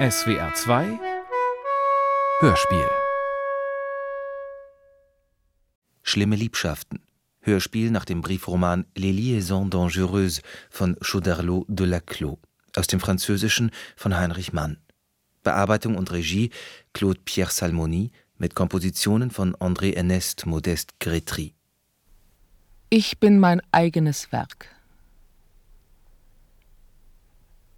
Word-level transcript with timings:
SWR 0.00 0.54
2 0.54 0.98
Hörspiel 2.40 2.88
Schlimme 6.02 6.36
Liebschaften. 6.36 7.02
Hörspiel 7.42 7.90
nach 7.90 8.06
dem 8.06 8.22
Briefroman 8.22 8.86
Les 8.96 9.14
Liaisons 9.14 9.68
Dangereuses 9.68 10.40
von 10.70 10.96
Chauderlot 11.02 11.66
de 11.68 11.86
Laclos 11.86 12.38
aus 12.76 12.86
dem 12.86 12.98
Französischen 12.98 13.72
von 13.94 14.16
Heinrich 14.16 14.54
Mann. 14.54 14.78
Bearbeitung 15.42 15.98
und 15.98 16.10
Regie 16.12 16.48
Claude 16.94 17.20
Pierre 17.26 17.50
Salmoni 17.50 18.10
mit 18.38 18.54
Kompositionen 18.54 19.30
von 19.30 19.54
André 19.56 19.92
Ernest 19.92 20.46
Modeste 20.46 20.94
Grétry. 20.98 21.52
Ich 22.88 23.18
bin 23.18 23.38
mein 23.38 23.60
eigenes 23.70 24.32
Werk. 24.32 24.79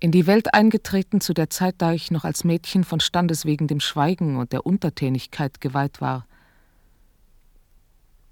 In 0.03 0.11
die 0.11 0.27
Welt 0.27 0.53
eingetreten 0.53 1.21
zu 1.21 1.33
der 1.33 1.49
Zeit, 1.49 1.77
da 1.79 1.93
ich 1.93 2.11
noch 2.11 2.25
als 2.25 2.43
Mädchen 2.43 2.83
von 2.83 2.99
Standes 2.99 3.45
wegen 3.45 3.69
dem 3.69 3.79
Schweigen 3.79 4.37
und 4.37 4.51
der 4.51 4.67
Untertänigkeit 4.67 5.61
geweiht 5.61 6.01
war, 6.01 6.27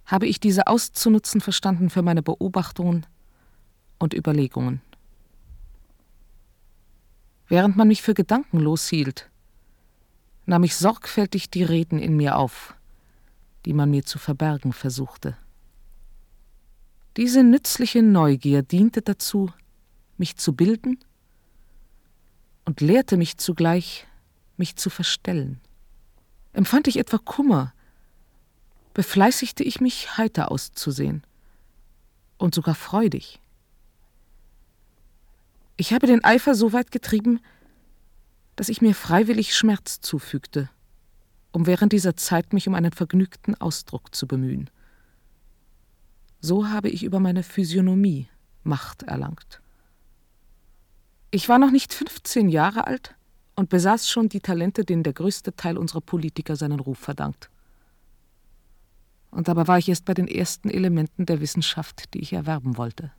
habe 0.05 0.27
ich 0.27 0.41
diese 0.41 0.67
auszunutzen 0.67 1.41
verstanden 1.41 1.89
für 1.89 2.03
meine 2.03 2.25
Beobachtungen 2.25 3.07
und 4.01 4.15
Überlegungen. 4.15 4.81
Während 7.47 7.77
man 7.77 7.87
mich 7.87 8.03
für 8.03 8.15
gedankenlos 8.15 8.89
hielt, 8.89 9.31
nahm 10.47 10.65
ich 10.65 10.75
sorgfältig 10.75 11.51
die 11.51 11.63
Reden 11.63 12.01
in 12.01 12.17
mir 12.17 12.37
auf, 12.37 12.75
die 13.65 13.75
man 13.75 13.93
mir 13.93 14.05
zu 14.05 14.19
verbergen 14.19 14.73
versuchte. 14.73 15.37
Diese 17.17 17.45
nützliche 17.45 18.03
Neugier 18.03 18.65
diente 18.65 19.03
dazu, 19.03 19.53
mich 20.19 20.37
zu 20.37 20.53
bilden 20.53 20.99
und 22.71 22.81
lehrte 22.81 23.17
mich 23.17 23.37
zugleich, 23.37 24.07
mich 24.57 24.77
zu 24.77 24.91
verstellen. 24.91 25.61
Empfand 26.53 26.87
ich 26.87 27.01
etwa 27.01 27.19
Kummer, 27.19 27.75
befleißigte 28.95 29.65
ich 29.65 29.81
mich, 29.81 30.17
heiter 30.17 30.53
auszusehen 30.53 31.27
und 32.39 32.55
sogar 32.55 32.77
freudig. 32.77 33.41
Ich 35.77 35.93
habe 35.93 36.07
den 36.07 36.23
Eifer 36.23 36.55
so 36.55 36.73
weit 36.73 36.93
getrieben, 36.93 37.41
dass 38.55 38.69
ich 38.69 38.81
mir 38.81 38.95
freiwillig 38.95 39.57
Schmerz 39.57 40.01
zufügte, 40.01 40.71
um 41.51 41.67
während 41.67 41.93
dieser 41.93 42.15
Zeit 42.15 42.53
mich 42.53 42.69
um 42.69 42.77
einen 42.77 42.93
vergnügten 42.93 43.61
Ausdruck 43.61 44.15
zu 44.15 44.29
bemühen. 44.29 44.71
So 46.41 46.69
habe 46.69 46.89
ich 46.89 47.03
über 47.03 47.19
meine 47.19 47.43
Physiognomie 47.43 48.29
Macht 48.63 49.03
erlangt. 49.03 49.61
Ich 51.33 51.49
war 51.49 51.59
noch 51.61 51.71
nicht 51.71 51.95
15 51.95 52.49
Jahre 52.49 52.87
alt 52.89 53.15
und 53.55 53.69
besaß 53.69 54.11
schon 54.11 54.29
die 54.29 54.41
Talente, 54.41 54.85
denen 54.85 55.05
der 55.05 55.13
größte 55.13 55.55
Teil 55.55 55.79
unserer 55.79 56.01
Politiker 56.01 56.57
seinen 56.57 56.81
Ruf 56.81 56.99
verdankt. 56.99 57.51
Und 59.31 59.47
dabei 59.47 59.69
war 59.69 59.79
ich 59.79 59.89
erst 59.89 60.05
bei 60.07 60.15
den 60.15 60.27
ersten 60.27 60.71
Elementen 60.71 61.27
der 61.27 61.41
Wissenschaft, 61.41 62.15
die 62.15 62.21
ich 62.21 62.33
erwerben 62.33 62.77
wollte. 62.77 63.13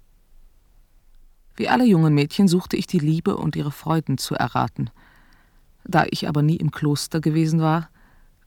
Wie 1.56 1.70
alle 1.70 1.86
jungen 1.86 2.14
Mädchen 2.14 2.50
suchte 2.50 2.76
ich 2.76 2.86
die 2.86 3.00
Liebe 3.00 3.38
und 3.38 3.56
ihre 3.56 3.72
Freuden 3.72 4.18
zu 4.18 4.36
erraten. 4.36 4.90
Da 5.86 6.06
ich 6.10 6.28
aber 6.28 6.42
nie 6.42 6.58
im 6.58 6.72
Kloster 6.72 7.22
gewesen 7.22 7.62
war, 7.62 7.90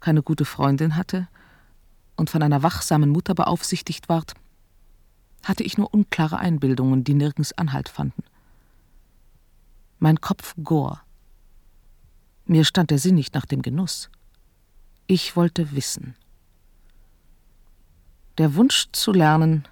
keine 0.00 0.22
gute 0.22 0.44
Freundin 0.44 0.96
hatte 0.96 1.26
und 2.16 2.28
von 2.28 2.42
einer 2.42 2.62
wachsamen 2.62 3.08
Mutter 3.08 3.34
beaufsichtigt 3.34 4.10
ward, 4.10 4.34
hatte 5.42 5.64
ich 5.64 5.78
nur 5.78 5.92
unklare 5.92 6.38
Einbildungen, 6.38 7.02
die 7.02 7.14
nirgends 7.14 7.52
Anhalt 7.54 7.88
fanden. 7.88 8.24
Mein 10.04 10.20
Kopf 10.20 10.54
gor. 10.62 11.00
Mir 12.44 12.66
stand 12.66 12.90
der 12.90 12.98
Sinn 12.98 13.14
nicht 13.14 13.32
nach 13.32 13.46
dem 13.46 13.62
Genuss. 13.62 14.10
Ich 15.06 15.34
wollte 15.34 15.72
wissen. 15.72 16.14
Der 18.36 18.54
Wunsch 18.54 18.88
zu 18.92 19.12
lernen 19.12 19.66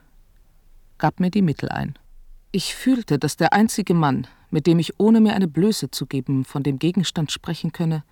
gab 0.97 1.21
mir 1.21 1.31
die 1.31 1.43
Mittel 1.43 1.69
ein. 1.69 1.99
Ich 2.51 2.75
fühlte, 2.75 3.19
dass 3.19 3.37
der 3.37 3.53
einzige 3.53 3.93
Mann, 3.93 4.27
mit 4.51 4.67
dem 4.67 4.79
ich 4.79 4.99
ohne 4.99 5.21
mir 5.21 5.35
eine 5.35 5.49
Blöße 5.49 5.91
zu 5.91 6.07
geben 6.07 6.47
von 6.47 6.63
dem 6.63 6.79
Gegenstand 6.79 7.31
sprechen 7.31 7.73
könne, 7.73 8.03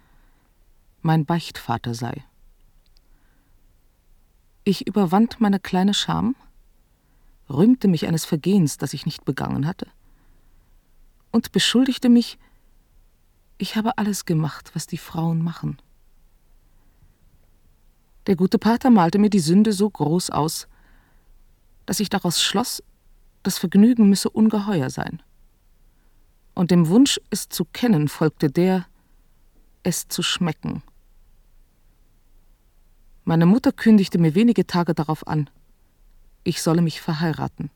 mein 1.00 1.25
Beichtvater 1.25 1.94
sei. 1.94 2.22
Ich 4.64 4.87
überwand 4.87 5.41
meine 5.41 5.58
kleine 5.58 5.94
Scham, 5.94 6.37
rühmte 7.48 7.88
mich 7.88 8.06
eines 8.06 8.26
Vergehens, 8.26 8.76
das 8.76 8.92
ich 8.92 9.06
nicht 9.06 9.25
begangen 9.25 9.66
hatte, 9.66 9.87
und 11.30 11.52
beschuldigte 11.52 12.08
mich, 12.08 12.38
ich 13.58 13.76
habe 13.76 13.98
alles 13.98 14.24
gemacht, 14.24 14.70
was 14.74 14.86
die 14.86 14.98
Frauen 14.98 15.42
machen. 15.42 15.80
Der 18.26 18.36
gute 18.36 18.58
Pater 18.58 18.91
malte 18.91 19.18
mir 19.18 19.30
die 19.30 19.40
Sünde 19.40 19.72
so 19.72 19.88
groß 19.88 20.30
aus, 20.30 20.69
dass 21.86 22.00
ich 22.00 22.08
daraus 22.08 22.42
schloss, 22.42 22.82
das 23.42 23.58
Vergnügen 23.58 24.08
müsse 24.08 24.30
ungeheuer 24.30 24.90
sein. 24.90 25.22
Und 26.54 26.70
dem 26.70 26.88
Wunsch, 26.88 27.20
es 27.30 27.48
zu 27.48 27.64
kennen, 27.64 28.08
folgte 28.08 28.50
der, 28.50 28.86
es 29.82 30.08
zu 30.08 30.22
schmecken. 30.22 30.82
Meine 33.24 33.46
Mutter 33.46 33.72
kündigte 33.72 34.19
mir 34.19 34.34
wenige 34.34 34.66
Tage 34.66 34.94
darauf 34.94 35.26
an, 35.26 35.48
ich 36.44 36.62
solle 36.62 36.82
mich 36.82 37.00
verheiraten. 37.00 37.70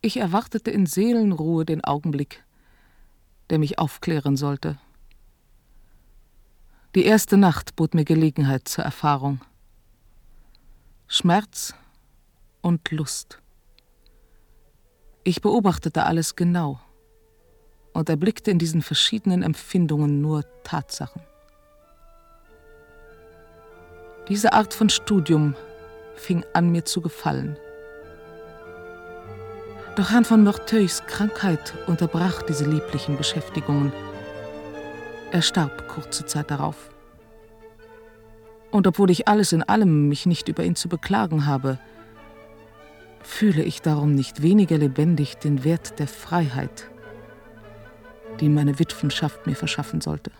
Ich 0.00 0.18
erwartete 0.18 0.70
in 0.70 0.86
Seelenruhe 0.86 1.64
den 1.64 1.82
Augenblick, 1.82 2.44
der 3.50 3.58
mich 3.58 3.78
aufklären 3.78 4.36
sollte. 4.36 4.78
Die 6.94 7.04
erste 7.04 7.36
Nacht 7.36 7.76
bot 7.76 7.94
mir 7.94 8.04
Gelegenheit 8.04 8.68
zur 8.68 8.84
Erfahrung. 8.84 9.40
Schmerz 11.08 11.74
und 12.62 12.90
Lust. 12.90 13.40
Ich 15.24 15.40
beobachtete 15.40 16.04
alles 16.04 16.36
genau 16.36 16.80
und 17.92 18.08
erblickte 18.08 18.50
in 18.50 18.58
diesen 18.58 18.82
verschiedenen 18.82 19.42
Empfindungen 19.42 20.20
nur 20.20 20.44
Tatsachen. 20.62 21.22
Diese 24.28 24.52
Art 24.52 24.74
von 24.74 24.88
Studium 24.88 25.54
fing 26.16 26.44
an 26.52 26.70
mir 26.70 26.84
zu 26.84 27.00
gefallen. 27.00 27.56
Doch 29.96 30.10
Herrn 30.10 30.26
von 30.26 30.42
Norteuils 30.42 31.06
Krankheit 31.06 31.72
unterbrach 31.86 32.42
diese 32.42 32.68
lieblichen 32.68 33.16
Beschäftigungen. 33.16 33.94
Er 35.32 35.40
starb 35.40 35.88
kurze 35.88 36.26
Zeit 36.26 36.50
darauf. 36.50 36.90
Und 38.70 38.86
obwohl 38.86 39.10
ich 39.10 39.26
alles 39.26 39.52
in 39.52 39.62
allem 39.62 40.08
mich 40.08 40.26
nicht 40.26 40.48
über 40.48 40.64
ihn 40.64 40.76
zu 40.76 40.90
beklagen 40.90 41.46
habe, 41.46 41.78
fühle 43.22 43.62
ich 43.62 43.80
darum 43.80 44.14
nicht 44.14 44.42
weniger 44.42 44.76
lebendig 44.76 45.38
den 45.38 45.64
Wert 45.64 45.98
der 45.98 46.08
Freiheit, 46.08 46.90
die 48.40 48.50
meine 48.50 48.78
Witwenschaft 48.78 49.46
mir 49.46 49.56
verschaffen 49.56 50.02
sollte. 50.02 50.30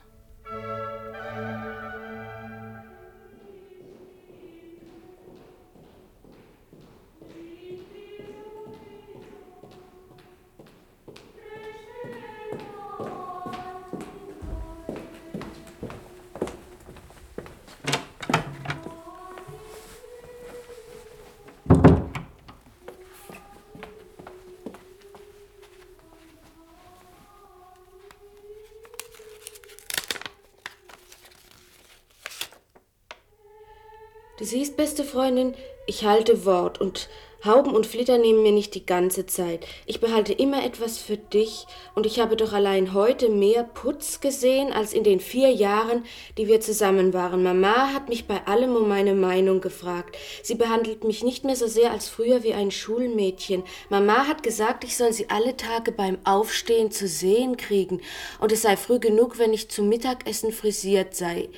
Freundin, 35.16 35.54
ich 35.86 36.04
halte 36.04 36.44
Wort 36.44 36.78
und 36.78 37.08
Hauben 37.42 37.74
und 37.74 37.86
Flitter 37.86 38.18
nehmen 38.18 38.42
mir 38.42 38.52
nicht 38.52 38.74
die 38.74 38.84
ganze 38.84 39.24
Zeit. 39.24 39.66
Ich 39.86 39.98
behalte 39.98 40.34
immer 40.34 40.62
etwas 40.62 40.98
für 40.98 41.16
dich 41.16 41.66
und 41.94 42.04
ich 42.04 42.20
habe 42.20 42.36
doch 42.36 42.52
allein 42.52 42.92
heute 42.92 43.30
mehr 43.30 43.62
Putz 43.62 44.20
gesehen 44.20 44.74
als 44.74 44.92
in 44.92 45.04
den 45.04 45.20
vier 45.20 45.50
Jahren, 45.50 46.04
die 46.36 46.48
wir 46.48 46.60
zusammen 46.60 47.14
waren. 47.14 47.42
Mama 47.42 47.94
hat 47.94 48.10
mich 48.10 48.26
bei 48.26 48.46
allem 48.46 48.76
um 48.76 48.88
meine 48.88 49.14
Meinung 49.14 49.62
gefragt. 49.62 50.18
Sie 50.42 50.54
behandelt 50.54 51.02
mich 51.04 51.24
nicht 51.24 51.44
mehr 51.44 51.56
so 51.56 51.66
sehr 51.66 51.92
als 51.92 52.10
früher 52.10 52.42
wie 52.42 52.52
ein 52.52 52.70
Schulmädchen. 52.70 53.62
Mama 53.88 54.28
hat 54.28 54.42
gesagt, 54.42 54.84
ich 54.84 54.98
soll 54.98 55.14
sie 55.14 55.30
alle 55.30 55.56
Tage 55.56 55.92
beim 55.92 56.18
Aufstehen 56.24 56.90
zu 56.90 57.08
sehen 57.08 57.56
kriegen 57.56 58.02
und 58.38 58.52
es 58.52 58.60
sei 58.60 58.76
früh 58.76 58.98
genug, 58.98 59.38
wenn 59.38 59.54
ich 59.54 59.70
zum 59.70 59.88
Mittagessen 59.88 60.52
frisiert 60.52 61.14
sei. 61.14 61.48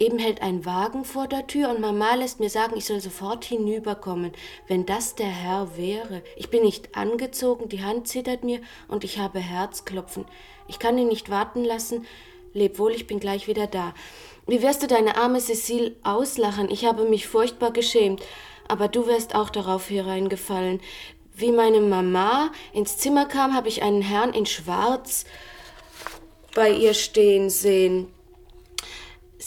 Eben 0.00 0.18
hält 0.18 0.42
ein 0.42 0.64
Wagen 0.64 1.04
vor 1.04 1.28
der 1.28 1.46
Tür 1.46 1.68
und 1.68 1.80
Mama 1.80 2.14
lässt 2.14 2.40
mir 2.40 2.50
sagen, 2.50 2.76
ich 2.76 2.86
soll 2.86 3.00
sofort 3.00 3.44
hinüberkommen, 3.44 4.32
wenn 4.66 4.86
das 4.86 5.14
der 5.14 5.28
Herr 5.28 5.76
wäre. 5.76 6.22
Ich 6.36 6.48
bin 6.48 6.62
nicht 6.62 6.96
angezogen, 6.96 7.68
die 7.68 7.84
Hand 7.84 8.08
zittert 8.08 8.42
mir 8.42 8.60
und 8.88 9.04
ich 9.04 9.18
habe 9.18 9.38
Herzklopfen. 9.38 10.24
Ich 10.66 10.78
kann 10.78 10.98
ihn 10.98 11.08
nicht 11.08 11.30
warten 11.30 11.64
lassen, 11.64 12.06
Leb 12.52 12.78
wohl, 12.78 12.92
ich 12.92 13.06
bin 13.06 13.20
gleich 13.20 13.46
wieder 13.46 13.66
da. 13.66 13.94
Wie 14.46 14.62
wirst 14.62 14.82
du 14.82 14.88
deine 14.88 15.16
arme 15.16 15.40
Cecile 15.40 15.94
auslachen? 16.02 16.70
Ich 16.70 16.84
habe 16.84 17.04
mich 17.04 17.28
furchtbar 17.28 17.72
geschämt. 17.72 18.22
Aber 18.66 18.88
du 18.88 19.06
wärst 19.06 19.34
auch 19.34 19.50
darauf 19.50 19.88
hereingefallen. 19.88 20.80
Wie 21.34 21.52
meine 21.52 21.80
Mama 21.80 22.50
ins 22.72 22.96
Zimmer 22.98 23.26
kam, 23.26 23.54
habe 23.54 23.68
ich 23.68 23.82
einen 23.82 24.02
Herrn 24.02 24.32
in 24.32 24.46
Schwarz 24.46 25.24
bei 26.54 26.70
ihr 26.70 26.94
stehen 26.94 27.50
sehen. 27.50 28.08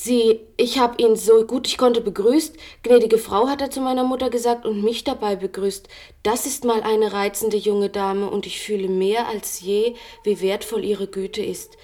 Sie, 0.04 0.42
ich 0.58 0.80
habe 0.80 1.02
ihn 1.02 1.16
so 1.16 1.46
gut 1.46 1.66
ich 1.66 1.78
konnte 1.78 2.02
begrüßt. 2.02 2.58
Gnädige 2.84 3.18
Frau, 3.18 3.48
hat 3.48 3.62
er 3.62 3.72
zu 3.72 3.80
meiner 3.80 4.04
Mutter 4.04 4.30
gesagt 4.30 4.66
und 4.66 4.84
mich 4.84 5.06
dabei 5.06 5.38
begrüßt. 5.38 5.88
Das 6.24 6.46
ist 6.46 6.66
mal 6.66 6.84
eine 6.84 7.14
reizende 7.14 7.56
junge 7.56 7.90
Dame 7.90 8.30
und 8.30 8.46
ich 8.46 8.60
fühle 8.60 8.90
mehr 8.90 9.30
als 9.30 9.62
je, 9.62 9.96
wie 10.26 10.42
wertvoll 10.42 10.84
ihre 10.84 11.08
Güte 11.08 11.42
ist. 11.42 11.78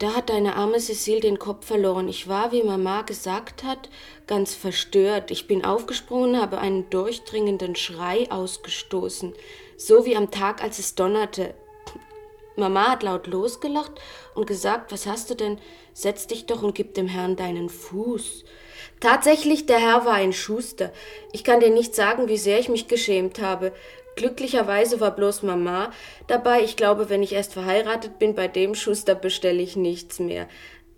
Da 0.00 0.16
hat 0.16 0.30
deine 0.30 0.56
arme 0.56 0.80
Cecile 0.80 1.20
den 1.20 1.38
Kopf 1.38 1.64
verloren. 1.64 2.08
Ich 2.08 2.26
war, 2.26 2.50
wie 2.50 2.64
Mama 2.64 3.02
gesagt 3.02 3.62
hat, 3.62 3.90
ganz 4.26 4.56
verstört. 4.56 5.30
Ich 5.30 5.46
bin 5.46 5.64
aufgesprungen, 5.64 6.42
habe 6.42 6.58
einen 6.58 6.90
durchdringenden 6.90 7.76
Schrei 7.76 8.28
ausgestoßen, 8.28 9.34
so 9.76 10.04
wie 10.04 10.16
am 10.16 10.32
Tag, 10.32 10.64
als 10.64 10.80
es 10.80 10.96
donnerte. 10.96 11.54
Mama 12.56 12.90
hat 12.90 13.02
laut 13.02 13.26
losgelacht 13.26 13.92
und 14.34 14.46
gesagt, 14.46 14.92
was 14.92 15.06
hast 15.06 15.30
du 15.30 15.34
denn? 15.34 15.58
Setz 15.94 16.26
dich 16.26 16.46
doch 16.46 16.62
und 16.62 16.74
gib 16.74 16.94
dem 16.94 17.08
Herrn 17.08 17.36
deinen 17.36 17.68
Fuß. 17.68 18.44
Tatsächlich, 19.00 19.66
der 19.66 19.78
Herr 19.78 20.04
war 20.04 20.14
ein 20.14 20.32
Schuster. 20.32 20.92
Ich 21.32 21.44
kann 21.44 21.60
dir 21.60 21.70
nicht 21.70 21.94
sagen, 21.94 22.28
wie 22.28 22.36
sehr 22.36 22.58
ich 22.58 22.68
mich 22.68 22.88
geschämt 22.88 23.40
habe. 23.40 23.72
Glücklicherweise 24.16 25.00
war 25.00 25.16
bloß 25.16 25.42
Mama 25.42 25.90
dabei. 26.26 26.62
Ich 26.62 26.76
glaube, 26.76 27.08
wenn 27.08 27.22
ich 27.22 27.32
erst 27.32 27.54
verheiratet 27.54 28.18
bin, 28.18 28.34
bei 28.34 28.48
dem 28.48 28.74
Schuster 28.74 29.14
bestelle 29.14 29.62
ich 29.62 29.76
nichts 29.76 30.18
mehr. 30.18 30.48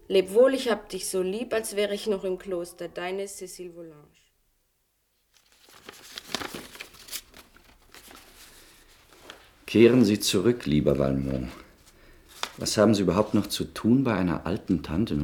Leb 0.09 0.35
wohl, 0.35 0.55
ich 0.55 0.71
hab 0.71 0.89
dich 0.89 1.09
so 1.09 1.23
lieb, 1.23 1.55
als 1.55 1.77
wäre 1.77 1.95
ich 1.95 2.07
noch 2.07 2.25
im 2.25 2.39
Kloster. 2.39 2.89
Deine 2.89 3.25
Cécile 3.25 3.73
Volange. 3.75 4.14
Kehren 9.67 10.05
Sie 10.05 10.21
zurück, 10.21 10.67
lieber 10.67 10.99
Valmont. 10.99 11.49
Was 12.59 12.77
haben 12.77 12.95
Sie 12.95 13.03
überhaupt 13.03 13.35
noch 13.35 13.47
zu 13.47 13.65
tun 13.65 14.05
bei 14.05 14.15
einer 14.15 14.47
alten 14.47 14.83
Tante, 14.83 15.19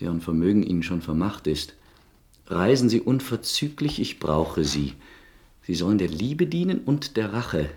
deren 0.00 0.20
Vermögen 0.20 0.62
Ihnen 0.62 0.82
schon 0.82 1.02
vermacht 1.02 1.46
ist? 1.46 1.74
Reisen 2.46 2.88
Sie 2.88 3.00
unverzüglich, 3.00 4.00
ich 4.00 4.18
brauche 4.18 4.64
Sie. 4.64 4.94
Sie 5.64 5.74
sollen 5.74 5.98
der 5.98 6.08
Liebe 6.08 6.46
dienen 6.46 6.80
und 6.80 7.16
der 7.16 7.32
Rache. 7.32 7.70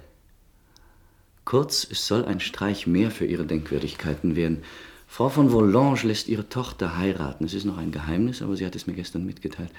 Kurz, 1.44 1.88
es 1.90 2.08
soll 2.08 2.26
ein 2.26 2.40
Streich 2.40 2.88
mehr 2.88 3.12
für 3.12 3.26
Ihre 3.26 3.46
Denkwürdigkeiten 3.46 4.36
werden. 4.36 4.64
Frau 5.08 5.30
von 5.30 5.50
Volange 5.50 6.04
lässt 6.04 6.28
ihre 6.28 6.50
Tochter 6.50 6.98
heiraten. 6.98 7.46
Es 7.46 7.54
ist 7.54 7.66
noch 7.66 7.78
ein 7.78 7.92
Geheimnis, 7.92 8.42
aber 8.42 8.58
sie 8.58 8.66
hat 8.66 8.76
es 8.76 8.88
mir 8.88 8.94
gestern 8.94 9.26
mitgeteilt. 9.26 9.72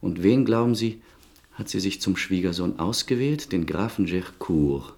Und 0.00 0.22
wen, 0.22 0.44
glauben 0.44 0.74
Sie, 0.74 1.00
hat 1.54 1.68
sie 1.68 1.80
sich 1.80 2.00
zum 2.00 2.16
Schwiegersohn 2.16 2.78
ausgewählt? 2.78 3.52
Den 3.52 3.64
Grafen 3.64 4.06
Gercourt. 4.06 4.94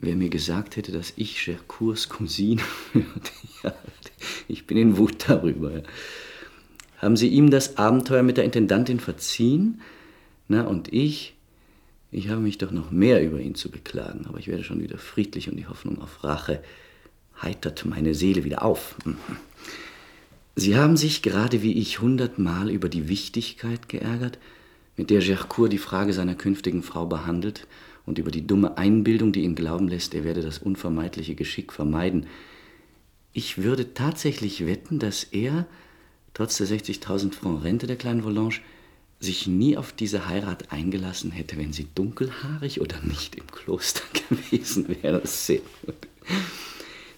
Wer 0.00 0.16
mir 0.16 0.30
gesagt 0.30 0.76
hätte, 0.76 0.92
dass 0.92 1.12
ich 1.16 1.44
Gercourts 1.44 2.08
Cousine 2.08 2.62
ja, 3.62 3.74
ich 4.48 4.66
bin 4.66 4.78
in 4.78 4.96
Wut 4.96 5.28
darüber. 5.28 5.82
Haben 6.98 7.16
Sie 7.16 7.28
ihm 7.28 7.50
das 7.50 7.76
Abenteuer 7.76 8.22
mit 8.22 8.38
der 8.38 8.44
Intendantin 8.44 8.98
verziehen? 8.98 9.82
Na, 10.48 10.62
und 10.62 10.92
ich? 10.92 11.34
Ich 12.12 12.28
habe 12.28 12.40
mich 12.40 12.58
doch 12.58 12.70
noch 12.70 12.90
mehr 12.90 13.22
über 13.22 13.38
ihn 13.40 13.54
zu 13.54 13.70
beklagen, 13.70 14.26
aber 14.26 14.38
ich 14.38 14.48
werde 14.48 14.64
schon 14.64 14.82
wieder 14.82 14.98
friedlich 14.98 15.48
und 15.48 15.56
die 15.56 15.66
Hoffnung 15.66 16.00
auf 16.00 16.24
Rache 16.24 16.62
heitert 17.40 17.84
meine 17.84 18.14
Seele 18.14 18.44
wieder 18.44 18.64
auf. 18.64 18.96
Mhm. 19.04 19.16
Sie 20.56 20.76
haben 20.76 20.96
sich 20.96 21.22
gerade 21.22 21.62
wie 21.62 21.78
ich 21.78 22.00
hundertmal 22.00 22.70
über 22.70 22.88
die 22.88 23.08
Wichtigkeit 23.08 23.88
geärgert, 23.88 24.38
mit 24.96 25.10
der 25.10 25.20
Gercourt 25.20 25.72
die 25.72 25.78
Frage 25.78 26.12
seiner 26.12 26.34
künftigen 26.34 26.82
Frau 26.82 27.06
behandelt 27.06 27.66
und 28.06 28.18
über 28.18 28.30
die 28.30 28.46
dumme 28.46 28.76
Einbildung, 28.78 29.32
die 29.32 29.42
ihn 29.42 29.54
glauben 29.54 29.88
lässt, 29.88 30.14
er 30.14 30.24
werde 30.24 30.42
das 30.42 30.58
unvermeidliche 30.58 31.34
Geschick 31.34 31.72
vermeiden. 31.72 32.26
Ich 33.32 33.58
würde 33.58 33.94
tatsächlich 33.94 34.66
wetten, 34.66 34.98
dass 34.98 35.24
er, 35.24 35.66
trotz 36.34 36.56
der 36.56 36.66
60.000 36.66 37.32
Franc 37.32 37.62
Rente 37.64 37.86
der 37.86 37.96
kleinen 37.96 38.24
Volange, 38.24 38.60
sich 39.20 39.46
nie 39.46 39.76
auf 39.76 39.92
diese 39.92 40.28
Heirat 40.28 40.72
eingelassen 40.72 41.30
hätte, 41.30 41.58
wenn 41.58 41.74
sie 41.74 41.86
dunkelhaarig 41.94 42.80
oder 42.80 43.00
nicht 43.02 43.36
im 43.36 43.46
Kloster 43.46 44.02
gewesen 44.28 44.88
wäre. 45.02 45.20
Sehr 45.26 45.60
gut. 45.84 45.94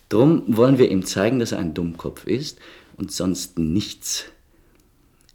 Drum 0.09 0.43
wollen 0.47 0.79
wir 0.79 0.91
ihm 0.91 1.07
zeigen, 1.07 1.39
dass 1.39 1.53
er 1.53 1.59
ein 1.59 1.75
Dummkopf 1.75 2.27
ist 2.27 2.59
und 2.97 3.13
sonst 3.13 3.59
nichts. 3.59 4.27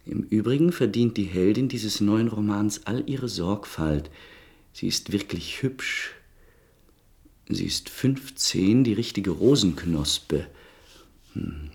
Im 0.06 0.22
Übrigen 0.22 0.72
verdient 0.72 1.16
die 1.16 1.24
Heldin 1.24 1.68
dieses 1.68 2.00
neuen 2.00 2.28
Romans 2.28 2.82
all 2.86 3.02
ihre 3.06 3.28
Sorgfalt, 3.28 4.10
Sie 4.78 4.86
ist 4.86 5.10
wirklich 5.10 5.60
hübsch. 5.60 6.14
Sie 7.48 7.64
ist 7.64 7.88
15, 7.88 8.84
die 8.84 8.92
richtige 8.92 9.32
Rosenknospe. 9.32 10.46
Hm. 11.32 11.70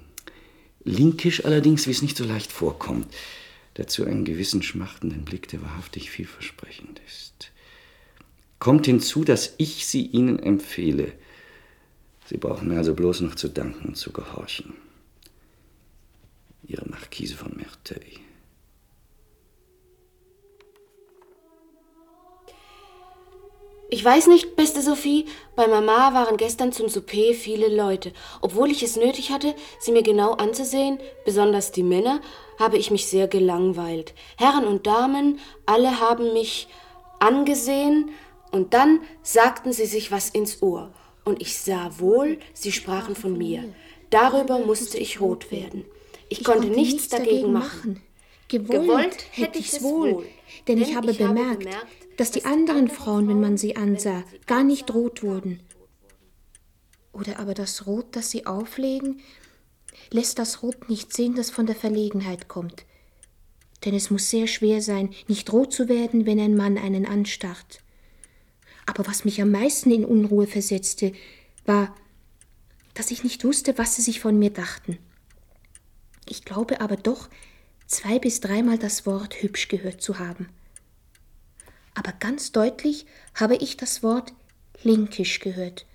Linkisch 0.85 1.43
allerdings, 1.43 1.85
wie 1.85 1.91
es 1.91 2.01
nicht 2.01 2.15
so 2.15 2.23
leicht 2.23 2.49
vorkommt. 2.49 3.13
Dazu 3.73 4.05
einen 4.05 4.23
gewissen 4.23 4.63
schmachtenden 4.63 5.25
Blick, 5.25 5.49
der 5.49 5.61
wahrhaftig 5.61 6.11
vielversprechend 6.11 7.01
ist. 7.05 7.51
Kommt 8.59 8.85
hinzu, 8.85 9.25
dass 9.25 9.53
ich 9.57 9.85
sie 9.85 10.05
Ihnen 10.05 10.39
empfehle. 10.39 11.11
Sie 12.27 12.37
brauchen 12.37 12.69
mir 12.69 12.77
also 12.77 12.93
bloß 12.93 13.19
noch 13.19 13.35
zu 13.35 13.49
danken 13.49 13.89
und 13.89 13.97
zu 13.97 14.13
gehorchen. 14.13 14.75
Ihre 16.65 16.87
Marquise 16.87 17.35
von 17.35 17.53
Merteuil. 17.57 18.21
Ich 23.93 24.03
weiß 24.03 24.25
nicht, 24.25 24.55
beste 24.55 24.81
Sophie, 24.81 25.27
bei 25.55 25.67
Mama 25.67 26.15
waren 26.15 26.35
gestern 26.37 26.71
zum 26.71 26.89
Souper 26.89 27.35
viele 27.35 27.67
Leute. 27.67 28.11
Obwohl 28.41 28.71
ich 28.71 28.81
es 28.81 28.95
nötig 28.95 29.29
hatte, 29.29 29.53
sie 29.79 29.91
mir 29.91 30.01
genau 30.01 30.31
anzusehen, 30.31 30.97
besonders 31.25 31.71
die 31.71 31.83
Männer, 31.83 32.19
habe 32.57 32.79
ich 32.79 32.89
mich 32.89 33.05
sehr 33.05 33.27
gelangweilt. 33.27 34.15
Herren 34.35 34.65
und 34.65 34.87
Damen, 34.87 35.39
alle 35.67 35.99
haben 35.99 36.33
mich 36.33 36.67
angesehen 37.19 38.09
und 38.51 38.73
dann 38.73 38.99
sagten 39.21 39.73
sie 39.73 39.85
sich 39.85 40.11
was 40.11 40.31
ins 40.31 40.63
Ohr. 40.63 40.91
Und 41.23 41.39
ich 41.39 41.59
sah 41.59 41.91
wohl, 41.99 42.39
sie 42.55 42.71
sprachen 42.71 43.15
von 43.15 43.37
mir. 43.37 43.63
Darüber 44.09 44.57
musste 44.57 44.97
ich 44.97 45.21
rot 45.21 45.51
werden. 45.51 45.85
Ich 46.29 46.43
konnte 46.43 46.65
nichts 46.65 47.09
dagegen 47.09 47.53
machen. 47.53 48.01
Gewollt 48.47 49.25
hätte 49.31 49.59
ich 49.59 49.71
es 49.71 49.83
wohl, 49.83 50.25
denn 50.67 50.81
ich 50.81 50.95
habe 50.95 51.13
bemerkt, 51.13 51.67
dass 52.17 52.31
die 52.31 52.45
anderen 52.45 52.89
Frauen, 52.89 53.27
wenn 53.27 53.41
man 53.41 53.57
sie 53.57 53.75
ansah, 53.75 54.23
gar 54.45 54.63
nicht 54.63 54.93
rot 54.93 55.23
wurden. 55.23 55.59
Oder 57.11 57.39
aber 57.39 57.53
das 57.53 57.85
Rot, 57.85 58.07
das 58.15 58.31
sie 58.31 58.45
auflegen, 58.45 59.21
lässt 60.09 60.39
das 60.39 60.63
Rot 60.63 60.89
nicht 60.89 61.13
sehen, 61.13 61.35
das 61.35 61.49
von 61.49 61.65
der 61.65 61.75
Verlegenheit 61.75 62.47
kommt. 62.47 62.85
Denn 63.85 63.93
es 63.93 64.09
muss 64.09 64.29
sehr 64.29 64.47
schwer 64.47 64.81
sein, 64.81 65.13
nicht 65.27 65.51
rot 65.51 65.73
zu 65.73 65.89
werden, 65.89 66.25
wenn 66.25 66.39
ein 66.39 66.55
Mann 66.55 66.77
einen 66.77 67.05
anstarrt. 67.05 67.81
Aber 68.85 69.05
was 69.07 69.25
mich 69.25 69.41
am 69.41 69.51
meisten 69.51 69.91
in 69.91 70.05
Unruhe 70.05 70.47
versetzte, 70.47 71.13
war, 71.65 71.95
dass 72.93 73.11
ich 73.11 73.23
nicht 73.23 73.43
wusste, 73.43 73.77
was 73.77 73.95
sie 73.95 74.01
sich 74.01 74.19
von 74.19 74.37
mir 74.37 74.51
dachten. 74.51 74.97
Ich 76.27 76.45
glaube 76.45 76.81
aber 76.81 76.95
doch, 76.95 77.29
zwei 77.93 78.19
bis 78.19 78.39
dreimal 78.39 78.77
das 78.77 79.05
Wort 79.05 79.41
hübsch 79.41 79.67
gehört 79.67 80.01
zu 80.01 80.19
haben 80.19 80.47
aber 81.95 82.11
ganz 82.19 82.51
deutlich 82.51 83.05
habe 83.35 83.55
ich 83.55 83.77
das 83.77 84.03
Wort 84.03 84.33
linkisch 84.83 85.39
gehört. 85.39 85.85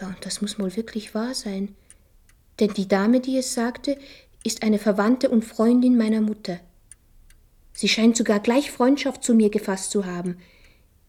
Ja, 0.00 0.08
und 0.08 0.24
das 0.24 0.40
muss 0.40 0.58
wohl 0.58 0.74
wirklich 0.76 1.14
wahr 1.14 1.34
sein, 1.34 1.74
denn 2.60 2.72
die 2.74 2.88
Dame, 2.88 3.20
die 3.20 3.36
es 3.36 3.54
sagte, 3.54 3.98
ist 4.44 4.62
eine 4.62 4.78
Verwandte 4.78 5.28
und 5.28 5.44
Freundin 5.44 5.96
meiner 5.96 6.20
Mutter. 6.20 6.58
Sie 7.72 7.88
scheint 7.88 8.16
sogar 8.16 8.40
gleich 8.40 8.70
Freundschaft 8.70 9.22
zu 9.22 9.34
mir 9.34 9.50
gefasst 9.50 9.90
zu 9.90 10.04
haben. 10.04 10.38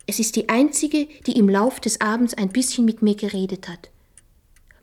Es 0.05 0.20
ist 0.20 0.36
die 0.36 0.50
einzige, 0.50 1.08
die 1.25 1.38
im 1.38 1.50
Lauf 1.50 1.79
des 1.79 2.01
Abends 2.01 2.34
ein 2.34 2.50
bisschen 2.50 2.86
mit 2.86 3.01
mir 3.01 3.15
geredet 3.15 3.67
hat. 3.67 3.89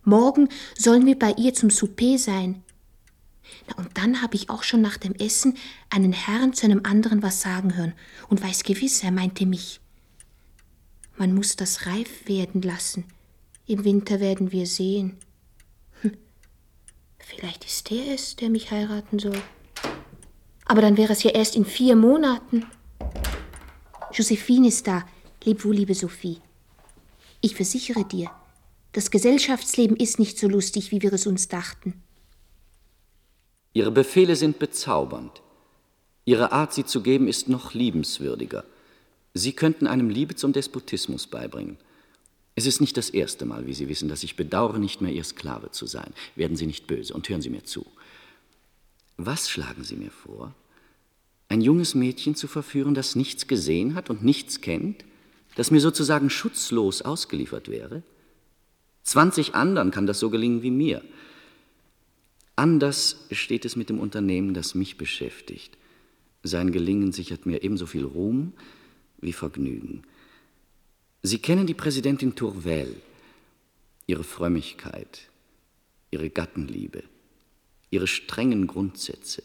Morgen 0.02 0.48
sollen 0.76 1.06
wir 1.06 1.18
bei 1.18 1.32
ihr 1.32 1.54
zum 1.54 1.70
Souper 1.70 2.18
sein. 2.18 2.62
Und 3.76 3.88
dann 3.94 4.22
habe 4.22 4.36
ich 4.36 4.50
auch 4.50 4.62
schon 4.62 4.80
nach 4.80 4.96
dem 4.96 5.14
Essen 5.14 5.56
einen 5.88 6.12
Herrn 6.12 6.52
zu 6.52 6.66
einem 6.66 6.80
anderen 6.84 7.22
was 7.22 7.40
sagen 7.40 7.76
hören 7.76 7.94
und 8.28 8.42
weiß 8.42 8.64
gewiss, 8.64 9.02
er 9.02 9.10
meinte 9.10 9.46
mich. 9.46 9.80
Man 11.16 11.34
muss 11.34 11.56
das 11.56 11.86
reif 11.86 12.26
werden 12.26 12.62
lassen. 12.62 13.04
Im 13.66 13.84
Winter 13.84 14.20
werden 14.20 14.52
wir 14.52 14.66
sehen. 14.66 15.16
Hm. 16.00 16.16
Vielleicht 17.18 17.64
ist 17.64 17.90
der 17.90 18.14
es, 18.14 18.36
der 18.36 18.50
mich 18.50 18.70
heiraten 18.70 19.18
soll. 19.18 19.42
Aber 20.64 20.80
dann 20.82 20.96
wäre 20.96 21.12
es 21.12 21.22
ja 21.22 21.30
erst 21.30 21.56
in 21.56 21.64
vier 21.64 21.96
Monaten. 21.96 22.66
Josephine 24.12 24.68
ist 24.68 24.86
da. 24.86 25.04
Leb 25.44 25.64
wohl, 25.64 25.74
liebe 25.74 25.94
Sophie. 25.94 26.38
Ich 27.40 27.54
versichere 27.54 28.04
dir, 28.04 28.30
Das 28.92 29.10
Gesellschaftsleben 29.10 29.96
ist 29.96 30.18
nicht 30.18 30.36
so 30.38 30.48
lustig, 30.48 30.90
wie 30.90 31.00
wir 31.00 31.12
es 31.12 31.26
uns 31.26 31.46
dachten. 31.46 32.02
Ihre 33.72 33.90
Befehle 33.90 34.36
sind 34.36 34.58
bezaubernd. 34.58 35.42
Ihre 36.24 36.52
Art, 36.52 36.74
sie 36.74 36.84
zu 36.84 37.02
geben, 37.02 37.28
ist 37.28 37.48
noch 37.48 37.74
liebenswürdiger. 37.74 38.64
Sie 39.34 39.52
könnten 39.52 39.86
einem 39.86 40.10
Liebe 40.10 40.34
zum 40.34 40.52
Despotismus 40.52 41.26
beibringen. 41.26 41.78
Es 42.56 42.66
ist 42.66 42.80
nicht 42.80 42.96
das 42.96 43.10
erste 43.10 43.46
Mal, 43.46 43.66
wie 43.66 43.74
Sie 43.74 43.88
wissen, 43.88 44.08
dass 44.08 44.24
ich 44.24 44.36
bedauere, 44.36 44.78
nicht 44.78 45.00
mehr 45.00 45.12
Ihr 45.12 45.24
Sklave 45.24 45.70
zu 45.70 45.86
sein. 45.86 46.12
Werden 46.34 46.56
Sie 46.56 46.66
nicht 46.66 46.86
böse 46.86 47.14
und 47.14 47.28
hören 47.28 47.42
Sie 47.42 47.50
mir 47.50 47.64
zu. 47.64 47.86
Was 49.16 49.48
schlagen 49.48 49.84
Sie 49.84 49.96
mir 49.96 50.10
vor? 50.10 50.54
Ein 51.48 51.60
junges 51.60 51.94
Mädchen 51.94 52.34
zu 52.34 52.48
verführen, 52.48 52.94
das 52.94 53.16
nichts 53.16 53.46
gesehen 53.46 53.94
hat 53.94 54.10
und 54.10 54.24
nichts 54.24 54.60
kennt, 54.60 55.04
das 55.56 55.70
mir 55.70 55.80
sozusagen 55.80 56.28
schutzlos 56.28 57.02
ausgeliefert 57.02 57.68
wäre? 57.68 58.02
20 59.04 59.54
anderen 59.54 59.90
kann 59.90 60.06
das 60.06 60.18
so 60.18 60.30
gelingen 60.30 60.62
wie 60.62 60.70
mir. 60.70 61.02
Anders 62.60 63.24
steht 63.30 63.64
es 63.64 63.74
mit 63.74 63.88
dem 63.88 63.98
Unternehmen, 63.98 64.52
das 64.52 64.74
mich 64.74 64.98
beschäftigt. 64.98 65.78
Sein 66.42 66.72
Gelingen 66.72 67.10
sichert 67.10 67.46
mir 67.46 67.62
ebenso 67.62 67.86
viel 67.86 68.04
Ruhm 68.04 68.52
wie 69.22 69.32
Vergnügen. 69.32 70.02
Sie 71.22 71.38
kennen 71.38 71.66
die 71.66 71.72
Präsidentin 71.72 72.34
Tourvel, 72.34 73.00
ihre 74.06 74.24
Frömmigkeit, 74.24 75.30
ihre 76.10 76.28
Gattenliebe, 76.28 77.02
ihre 77.88 78.06
strengen 78.06 78.66
Grundsätze. 78.66 79.42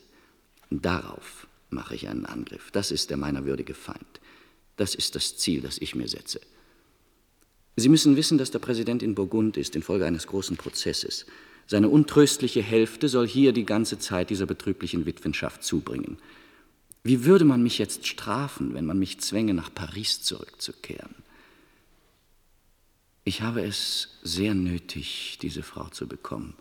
Darauf 0.69 1.47
mache 1.69 1.95
ich 1.95 2.09
einen 2.09 2.25
Angriff. 2.25 2.69
Das 2.71 2.91
ist 2.91 3.11
der 3.11 3.17
meiner 3.17 3.45
würdige 3.45 3.75
Feind. 3.75 4.19
Das 4.75 4.93
ist 4.93 5.15
das 5.15 5.37
Ziel, 5.37 5.61
das 5.61 5.77
ich 5.77 5.95
mir 5.95 6.09
setze. 6.09 6.41
Sie 7.77 7.87
müssen 7.87 8.17
wissen, 8.17 8.37
dass 8.37 8.51
der 8.51 8.59
Präsident 8.59 9.01
in 9.01 9.15
Burgund 9.15 9.55
ist, 9.55 9.77
infolge 9.77 10.05
eines 10.05 10.27
großen 10.27 10.57
Prozesses. 10.57 11.25
Seine 11.67 11.89
untröstliche 11.89 12.61
Hälfte 12.61 13.09
soll 13.09 13.27
hier 13.27 13.51
die 13.51 13.65
ganze 13.65 13.97
Zeit 13.97 14.29
dieser 14.29 14.45
betrüblichen 14.45 15.05
Witwenschaft 15.05 15.63
zubringen. 15.63 16.17
Wie 17.03 17.25
würde 17.25 17.45
man 17.45 17.63
mich 17.63 17.77
jetzt 17.77 18.07
strafen, 18.07 18.73
wenn 18.73 18.85
man 18.85 18.99
mich 18.99 19.19
zwänge, 19.19 19.53
nach 19.53 19.73
Paris 19.73 20.21
zurückzukehren? 20.21 21.15
Ich 23.23 23.41
habe 23.41 23.63
es 23.63 24.19
sehr 24.21 24.53
nötig, 24.53 25.39
diese 25.41 25.63
Frau 25.63 25.87
zu 25.89 26.07
bekommen, 26.07 26.55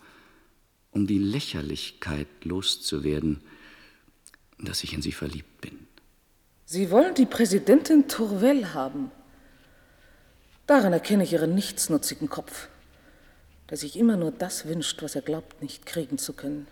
um 0.90 1.06
die 1.06 1.18
Lächerlichkeit 1.18 2.28
loszuwerden, 2.44 3.40
dass 4.58 4.82
ich 4.84 4.94
in 4.94 5.02
sie 5.02 5.12
verliebt 5.12 5.60
bin. 5.60 5.86
Sie 6.64 6.90
wollen 6.90 7.14
die 7.14 7.26
Präsidentin 7.26 8.08
Tourvel 8.08 8.72
haben. 8.72 9.10
Daran 10.66 10.94
erkenne 10.94 11.24
ich 11.24 11.34
Ihren 11.34 11.54
nichtsnutzigen 11.54 12.30
Kopf, 12.30 12.68
der 13.70 13.78
sich 13.78 13.98
immer 13.98 14.16
nur 14.16 14.32
das 14.32 14.66
wünscht, 14.66 15.02
was 15.02 15.14
er 15.14 15.22
glaubt, 15.22 15.62
nicht 15.62 15.86
kriegen 15.86 16.18
zu 16.18 16.32
können. 16.32 16.66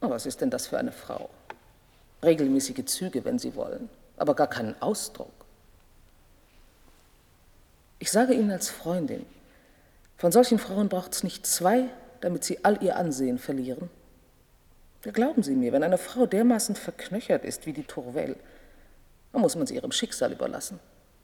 Aber 0.00 0.14
was 0.14 0.26
ist 0.26 0.40
denn 0.40 0.50
das 0.50 0.66
für 0.66 0.78
eine 0.78 0.92
Frau? 0.92 1.30
Regelmäßige 2.22 2.84
Züge, 2.84 3.24
wenn 3.24 3.38
Sie 3.38 3.54
wollen, 3.54 3.88
aber 4.16 4.34
gar 4.34 4.48
keinen 4.48 4.80
Ausdruck. 4.80 5.32
Ich 7.98 8.10
sage 8.10 8.34
Ihnen 8.34 8.50
als 8.50 8.68
Freundin, 8.68 9.24
von 10.16 10.32
solchen 10.32 10.58
Frauen 10.58 10.88
braucht 10.88 11.14
es 11.14 11.22
nicht 11.22 11.46
zwei, 11.46 11.88
damit 12.20 12.44
sie 12.44 12.64
all 12.64 12.82
ihr 12.82 12.96
Ansehen 12.96 13.38
verlieren. 13.38 13.90
Ja, 15.04 15.12
glauben 15.12 15.42
Sie 15.42 15.54
mir, 15.54 15.72
wenn 15.72 15.82
eine 15.82 15.98
Frau 15.98 16.24
dermaßen 16.24 16.76
verknöchert 16.76 17.44
ist 17.44 17.66
wie 17.66 17.72
die 17.72 17.84
Tourvel, 17.84 18.36
dann 19.32 19.42
muss 19.42 19.56
man 19.56 19.66
sie 19.66 19.74
ihrem 19.74 19.92
Schicksal 19.92 20.32
überlassen. 20.32 20.80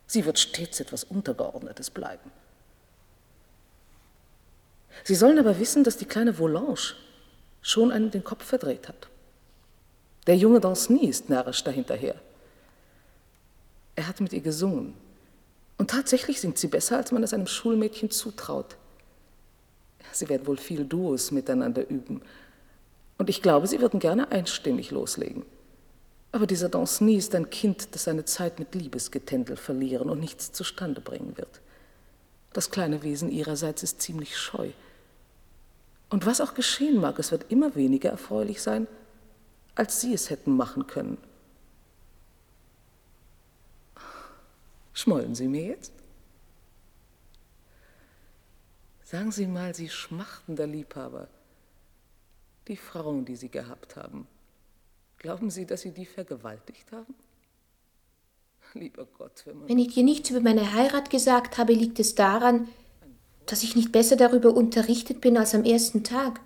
Sie 0.07 0.27
wird 0.27 0.39
stets 0.39 0.81
etwas 0.81 1.05
Untergeordnetes 1.05 1.91
bleiben. 1.91 2.31
Sie 5.05 5.15
sollen 5.15 5.39
aber 5.39 5.59
wissen, 5.59 5.85
dass 5.85 5.97
die 5.97 6.05
kleine 6.05 6.35
Volange 6.35 6.95
schon 7.63 7.93
einem 7.93 8.11
den 8.11 8.25
Kopf 8.25 8.45
verdreht 8.45 8.89
hat. 8.89 9.09
Der 10.27 10.37
junge 10.37 10.61
Danceny 10.61 11.07
ist 11.07 11.29
närrisch 11.29 11.65
dahinterher. 11.65 12.17
Er 13.97 14.09
hat 14.09 14.21
mit 14.21 14.33
ihr 14.33 14.41
gesungen, 14.41 14.95
und 15.81 15.91
tatsächlich 15.91 16.43
singt 16.43 16.59
sie 16.59 16.67
besser, 16.67 16.99
als 16.99 17.11
man 17.11 17.23
es 17.23 17.33
einem 17.33 17.47
Schulmädchen 17.47 18.11
zutraut. 18.11 18.77
Sie 20.13 20.29
werden 20.29 20.47
wohl 20.47 20.59
viel 20.59 20.85
Duos 20.85 21.31
miteinander 21.31 21.89
üben. 21.89 22.21
Und 23.17 23.31
ich 23.31 23.41
glaube, 23.41 23.67
sie 23.67 23.81
würden 23.81 23.99
gerne 23.99 24.31
einstimmig 24.31 24.91
loslegen. 24.91 25.43
Aber 26.33 26.47
dieser 26.47 26.69
Danceny 26.69 27.17
ist 27.17 27.35
ein 27.35 27.49
Kind, 27.49 27.95
das 27.95 28.05
seine 28.05 28.27
Zeit 28.27 28.59
mit 28.59 28.75
Liebesgetändel 28.75 29.57
verlieren 29.57 30.11
und 30.11 30.21
nichts 30.21 30.53
zustande 30.53 31.01
bringen 31.01 31.39
wird. 31.39 31.63
Das 32.53 32.71
kleine 32.71 33.03
Wesen 33.03 33.31
ihrerseits 33.31 33.83
ist 33.83 34.01
ziemlich 34.01 34.37
scheu. 34.37 34.71
Und 36.09 36.27
was 36.27 36.41
auch 36.41 36.55
geschehen 36.55 37.01
mag, 37.01 37.19
es 37.19 37.31
wird 37.31 37.51
immer 37.53 37.75
weniger 37.77 38.11
erfreulich 38.11 38.61
sein, 38.61 38.89
als 39.77 40.01
sie 40.01 40.13
es 40.13 40.31
hätten 40.31 40.57
machen 40.57 40.87
können. 40.87 41.19
Schmollen 44.93 45.35
Sie 45.35 45.49
mir 45.49 45.65
jetzt? 45.65 45.93
Sagen 49.05 49.33
Sie 49.33 49.47
mal, 49.47 49.75
Sie 49.75 49.89
schmachtender 49.89 50.67
Liebhaber, 50.67 51.29
die 52.69 52.77
Frauen, 52.77 53.25
die 53.25 53.37
Sie 53.37 53.49
gehabt 53.49 53.97
haben, 53.97 54.27
glauben 55.17 55.51
Sie, 55.51 55.65
dass 55.65 55.81
Sie 55.83 55.93
die 55.93 56.07
vergewaltigt 56.07 56.93
haben? 56.93 57.15
Gott, 59.19 59.45
wenn. 59.47 59.69
Wenn 59.69 59.79
ich 59.79 59.95
dir 59.95 60.03
nichts 60.03 60.31
über 60.31 60.41
meine 60.41 60.73
Heirat 60.73 61.11
gesagt 61.11 61.59
habe, 61.59 61.73
liegt 61.73 61.99
es 61.99 62.15
daran, 62.15 62.69
dass 63.47 63.63
ich 63.63 63.77
nicht 63.77 63.93
besser 63.93 64.17
darüber 64.17 64.55
unterrichtet 64.55 65.21
bin 65.21 65.37
als 65.37 65.55
am 65.55 65.65
ersten 65.65 66.05
Tag. 66.05 66.41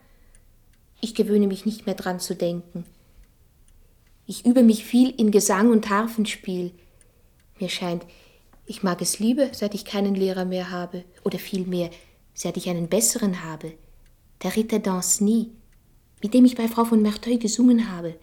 Ich 1.01 1.15
gewöhne 1.15 1.47
mich 1.47 1.67
nicht 1.67 1.87
mehr 1.87 1.95
dran 1.95 2.21
zu 2.21 2.35
denken. 2.35 2.85
Ich 4.27 4.47
übe 4.47 4.63
mich 4.63 4.85
viel 4.85 5.11
in 5.11 5.31
Gesang 5.31 5.71
und 5.71 5.91
Harfenspiel. 5.91 6.73
Mir 7.61 7.69
scheint, 7.69 8.07
ich 8.67 8.83
mag 8.83 9.03
es 9.03 9.19
lieber, 9.19 9.49
seit 9.53 9.75
ich 9.75 9.85
keinen 9.85 10.15
Lehrer 10.15 10.47
mehr 10.47 10.71
habe, 10.71 11.05
oder 11.25 11.39
vielmehr, 11.39 11.91
seit 12.33 12.57
ich 12.57 12.71
einen 12.71 12.89
besseren 12.89 13.45
habe. 13.45 13.75
Der 14.43 14.57
Ritter 14.57 14.79
Danceny, 14.79 15.51
mit 16.23 16.33
dem 16.33 16.47
ich 16.47 16.57
bei 16.57 16.69
Frau 16.69 16.87
von 16.87 17.03
Merteuil 17.03 17.39
gesungen 17.39 17.91
habe. 17.93 18.15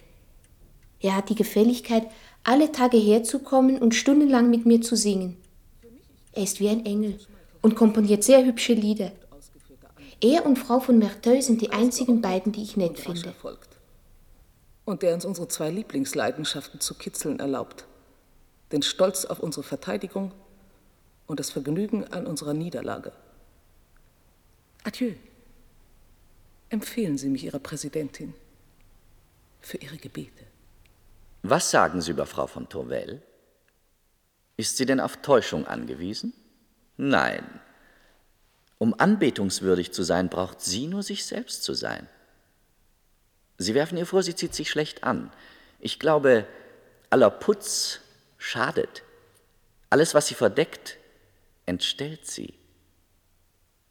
Er 1.00 1.16
hat 1.16 1.30
die 1.30 1.36
Gefälligkeit, 1.36 2.08
alle 2.44 2.72
Tage 2.72 2.98
herzukommen 2.98 3.78
und 3.80 3.96
stundenlang 3.96 4.50
mit 4.50 4.66
mir 4.66 4.82
zu 4.82 4.96
singen. 4.96 5.38
Er 6.34 6.44
ist 6.44 6.60
wie 6.60 6.70
ein 6.70 6.86
Engel 6.86 7.20
und 7.62 7.76
komponiert 7.76 8.24
sehr 8.24 8.46
hübsche 8.46 8.74
Lieder. 8.74 9.12
Er 10.22 10.46
und 10.46 10.58
Frau 10.58 10.80
von 10.80 11.00
Merteuil 11.00 11.42
sind 11.42 11.62
die 11.62 11.72
einzigen 11.72 12.22
beiden, 12.22 12.52
die 12.52 12.64
ich 12.64 12.78
nett 12.78 13.00
finde. 13.00 13.34
Und 14.86 15.02
der 15.02 15.14
uns 15.14 15.26
unsere 15.26 15.48
zwei 15.48 15.70
Lieblingsleidenschaften 15.70 16.80
zu 16.80 16.96
kitzeln 16.96 17.40
erlaubt 17.40 17.86
den 18.72 18.82
Stolz 18.82 19.26
auf 19.26 19.40
unsere 19.40 19.64
Verteidigung 19.64 20.32
und 21.28 21.40
das 21.40 21.50
Vergnügen 21.50 22.06
an 22.06 22.26
unserer 22.26 22.54
Niederlage. 22.54 23.12
Adieu. 24.84 25.14
Empfehlen 26.70 27.18
Sie 27.18 27.30
mich 27.30 27.44
Ihrer 27.44 27.60
Präsidentin 27.60 28.34
für 29.60 29.78
Ihre 29.78 29.98
Gebete. 29.98 30.46
Was 31.44 31.72
sagen 31.72 32.02
Sie 32.02 32.12
über 32.12 32.26
Frau 32.26 32.48
von 32.48 32.70
Tourvel? 32.70 33.22
Ist 34.58 34.78
sie 34.78 34.86
denn 34.86 35.00
auf 35.00 35.18
Täuschung 35.18 35.66
angewiesen? 35.66 36.34
Nein. 36.98 37.60
Um 38.78 38.94
anbetungswürdig 38.98 39.92
zu 39.92 40.04
sein, 40.04 40.30
braucht 40.30 40.62
sie 40.62 40.88
nur 40.88 41.04
sich 41.04 41.26
selbst 41.26 41.64
zu 41.64 41.74
sein. 41.74 42.08
Sie 43.58 43.74
werfen 43.74 43.98
ihr 43.98 44.06
vor, 44.06 44.24
sie 44.24 44.36
zieht 44.36 44.54
sich 44.54 44.70
schlecht 44.70 45.04
an. 45.04 45.32
Ich 45.80 46.00
glaube, 46.00 46.46
aller 47.10 47.30
Putz 47.30 48.02
schadet. 48.38 49.04
Alles, 49.90 50.14
was 50.14 50.28
sie 50.28 50.36
verdeckt, 50.36 50.98
entstellt 51.66 52.28
sie. 52.28 52.54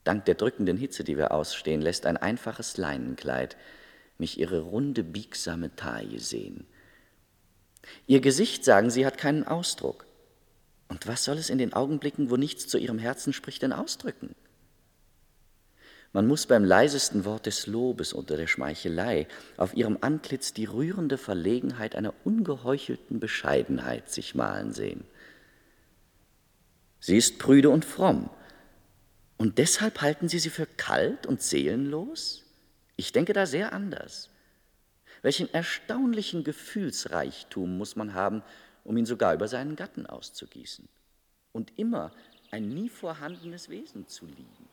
Dank 0.05 0.25
der 0.25 0.35
drückenden 0.35 0.77
Hitze, 0.77 1.05
die 1.05 1.17
wir 1.17 1.33
ausstehen, 1.33 1.81
lässt 1.81 2.07
ein 2.07 2.17
einfaches 2.17 2.77
Leinenkleid 2.77 3.57
mich 4.19 4.39
ihre 4.39 4.61
runde, 4.61 5.03
biegsame 5.03 5.75
Taille 5.75 6.21
sehen. 6.21 6.67
Ihr 8.07 8.21
Gesicht, 8.21 8.65
sagen 8.65 8.91
sie, 8.91 9.07
hat 9.07 9.19
keinen 9.19 9.47
Ausdruck. 9.47 10.07
Und 10.89 11.07
was 11.07 11.25
soll 11.25 11.39
es 11.39 11.51
in 11.51 11.59
den 11.59 11.73
Augenblicken, 11.73 12.31
wo 12.31 12.37
nichts 12.37 12.67
zu 12.67 12.79
ihrem 12.79 12.99
Herzen 12.99 13.33
spricht, 13.33 13.63
denn 13.63 13.73
ausdrücken? 13.73 14.35
Man 16.13 16.27
muss 16.27 16.47
beim 16.47 16.65
leisesten 16.65 17.25
Wort 17.25 17.47
des 17.47 17.69
Lobes 17.69 18.13
unter 18.13 18.37
der 18.37 18.49
Schmeichelei 18.49 19.29
auf 19.57 19.77
ihrem 19.77 19.99
Antlitz 20.01 20.53
die 20.53 20.65
rührende 20.65 21.19
Verlegenheit 21.19 21.95
einer 21.95 22.13
ungeheuchelten 22.25 23.21
Bescheidenheit 23.21 24.11
sich 24.11 24.35
malen 24.35 24.73
sehen. 24.73 25.05
Sie 26.99 27.17
ist 27.17 27.39
prüde 27.39 27.71
und 27.71 27.85
fromm, 27.85 28.29
und 29.41 29.57
deshalb 29.57 30.03
halten 30.03 30.29
Sie 30.29 30.39
sie 30.39 30.51
für 30.51 30.67
kalt 30.67 31.27
und 31.27 31.41
seelenlos? 31.41 32.45
Ich 32.97 33.13
denke 33.13 33.33
da 33.33 33.47
sehr 33.47 33.73
anders. 33.73 34.29
Welchen 35.23 35.53
erstaunlichen 35.53 36.45
Gefühlsreichtum 36.45 37.77
muss 37.77 37.97
man 37.97 38.15
haben, 38.15 38.43
um 38.85 38.97
ihn 38.97 39.07
sogar 39.07 39.35
über 39.35 39.49
seinen 39.49 39.77
Gatten 39.77 40.07
auszugießen? 40.07 40.89
Und 41.53 41.73
immer 41.79 42.13
ein 42.51 42.69
nie 42.69 42.89
vorhandenes 42.89 43.69
Wesen 43.69 44.07
zu 44.07 44.27
lieben. 44.27 44.69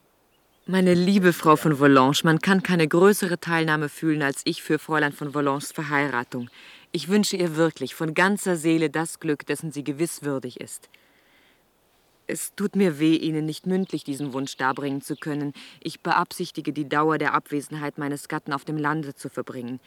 Meine 0.66 0.94
liebe 0.94 1.32
Frau 1.32 1.56
von 1.56 1.80
Volange, 1.80 2.18
man 2.24 2.39
kann 2.39 2.62
keine 2.62 2.88
größere 2.88 3.39
Teilnahme 3.39 3.88
fühlen 3.88 4.22
als 4.22 4.42
ich 4.44 4.62
für 4.62 4.80
Fräulein 4.80 5.13
von 5.13 5.34
Volanges 5.34 5.72
Verheiratung. 5.72 6.50
Ich 6.92 7.08
wünsche 7.08 7.38
ihr 7.38 7.56
wirklich 7.56 7.96
von 7.96 8.13
ganzer 8.13 8.58
Seele 8.58 8.89
das 8.89 9.20
Glück, 9.20 9.46
dessen 9.46 9.72
sie 9.72 9.84
gewiss 9.84 10.24
würdig 10.24 10.60
ist. 10.60 10.89
Es 12.30 12.54
tut 12.56 12.75
mir 12.75 13.00
weh, 13.00 13.16
Ihnen 13.16 13.46
nicht 13.46 13.66
mündlich 13.66 14.04
diesen 14.04 14.34
Wunsch 14.34 14.58
darbringen 14.58 15.01
zu 15.01 15.16
können. 15.16 15.54
Ich 15.80 16.01
beabsichtige, 16.01 16.74
die 16.74 16.89
Dauer 16.89 17.18
der 17.18 17.34
Abwesenheit 17.34 17.98
meines 17.98 18.27
Gatten 18.27 18.51
auf 18.51 18.66
dem 18.66 18.77
Lande 18.77 19.16
zu 19.16 19.30
verbringen. 19.30 19.80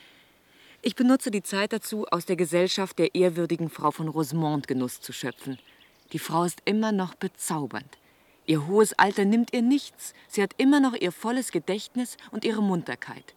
Ich 0.83 0.97
benutze 0.97 1.31
die 1.31 1.43
Zeit 1.43 1.75
dazu, 1.75 2.07
aus 2.07 2.25
der 2.25 2.37
Gesellschaft 2.37 2.99
der 2.99 3.15
ehrwürdigen 3.15 3.69
Frau 3.69 3.91
von 3.91 4.09
Rosemont 4.09 4.67
Genuss 4.67 5.03
zu 5.03 5.13
schöpfen. 5.13 5.59
Die 6.13 6.19
Frau 6.19 6.45
ist 6.45 6.63
immer 6.65 6.91
noch 6.91 7.15
bezaubernd. 7.15 7.99
Ihr 8.47 8.67
hohes 8.67 8.99
Alter 8.99 9.27
nimmt 9.27 9.53
ihr 9.53 9.61
nichts. 9.61 10.15
Sie 10.27 10.43
hat 10.43 10.55
immer 10.57 10.81
noch 10.81 10.95
ihr 10.95 11.13
volles 11.13 11.53
Gedächtnis 11.53 12.17
und 12.31 12.47
ihre 12.47 12.63
Munterkeit. 12.63 13.35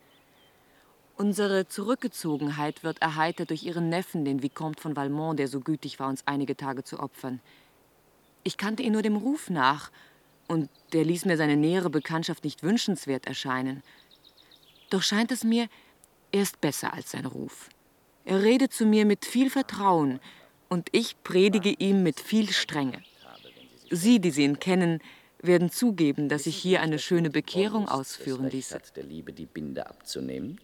Unsere 1.17 1.67
Zurückgezogenheit 1.67 2.81
wird 2.81 3.01
erheitert 3.01 3.49
durch 3.49 3.63
ihren 3.63 3.89
Neffen, 3.89 4.23
den 4.23 4.41
Vicomte 4.41 4.81
von 4.81 4.95
Valmont, 4.95 5.37
der 5.37 5.49
so 5.49 5.59
gütig 5.59 5.99
war, 5.99 6.07
uns 6.07 6.25
einige 6.25 6.55
Tage 6.55 6.85
zu 6.85 6.97
opfern. 6.97 7.41
Ich 8.43 8.55
kannte 8.55 8.83
ihn 8.83 8.93
nur 8.93 9.01
dem 9.01 9.17
Ruf 9.17 9.49
nach, 9.49 9.91
und 10.47 10.69
der 10.93 11.03
ließ 11.03 11.25
mir 11.25 11.35
seine 11.35 11.57
nähere 11.57 11.89
Bekanntschaft 11.89 12.45
nicht 12.45 12.63
wünschenswert 12.63 13.27
erscheinen. 13.27 13.83
Doch 14.89 15.01
scheint 15.01 15.31
es 15.31 15.43
mir, 15.43 15.67
er 16.33 16.41
ist 16.41 16.59
besser 16.59 16.93
als 16.93 17.11
sein 17.11 17.25
Ruf. 17.25 17.69
Er 18.25 18.41
redet 18.41 18.73
zu 18.73 18.85
mir 18.85 19.05
mit 19.05 19.25
viel 19.25 19.49
Vertrauen, 19.49 20.19
und 20.67 20.89
ich 20.91 21.21
predige 21.23 21.69
ihm 21.69 22.01
mit 22.01 22.19
viel 22.19 22.51
Strenge. 22.51 23.03
Sie, 23.91 24.19
die 24.19 24.31
Sie 24.31 24.43
ihn 24.43 24.59
kennen, 24.59 25.01
werden 25.39 25.69
zugeben, 25.69 26.29
dass 26.29 26.47
ich 26.47 26.55
hier 26.55 26.81
eine 26.81 26.97
schöne 26.97 27.29
Bekehrung 27.29 27.87
ausführen 27.87 28.49
ließ. 28.49 28.75
der 28.95 29.03
Liebe 29.03 29.33
die 29.33 29.45
Binde 29.45 29.85
abzunehmen? 29.85 30.59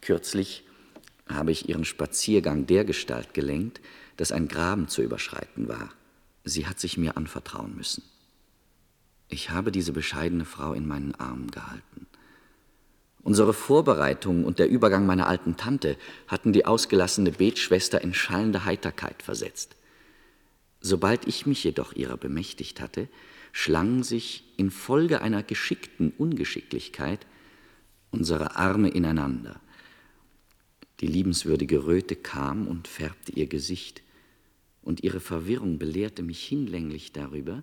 Kürzlich 0.00 0.64
habe 1.28 1.50
ich 1.50 1.68
ihren 1.68 1.84
Spaziergang 1.84 2.66
dergestalt 2.66 3.34
gelenkt, 3.34 3.80
dass 4.16 4.30
ein 4.30 4.46
Graben 4.46 4.86
zu 4.86 5.02
überschreiten 5.02 5.66
war. 5.66 5.90
Sie 6.44 6.68
hat 6.68 6.78
sich 6.78 6.96
mir 6.96 7.16
anvertrauen 7.16 7.74
müssen. 7.74 8.04
Ich 9.28 9.50
habe 9.50 9.72
diese 9.72 9.92
bescheidene 9.92 10.44
Frau 10.44 10.72
in 10.72 10.86
meinen 10.86 11.16
Armen 11.16 11.50
gehalten. 11.50 12.06
Unsere 13.22 13.52
Vorbereitungen 13.52 14.44
und 14.44 14.58
der 14.58 14.68
Übergang 14.68 15.04
meiner 15.06 15.26
alten 15.26 15.56
Tante 15.56 15.96
hatten 16.26 16.52
die 16.52 16.64
ausgelassene 16.64 17.32
Betschwester 17.32 18.00
in 18.00 18.14
schallende 18.14 18.64
Heiterkeit 18.64 19.22
versetzt. 19.22 19.76
Sobald 20.80 21.26
ich 21.28 21.44
mich 21.44 21.62
jedoch 21.62 21.92
ihrer 21.92 22.16
bemächtigt 22.16 22.80
hatte, 22.80 23.08
schlangen 23.52 24.02
sich 24.02 24.44
infolge 24.56 25.20
einer 25.20 25.42
geschickten 25.42 26.12
Ungeschicklichkeit 26.16 27.26
unsere 28.10 28.56
Arme 28.56 28.88
ineinander. 28.88 29.60
Die 31.00 31.06
liebenswürdige 31.06 31.84
Röte 31.84 32.16
kam 32.16 32.66
und 32.66 32.88
färbte 32.88 33.32
ihr 33.32 33.46
Gesicht, 33.46 34.02
und 34.82 35.04
ihre 35.04 35.20
Verwirrung 35.20 35.78
belehrte 35.78 36.22
mich 36.22 36.42
hinlänglich 36.42 37.12
darüber, 37.12 37.62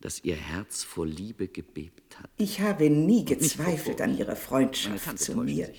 dass 0.00 0.24
ihr 0.24 0.36
Herz 0.36 0.82
vor 0.82 1.06
Liebe 1.06 1.48
gebebt 1.48 2.18
hat. 2.18 2.30
Ich 2.38 2.60
habe 2.60 2.88
nie 2.88 3.24
gezweifelt 3.24 4.00
an 4.00 4.16
ihrer 4.16 4.36
Freundschaft 4.36 5.18
zu 5.18 5.36
mir, 5.36 5.70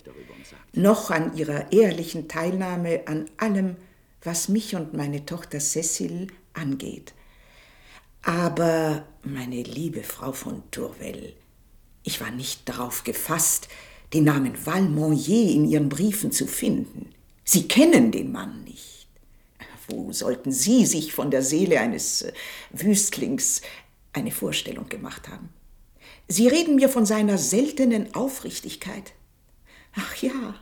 noch 0.73 1.09
an 1.09 1.35
ihrer 1.35 1.71
ehrlichen 1.71 2.27
Teilnahme 2.27 3.07
an 3.07 3.29
allem, 3.37 3.77
was 4.21 4.47
mich 4.47 4.75
und 4.75 4.93
meine 4.93 5.25
Tochter 5.25 5.59
Cecil 5.59 6.27
angeht. 6.53 7.13
Aber, 8.23 9.07
meine 9.23 9.63
liebe 9.63 10.03
Frau 10.03 10.31
von 10.31 10.61
Tourvel, 10.69 11.33
ich 12.03 12.21
war 12.21 12.29
nicht 12.29 12.69
darauf 12.69 13.03
gefasst, 13.03 13.67
den 14.13 14.25
Namen 14.25 14.65
Valmont 14.65 15.17
je 15.17 15.53
in 15.53 15.65
Ihren 15.65 15.89
Briefen 15.89 16.31
zu 16.31 16.45
finden. 16.45 17.09
Sie 17.43 17.67
kennen 17.67 18.11
den 18.11 18.31
Mann 18.31 18.63
nicht. 18.63 19.07
Wo 19.87 20.11
sollten 20.13 20.51
Sie 20.51 20.85
sich 20.85 21.13
von 21.13 21.31
der 21.31 21.41
Seele 21.41 21.79
eines 21.79 22.21
äh, 22.21 22.33
Wüstlings 22.71 23.61
eine 24.13 24.31
Vorstellung 24.31 24.89
gemacht 24.89 25.27
haben? 25.29 25.49
Sie 26.27 26.47
reden 26.47 26.75
mir 26.75 26.89
von 26.89 27.05
seiner 27.05 27.37
seltenen 27.37 28.13
Aufrichtigkeit. 28.15 29.13
Ach 29.95 30.15
ja, 30.17 30.55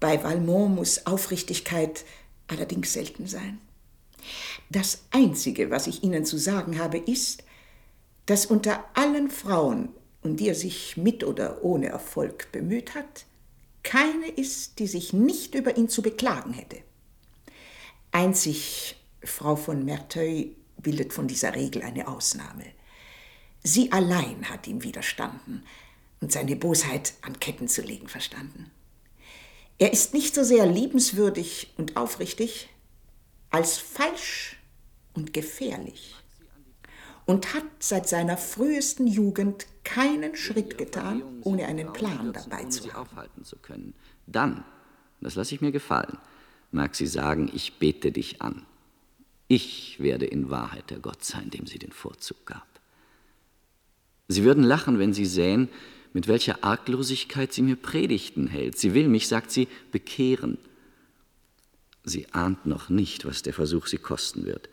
bei 0.00 0.22
Valmont 0.22 0.74
muss 0.74 1.06
Aufrichtigkeit 1.06 2.04
allerdings 2.48 2.92
selten 2.92 3.26
sein. 3.26 3.58
Das 4.70 5.04
Einzige, 5.10 5.70
was 5.70 5.86
ich 5.86 6.02
Ihnen 6.02 6.24
zu 6.24 6.36
sagen 6.36 6.78
habe, 6.78 6.98
ist, 6.98 7.44
dass 8.26 8.46
unter 8.46 8.84
allen 8.94 9.30
Frauen, 9.30 9.90
um 10.22 10.36
die 10.36 10.48
er 10.48 10.54
sich 10.54 10.96
mit 10.96 11.22
oder 11.24 11.62
ohne 11.64 11.88
Erfolg 11.88 12.50
bemüht 12.52 12.94
hat, 12.94 13.24
keine 13.82 14.26
ist, 14.28 14.80
die 14.80 14.88
sich 14.88 15.12
nicht 15.12 15.54
über 15.54 15.76
ihn 15.76 15.88
zu 15.88 16.02
beklagen 16.02 16.52
hätte. 16.52 16.78
Einzig 18.10 18.96
Frau 19.22 19.54
von 19.54 19.84
Merteuil 19.84 20.56
bildet 20.86 21.12
von 21.12 21.26
dieser 21.26 21.56
Regel 21.56 21.82
eine 21.82 22.06
Ausnahme. 22.06 22.64
Sie 23.64 23.90
allein 23.90 24.48
hat 24.48 24.68
ihm 24.68 24.84
widerstanden 24.84 25.64
und 26.20 26.30
seine 26.30 26.54
Bosheit 26.54 27.14
an 27.22 27.40
Ketten 27.40 27.66
zu 27.66 27.82
legen 27.82 28.06
verstanden. 28.06 28.70
Er 29.78 29.92
ist 29.92 30.14
nicht 30.14 30.32
so 30.32 30.44
sehr 30.44 30.64
liebenswürdig 30.64 31.74
und 31.76 31.96
aufrichtig, 31.96 32.68
als 33.50 33.78
falsch 33.78 34.58
und 35.12 35.32
gefährlich 35.32 36.14
und 37.24 37.52
hat 37.52 37.64
seit 37.80 38.08
seiner 38.08 38.36
frühesten 38.36 39.08
Jugend 39.08 39.66
keinen 39.82 40.36
Schritt 40.36 40.78
getan, 40.78 41.24
ohne 41.42 41.66
einen 41.66 41.92
Plan 41.92 42.32
dabei 42.32 42.62
zu 42.66 42.84
haben. 42.92 43.08
aufhalten 43.08 43.44
zu 43.44 43.56
können. 43.56 43.92
Dann, 44.28 44.62
das 45.20 45.34
lasse 45.34 45.52
ich 45.52 45.60
mir 45.60 45.72
gefallen, 45.72 46.18
mag 46.70 46.94
sie 46.94 47.08
sagen, 47.08 47.50
ich 47.52 47.80
bete 47.80 48.12
dich 48.12 48.40
an. 48.40 48.64
Ich 49.48 50.00
werde 50.00 50.26
in 50.26 50.50
Wahrheit 50.50 50.90
der 50.90 50.98
Gott 50.98 51.24
sein, 51.24 51.50
dem 51.50 51.66
sie 51.66 51.78
den 51.78 51.92
Vorzug 51.92 52.44
gab. 52.46 52.66
Sie 54.28 54.44
würden 54.44 54.64
lachen, 54.64 54.98
wenn 54.98 55.14
sie 55.14 55.26
sähen, 55.26 55.68
mit 56.12 56.28
welcher 56.28 56.64
Arglosigkeit 56.64 57.52
sie 57.52 57.62
mir 57.62 57.76
Predigten 57.76 58.46
hält. 58.48 58.78
Sie 58.78 58.94
will 58.94 59.08
mich, 59.08 59.28
sagt 59.28 59.50
sie, 59.50 59.68
bekehren. 59.92 60.58
Sie 62.04 62.32
ahnt 62.32 62.66
noch 62.66 62.88
nicht, 62.88 63.24
was 63.24 63.42
der 63.42 63.52
Versuch 63.52 63.86
sie 63.86 63.98
kosten 63.98 64.46
wird. 64.46 64.68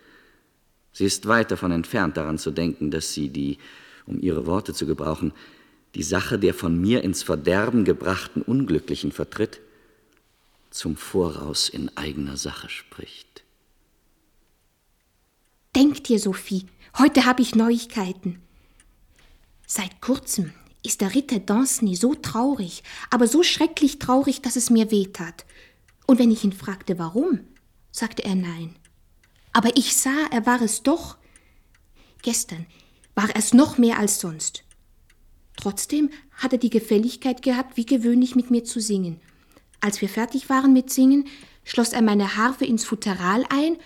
Sie 0.94 1.06
ist 1.06 1.28
weit 1.28 1.52
davon 1.52 1.72
entfernt, 1.72 2.18
daran 2.18 2.38
zu 2.38 2.52
denken, 2.52 2.92
dass 2.92 3.14
sie 3.14 3.30
die, 3.30 3.58
um 4.06 4.20
ihre 4.20 4.46
Worte 4.46 4.74
zu 4.74 4.86
gebrauchen, 4.86 5.34
die 5.96 6.04
Sache 6.04 6.40
der 6.40 6.54
von 6.54 6.80
mir 6.80 7.04
ins 7.04 7.24
Verderben 7.24 7.84
gebrachten 7.84 8.42
Unglücklichen 8.42 9.12
vertritt, 9.12 9.60
zum 10.70 10.96
Voraus 10.96 11.70
in 11.70 11.96
eigener 11.98 12.38
Sache 12.38 12.70
spricht. 12.70 13.33
Denk 15.76 16.04
dir, 16.04 16.20
Sophie, 16.20 16.68
heute 17.00 17.26
habe 17.26 17.42
ich 17.42 17.56
Neuigkeiten. 17.56 18.42
Seit 19.66 20.02
kurzem 20.02 20.54
ist 20.84 21.02
der 21.02 21.16
Ritter 21.16 21.40
Danceny 21.40 21.96
so 21.96 22.14
traurig, 22.14 22.84
aber 23.10 23.28
so 23.28 23.42
schrecklich 23.42 23.98
traurig, 23.98 24.42
dass 24.42 24.56
es 24.56 24.70
mir 24.70 24.92
wehtat. 24.92 25.46
Und 26.06 26.20
wenn 26.20 26.30
ich 26.30 26.44
ihn 26.44 26.52
fragte, 26.52 27.00
warum, 27.00 27.40
sagte 27.92 28.24
er 28.24 28.36
nein. 28.36 28.76
Aber 29.52 29.76
ich 29.76 29.96
sah, 29.96 30.28
er 30.30 30.46
war 30.46 30.62
es 30.62 30.84
doch. 30.84 31.18
Gestern 32.22 32.68
war 33.16 33.30
er 33.30 33.38
es 33.38 33.54
noch 33.54 33.80
mehr 33.80 33.98
als 33.98 34.20
sonst. 34.20 34.64
Trotzdem 35.56 36.12
hat 36.34 36.52
er 36.52 36.60
die 36.60 36.70
Gefälligkeit 36.70 37.42
gehabt, 37.42 37.78
wie 37.78 37.86
gewöhnlich 37.86 38.36
mit 38.36 38.52
mir 38.52 38.64
zu 38.64 38.80
singen. 38.80 39.20
Als 39.80 40.02
wir 40.02 40.10
fertig 40.10 40.50
waren 40.50 40.74
mit 40.74 40.92
Singen, 40.92 41.28
schloss 41.64 41.94
er 41.94 42.02
meine 42.02 42.38
Harfe 42.38 42.66
ins 42.66 42.86
Futteral 42.86 43.46
ein, 43.50 43.78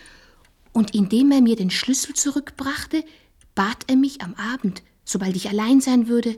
und 0.78 0.94
indem 0.94 1.32
er 1.32 1.42
mir 1.42 1.56
den 1.56 1.72
Schlüssel 1.72 2.14
zurückbrachte, 2.14 3.04
bat 3.56 3.86
er 3.88 3.96
mich 3.96 4.22
am 4.22 4.36
Abend, 4.36 4.84
sobald 5.06 5.36
ich 5.36 5.50
allein 5.50 5.82
sein 5.82 6.08
würde, 6.08 6.38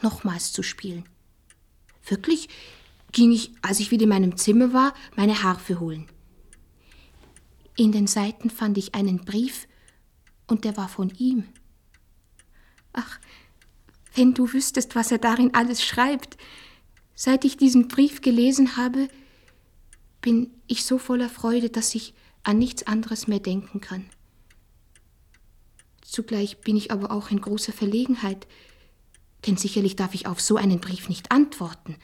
nochmals 0.00 0.54
zu 0.54 0.62
spielen. 0.62 1.04
Wirklich 2.06 2.48
ging 3.12 3.30
ich, 3.30 3.52
als 3.60 3.80
ich 3.80 3.90
wieder 3.90 4.04
in 4.04 4.08
meinem 4.08 4.38
Zimmer 4.38 4.72
war, 4.72 4.94
meine 5.16 5.42
Harfe 5.42 5.80
holen. 5.80 6.06
In 7.76 7.92
den 7.92 8.06
Seiten 8.06 8.48
fand 8.48 8.78
ich 8.78 8.94
einen 8.94 9.26
Brief, 9.26 9.68
und 10.46 10.64
der 10.64 10.78
war 10.78 10.88
von 10.88 11.10
ihm. 11.18 11.44
Ach, 12.94 13.20
wenn 14.14 14.32
du 14.32 14.50
wüsstest, 14.50 14.96
was 14.96 15.12
er 15.12 15.18
darin 15.18 15.52
alles 15.52 15.84
schreibt. 15.84 16.38
Seit 17.14 17.44
ich 17.44 17.58
diesen 17.58 17.88
Brief 17.88 18.22
gelesen 18.22 18.78
habe, 18.78 19.08
bin 20.22 20.52
ich 20.68 20.86
so 20.86 20.96
voller 20.96 21.28
Freude, 21.28 21.68
dass 21.68 21.94
ich 21.94 22.14
an 22.44 22.58
nichts 22.58 22.86
anderes 22.86 23.26
mehr 23.26 23.40
denken 23.40 23.80
kann. 23.80 24.06
Zugleich 26.02 26.60
bin 26.60 26.76
ich 26.76 26.90
aber 26.92 27.10
auch 27.10 27.30
in 27.30 27.40
großer 27.40 27.72
Verlegenheit, 27.72 28.46
denn 29.46 29.56
sicherlich 29.56 29.96
darf 29.96 30.14
ich 30.14 30.26
auf 30.26 30.40
so 30.40 30.56
einen 30.56 30.80
Brief 30.80 31.08
nicht 31.08 31.32
antworten. 31.32 31.96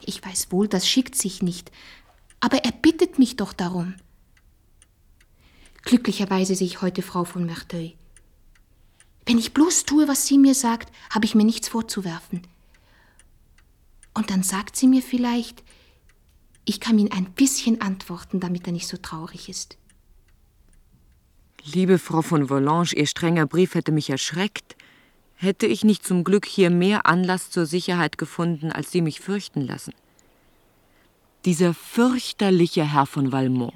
Ich 0.00 0.24
weiß 0.24 0.50
wohl, 0.50 0.68
das 0.68 0.88
schickt 0.88 1.14
sich 1.14 1.42
nicht, 1.42 1.70
aber 2.40 2.64
er 2.64 2.72
bittet 2.72 3.18
mich 3.18 3.36
doch 3.36 3.52
darum. 3.52 3.94
Glücklicherweise 5.82 6.54
sehe 6.54 6.66
ich 6.66 6.80
heute 6.80 7.02
Frau 7.02 7.24
von 7.24 7.44
Merteuil. 7.44 7.94
Wenn 9.26 9.38
ich 9.38 9.54
bloß 9.54 9.84
tue, 9.84 10.08
was 10.08 10.26
sie 10.26 10.38
mir 10.38 10.54
sagt, 10.54 10.92
habe 11.10 11.24
ich 11.24 11.34
mir 11.34 11.44
nichts 11.44 11.68
vorzuwerfen. 11.68 12.42
Und 14.14 14.30
dann 14.30 14.42
sagt 14.42 14.76
sie 14.76 14.86
mir 14.86 15.02
vielleicht, 15.02 15.62
ich 16.64 16.80
kann 16.80 16.98
ihm 16.98 17.10
ein 17.12 17.26
bisschen 17.32 17.80
antworten, 17.80 18.40
damit 18.40 18.66
er 18.66 18.72
nicht 18.72 18.88
so 18.88 18.96
traurig 18.96 19.48
ist. 19.48 19.76
Liebe 21.64 21.98
Frau 21.98 22.22
von 22.22 22.48
Volange, 22.48 22.92
Ihr 22.94 23.06
strenger 23.06 23.46
Brief 23.46 23.74
hätte 23.74 23.92
mich 23.92 24.10
erschreckt. 24.10 24.76
Hätte 25.34 25.66
ich 25.66 25.84
nicht 25.84 26.06
zum 26.06 26.24
Glück 26.24 26.46
hier 26.46 26.70
mehr 26.70 27.06
Anlass 27.06 27.50
zur 27.50 27.66
Sicherheit 27.66 28.18
gefunden, 28.18 28.70
als 28.70 28.92
Sie 28.92 29.00
mich 29.00 29.20
fürchten 29.20 29.62
lassen. 29.62 29.94
Dieser 31.44 31.74
fürchterliche 31.74 32.84
Herr 32.84 33.06
von 33.06 33.32
Valmont, 33.32 33.74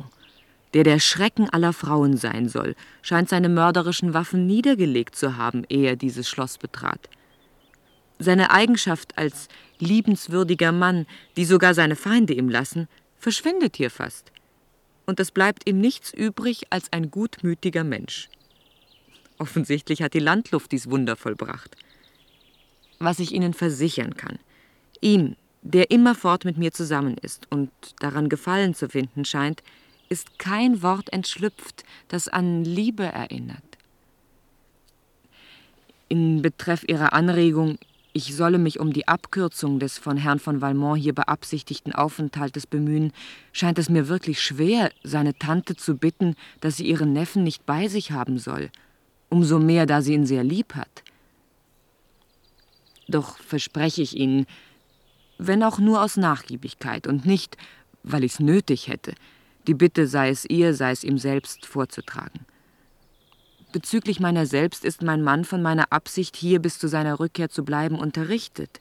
der 0.74 0.84
der 0.84 1.00
Schrecken 1.00 1.48
aller 1.50 1.72
Frauen 1.72 2.16
sein 2.16 2.48
soll, 2.48 2.74
scheint 3.02 3.28
seine 3.28 3.48
mörderischen 3.48 4.14
Waffen 4.14 4.46
niedergelegt 4.46 5.16
zu 5.16 5.36
haben, 5.36 5.64
ehe 5.68 5.88
er 5.88 5.96
dieses 5.96 6.28
Schloss 6.28 6.58
betrat. 6.58 7.08
Seine 8.18 8.50
Eigenschaft 8.50 9.16
als 9.16 9.48
liebenswürdiger 9.78 10.72
Mann, 10.72 11.06
die 11.36 11.44
sogar 11.44 11.74
seine 11.74 11.96
Feinde 11.96 12.34
ihm 12.34 12.48
lassen, 12.48 12.88
verschwindet 13.18 13.76
hier 13.76 13.90
fast. 13.90 14.32
Und 15.06 15.20
es 15.20 15.30
bleibt 15.30 15.68
ihm 15.68 15.80
nichts 15.80 16.12
übrig 16.12 16.66
als 16.70 16.92
ein 16.92 17.10
gutmütiger 17.10 17.84
Mensch. 17.84 18.28
Offensichtlich 19.38 20.02
hat 20.02 20.14
die 20.14 20.18
Landluft 20.18 20.72
dies 20.72 20.90
Wunder 20.90 21.16
vollbracht. 21.16 21.76
Was 22.98 23.20
ich 23.20 23.32
Ihnen 23.32 23.54
versichern 23.54 24.16
kann, 24.16 24.38
ihm, 25.00 25.36
der 25.62 25.90
immerfort 25.90 26.44
mit 26.44 26.58
mir 26.58 26.72
zusammen 26.72 27.16
ist 27.18 27.46
und 27.50 27.70
daran 28.00 28.28
Gefallen 28.28 28.74
zu 28.74 28.88
finden 28.88 29.24
scheint, 29.24 29.62
ist 30.08 30.38
kein 30.38 30.82
Wort 30.82 31.12
entschlüpft, 31.12 31.84
das 32.08 32.28
an 32.28 32.64
Liebe 32.64 33.04
erinnert. 33.04 33.62
In 36.08 36.42
Betreff 36.42 36.84
Ihrer 36.88 37.12
Anregung, 37.12 37.78
ich 38.18 38.34
solle 38.34 38.58
mich 38.58 38.80
um 38.80 38.92
die 38.92 39.06
Abkürzung 39.06 39.78
des 39.78 39.96
von 39.96 40.16
Herrn 40.16 40.40
von 40.40 40.60
Valmont 40.60 41.00
hier 41.00 41.14
beabsichtigten 41.14 41.92
Aufenthaltes 41.92 42.66
bemühen, 42.66 43.12
scheint 43.52 43.78
es 43.78 43.88
mir 43.88 44.08
wirklich 44.08 44.42
schwer, 44.42 44.90
seine 45.04 45.38
Tante 45.38 45.76
zu 45.76 45.96
bitten, 45.96 46.34
dass 46.60 46.76
sie 46.76 46.86
ihren 46.88 47.12
Neffen 47.12 47.44
nicht 47.44 47.64
bei 47.64 47.86
sich 47.86 48.10
haben 48.10 48.38
soll, 48.38 48.70
umso 49.28 49.60
mehr, 49.60 49.86
da 49.86 50.02
sie 50.02 50.14
ihn 50.14 50.26
sehr 50.26 50.42
lieb 50.42 50.74
hat. 50.74 51.04
Doch 53.06 53.38
verspreche 53.38 54.02
ich 54.02 54.16
Ihnen, 54.16 54.46
wenn 55.38 55.62
auch 55.62 55.78
nur 55.78 56.02
aus 56.02 56.16
Nachgiebigkeit 56.16 57.06
und 57.06 57.24
nicht, 57.24 57.56
weil 58.02 58.24
ich 58.24 58.32
es 58.32 58.40
nötig 58.40 58.88
hätte, 58.88 59.14
die 59.68 59.74
Bitte 59.74 60.08
sei 60.08 60.30
es 60.30 60.44
ihr, 60.44 60.74
sei 60.74 60.90
es 60.90 61.04
ihm 61.04 61.18
selbst 61.18 61.66
vorzutragen. 61.66 62.46
Bezüglich 63.78 64.18
meiner 64.18 64.44
selbst 64.44 64.84
ist 64.84 65.02
mein 65.02 65.22
Mann 65.22 65.44
von 65.44 65.62
meiner 65.62 65.92
Absicht, 65.92 66.34
hier 66.34 66.58
bis 66.58 66.80
zu 66.80 66.88
seiner 66.88 67.20
Rückkehr 67.20 67.48
zu 67.48 67.64
bleiben, 67.64 67.96
unterrichtet 67.96 68.80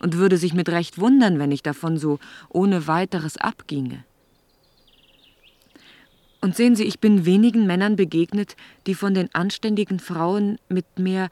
und 0.00 0.18
würde 0.18 0.36
sich 0.36 0.52
mit 0.52 0.68
Recht 0.68 0.98
wundern, 0.98 1.38
wenn 1.38 1.50
ich 1.50 1.62
davon 1.62 1.96
so 1.96 2.18
ohne 2.50 2.86
weiteres 2.86 3.38
abginge. 3.38 4.04
Und 6.42 6.56
sehen 6.56 6.76
Sie, 6.76 6.84
ich 6.84 7.00
bin 7.00 7.24
wenigen 7.24 7.66
Männern 7.66 7.96
begegnet, 7.96 8.54
die 8.86 8.94
von 8.94 9.14
den 9.14 9.34
anständigen 9.34 9.98
Frauen 9.98 10.58
mit 10.68 10.98
mehr 10.98 11.30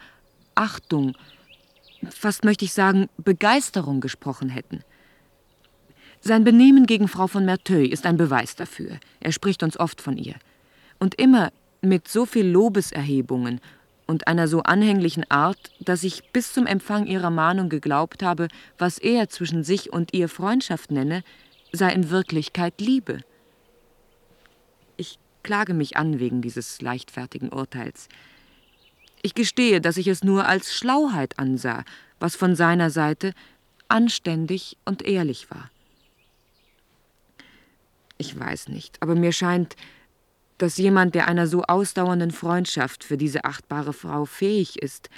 Achtung, 0.55 1.14
fast 2.09 2.46
möchte 2.46 2.64
ich 2.64 2.72
sagen, 2.72 3.11
Begeisterung 3.18 4.01
gesprochen 4.01 4.48
hätten. 4.48 4.81
Sein 6.22 6.44
Benehmen 6.44 6.87
gegen 6.87 7.09
Frau 7.09 7.27
von 7.27 7.44
Merteuil 7.44 7.92
ist 7.92 8.07
ein 8.07 8.16
Beweis 8.16 8.57
dafür. 8.57 8.98
Er 9.20 9.33
spricht 9.33 9.62
uns 9.62 9.79
oft 9.79 10.01
von 10.01 10.16
ihr. 10.16 10.37
Und 10.98 11.16
immer 11.16 11.53
mit 11.83 12.09
so 12.09 12.25
viel 12.25 12.47
Lobeserhebungen 12.47 13.61
und 14.07 14.29
einer 14.29 14.49
so 14.49 14.62
anhänglichen 14.62 15.29
Art, 15.31 15.71
dass 15.81 16.05
ich 16.05 16.33
bis 16.33 16.53
zum 16.53 16.66
Empfang 16.66 17.07
ihrer 17.07 17.31
Mahnung 17.31 17.68
geglaubt 17.68 18.23
habe, 18.23 18.49
was 18.79 18.99
er 18.99 19.29
zwischen 19.29 19.64
sich 19.64 19.92
und 19.92 20.14
ihr 20.14 20.29
Freundschaft 20.29 20.90
nenne, 20.90 21.25
sei 21.73 21.92
in 21.92 22.11
Wirklichkeit 22.11 22.81
Liebe. 22.81 23.21
Ich 24.97 25.18
klage 25.42 25.75
mich 25.75 25.97
an 25.97 26.21
wegen 26.21 26.40
dieses 26.40 26.81
leichtfertigen 26.81 27.49
Urteils. 27.51 28.09
Ich 29.23 29.35
gestehe, 29.35 29.81
dass 29.81 29.97
ich 29.97 30.09
es 30.09 30.25
nur 30.25 30.47
als 30.47 30.75
Schlauheit 30.75 31.38
ansah, 31.38 31.85
was 32.21 32.37
von 32.37 32.55
seiner 32.55 32.90
Seite 32.90 33.35
anständig 33.88 34.77
und 34.85 35.03
ehrlich 35.03 35.51
war. 35.51 35.71
Ich 38.18 38.38
weiß 38.38 38.68
nicht, 38.68 39.01
aber 39.01 39.14
mir 39.14 39.33
scheint, 39.33 39.77
dass 40.62 40.77
jemand, 40.77 41.16
der 41.16 41.27
einer 41.27 41.48
so 41.48 41.64
ausdauernden 41.64 42.31
Freundschaft 42.31 43.03
für 43.03 43.16
diese 43.16 43.44
achtbare 43.44 43.92
Frau 43.92 44.27
fähig 44.27 44.81
ist, 44.81 45.11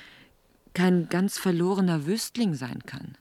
kein 0.73 1.11
ganz 1.11 1.37
verlorener 1.37 2.07
Wüstling 2.07 2.55
sein 2.55 2.79
kann. 2.87 3.19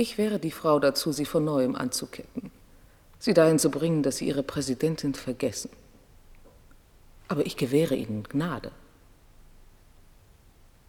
Ich 0.00 0.16
wäre 0.16 0.38
die 0.38 0.50
Frau 0.50 0.78
dazu, 0.78 1.12
sie 1.12 1.26
von 1.26 1.44
neuem 1.44 1.76
anzuketten, 1.76 2.50
sie 3.18 3.34
dahin 3.34 3.58
zu 3.58 3.70
bringen, 3.70 4.02
dass 4.02 4.16
sie 4.16 4.28
ihre 4.28 4.42
Präsidentin 4.42 5.12
vergessen. 5.12 5.68
Aber 7.28 7.44
ich 7.44 7.58
gewähre 7.58 7.96
ihnen 7.96 8.22
Gnade. 8.22 8.72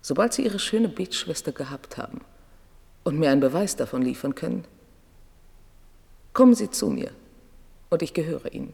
Sobald 0.02 0.32
sie 0.32 0.46
ihre 0.46 0.60
schöne 0.60 0.88
Betschwester 0.88 1.52
gehabt 1.52 1.98
haben 1.98 2.22
und 3.04 3.20
mir 3.20 3.32
einen 3.32 3.42
Beweis 3.42 3.76
davon 3.76 4.02
liefern 4.02 4.34
können, 4.34 4.64
kommen 6.32 6.54
Sie 6.54 6.72
zu 6.72 6.90
mir 6.90 7.12
und 7.90 8.02
ich 8.02 8.14
gehöre 8.14 8.54
Ihnen. 8.54 8.74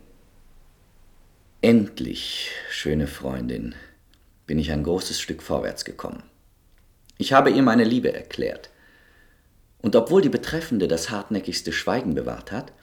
Endlich, 1.61 2.51
schöne 2.69 3.07
Freundin, 3.07 3.73
bin 4.45 4.59
ich 4.59 4.71
ein 4.71 4.83
großes 4.83 5.19
Stück 5.19 5.41
vorwärts 5.41 5.83
gekommen. 5.83 6.21
Ich 7.17 7.33
habe 7.33 7.49
ihr 7.49 7.63
meine 7.63 7.85
Liebe 7.85 8.13
erklärt. 8.13 8.69
Und 9.87 9.95
obwohl 9.95 10.21
die 10.21 10.27
Betreffende 10.27 10.89
das 10.89 11.11
hartnäckigste 11.11 11.71
Schweigen 11.71 12.13
bewahrt 12.13 12.51
hat, 12.51 12.73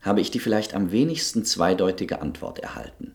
habe 0.00 0.22
ich 0.22 0.30
die 0.30 0.38
vielleicht 0.38 0.72
am 0.72 0.90
wenigsten 0.90 1.44
zweideutige 1.44 2.22
Antwort 2.22 2.60
erhalten. 2.60 3.14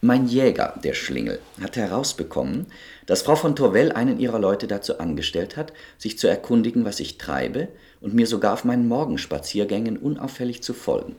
Mein 0.00 0.28
Jäger, 0.28 0.78
der 0.84 0.94
Schlingel, 0.94 1.40
hat 1.60 1.74
herausbekommen, 1.74 2.66
dass 3.06 3.22
Frau 3.22 3.34
von 3.34 3.56
Torvell 3.56 3.90
einen 3.90 4.20
ihrer 4.20 4.38
Leute 4.38 4.68
dazu 4.68 5.00
angestellt 5.00 5.56
hat, 5.56 5.72
sich 5.98 6.16
zu 6.16 6.28
erkundigen, 6.28 6.84
was 6.84 7.00
ich 7.00 7.18
treibe, 7.18 7.66
und 8.00 8.14
mir 8.14 8.28
sogar 8.28 8.52
auf 8.52 8.64
meinen 8.64 8.86
Morgenspaziergängen 8.86 9.96
unauffällig 9.96 10.62
zu 10.62 10.72
folgen. 10.72 11.16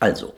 Also, 0.00 0.34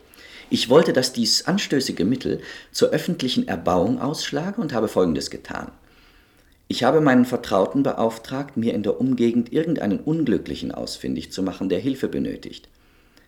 ich 0.51 0.69
wollte, 0.69 0.93
dass 0.93 1.13
dies 1.13 1.47
anstößige 1.47 2.05
Mittel 2.05 2.41
zur 2.71 2.89
öffentlichen 2.89 3.47
Erbauung 3.47 3.99
ausschlage 3.99 4.61
und 4.61 4.71
habe 4.71 4.87
Folgendes 4.87 5.31
getan. 5.31 5.71
Ich 6.71 6.85
habe 6.85 7.01
meinen 7.01 7.25
Vertrauten 7.25 7.83
beauftragt, 7.83 8.55
mir 8.55 8.73
in 8.73 8.81
der 8.81 9.01
Umgegend 9.01 9.51
irgendeinen 9.51 9.99
Unglücklichen 9.99 10.71
ausfindig 10.71 11.29
zu 11.29 11.43
machen, 11.43 11.67
der 11.67 11.79
Hilfe 11.79 12.07
benötigt. 12.07 12.69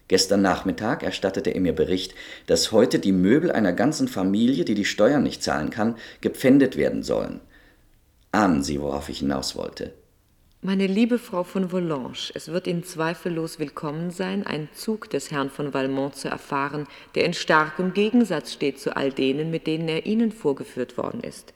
Gestern 0.08 0.42
Nachmittag 0.42 1.04
erstattete 1.04 1.50
er 1.50 1.60
mir 1.60 1.74
Bericht, 1.74 2.16
dass 2.48 2.72
heute 2.72 3.00
die 3.00 3.12
Möbel 3.12 3.52
einer 3.52 3.74
ganzen 3.74 4.08
Familie, 4.08 4.64
die 4.64 4.76
die 4.76 4.86
Steuern 4.86 5.24
nicht 5.24 5.44
zahlen 5.44 5.72
kann, 5.72 5.98
gepfändet 6.22 6.78
werden 6.78 7.04
sollen. 7.04 7.42
Ahnen 8.32 8.64
Sie, 8.64 8.80
worauf 8.80 9.10
ich 9.10 9.20
hinaus 9.20 9.58
wollte? 9.58 9.94
Meine 10.62 10.88
liebe 10.88 11.20
Frau 11.20 11.44
von 11.44 11.70
Volange, 11.70 12.32
es 12.36 12.48
wird 12.48 12.66
Ihnen 12.66 12.86
zweifellos 12.86 13.60
willkommen 13.60 14.12
sein, 14.12 14.48
einen 14.48 14.70
Zug 14.74 15.10
des 15.10 15.32
Herrn 15.32 15.50
von 15.50 15.74
Valmont 15.74 16.16
zu 16.16 16.30
erfahren, 16.30 16.88
der 17.16 17.26
in 17.26 17.34
starkem 17.34 17.94
Gegensatz 17.94 18.54
steht 18.54 18.80
zu 18.80 18.96
all 18.96 19.12
denen, 19.12 19.52
mit 19.52 19.68
denen 19.68 19.90
er 19.90 20.06
Ihnen 20.06 20.32
vorgeführt 20.32 20.98
worden 20.98 21.20
ist. 21.20 21.54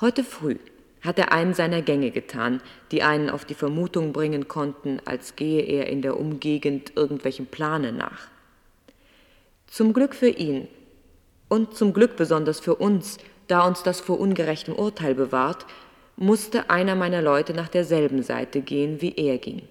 Heute 0.00 0.24
früh 0.24 0.56
hat 1.02 1.18
er 1.18 1.32
einen 1.32 1.54
seiner 1.54 1.82
Gänge 1.82 2.10
getan, 2.10 2.60
die 2.90 3.02
einen 3.02 3.30
auf 3.30 3.44
die 3.44 3.54
Vermutung 3.54 4.12
bringen 4.12 4.48
konnten, 4.48 5.00
als 5.04 5.36
gehe 5.36 5.62
er 5.62 5.86
in 5.86 6.02
der 6.02 6.18
Umgegend 6.18 6.92
irgendwelchem 6.96 7.46
Plane 7.46 7.92
nach. 7.92 8.28
Zum 9.68 9.92
Glück 9.92 10.14
für 10.14 10.28
ihn 10.28 10.66
und 11.48 11.76
zum 11.76 11.92
Glück 11.92 12.16
besonders 12.16 12.58
für 12.58 12.74
uns, 12.74 13.18
da 13.46 13.66
uns 13.66 13.82
das 13.82 14.00
vor 14.00 14.18
ungerechtem 14.18 14.74
Urteil 14.74 15.14
bewahrt, 15.14 15.66
musste 16.16 16.70
einer 16.70 16.96
meiner 16.96 17.22
Leute 17.22 17.54
nach 17.54 17.68
derselben 17.68 18.22
Seite 18.22 18.62
gehen, 18.62 19.00
wie 19.00 19.14
er 19.14 19.38
ging. 19.38 19.62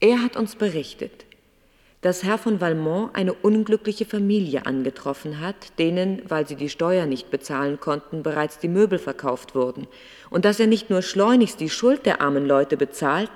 Er 0.00 0.22
hat 0.22 0.36
uns 0.36 0.56
berichtet, 0.56 1.24
dass 2.04 2.22
Herr 2.22 2.36
von 2.36 2.60
Valmont 2.60 3.16
eine 3.16 3.32
unglückliche 3.32 4.04
Familie 4.04 4.66
angetroffen 4.66 5.40
hat, 5.40 5.78
denen, 5.78 6.20
weil 6.28 6.46
sie 6.46 6.54
die 6.54 6.68
Steuer 6.68 7.06
nicht 7.06 7.30
bezahlen 7.30 7.80
konnten, 7.80 8.22
bereits 8.22 8.58
die 8.58 8.68
Möbel 8.68 8.98
verkauft 8.98 9.54
wurden, 9.54 9.86
und 10.28 10.44
dass 10.44 10.60
er 10.60 10.66
nicht 10.66 10.90
nur 10.90 11.00
schleunigst 11.00 11.60
die 11.60 11.70
Schuld 11.70 12.04
der 12.04 12.20
armen 12.20 12.44
Leute 12.44 12.76
bezahlt, 12.76 13.30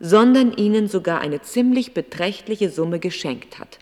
sondern 0.00 0.52
ihnen 0.52 0.86
sogar 0.86 1.22
eine 1.22 1.40
ziemlich 1.40 1.94
beträchtliche 1.94 2.68
Summe 2.68 2.98
geschenkt 2.98 3.58
hat. 3.58 3.78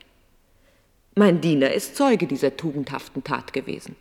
Mein 1.16 1.40
Diener 1.40 1.74
ist 1.74 1.96
Zeuge 1.96 2.28
dieser 2.28 2.56
tugendhaften 2.56 3.24
Tat 3.24 3.52
gewesen. 3.52 3.96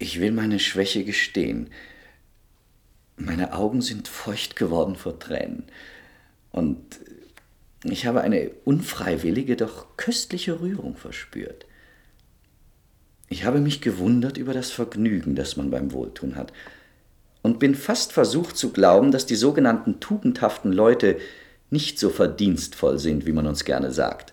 Ich 0.00 0.18
will 0.20 0.32
meine 0.32 0.58
Schwäche 0.58 1.04
gestehen. 1.04 1.70
Meine 3.16 3.52
Augen 3.52 3.82
sind 3.82 4.08
feucht 4.08 4.56
geworden 4.56 4.96
vor 4.96 5.20
Tränen. 5.20 5.62
Und 6.50 6.98
ich 7.92 8.06
habe 8.06 8.22
eine 8.22 8.50
unfreiwillige, 8.64 9.56
doch 9.56 9.96
köstliche 9.96 10.60
Rührung 10.60 10.96
verspürt. 10.96 11.66
Ich 13.28 13.44
habe 13.44 13.60
mich 13.60 13.80
gewundert 13.80 14.38
über 14.38 14.54
das 14.54 14.70
Vergnügen, 14.70 15.34
das 15.34 15.56
man 15.56 15.70
beim 15.70 15.92
Wohltun 15.92 16.36
hat, 16.36 16.52
und 17.42 17.58
bin 17.58 17.74
fast 17.74 18.12
versucht 18.12 18.56
zu 18.56 18.72
glauben, 18.72 19.10
dass 19.12 19.26
die 19.26 19.34
sogenannten 19.34 20.00
tugendhaften 20.00 20.72
Leute 20.72 21.18
nicht 21.70 21.98
so 21.98 22.08
verdienstvoll 22.08 22.98
sind, 22.98 23.26
wie 23.26 23.32
man 23.32 23.46
uns 23.46 23.64
gerne 23.64 23.92
sagt. 23.92 24.32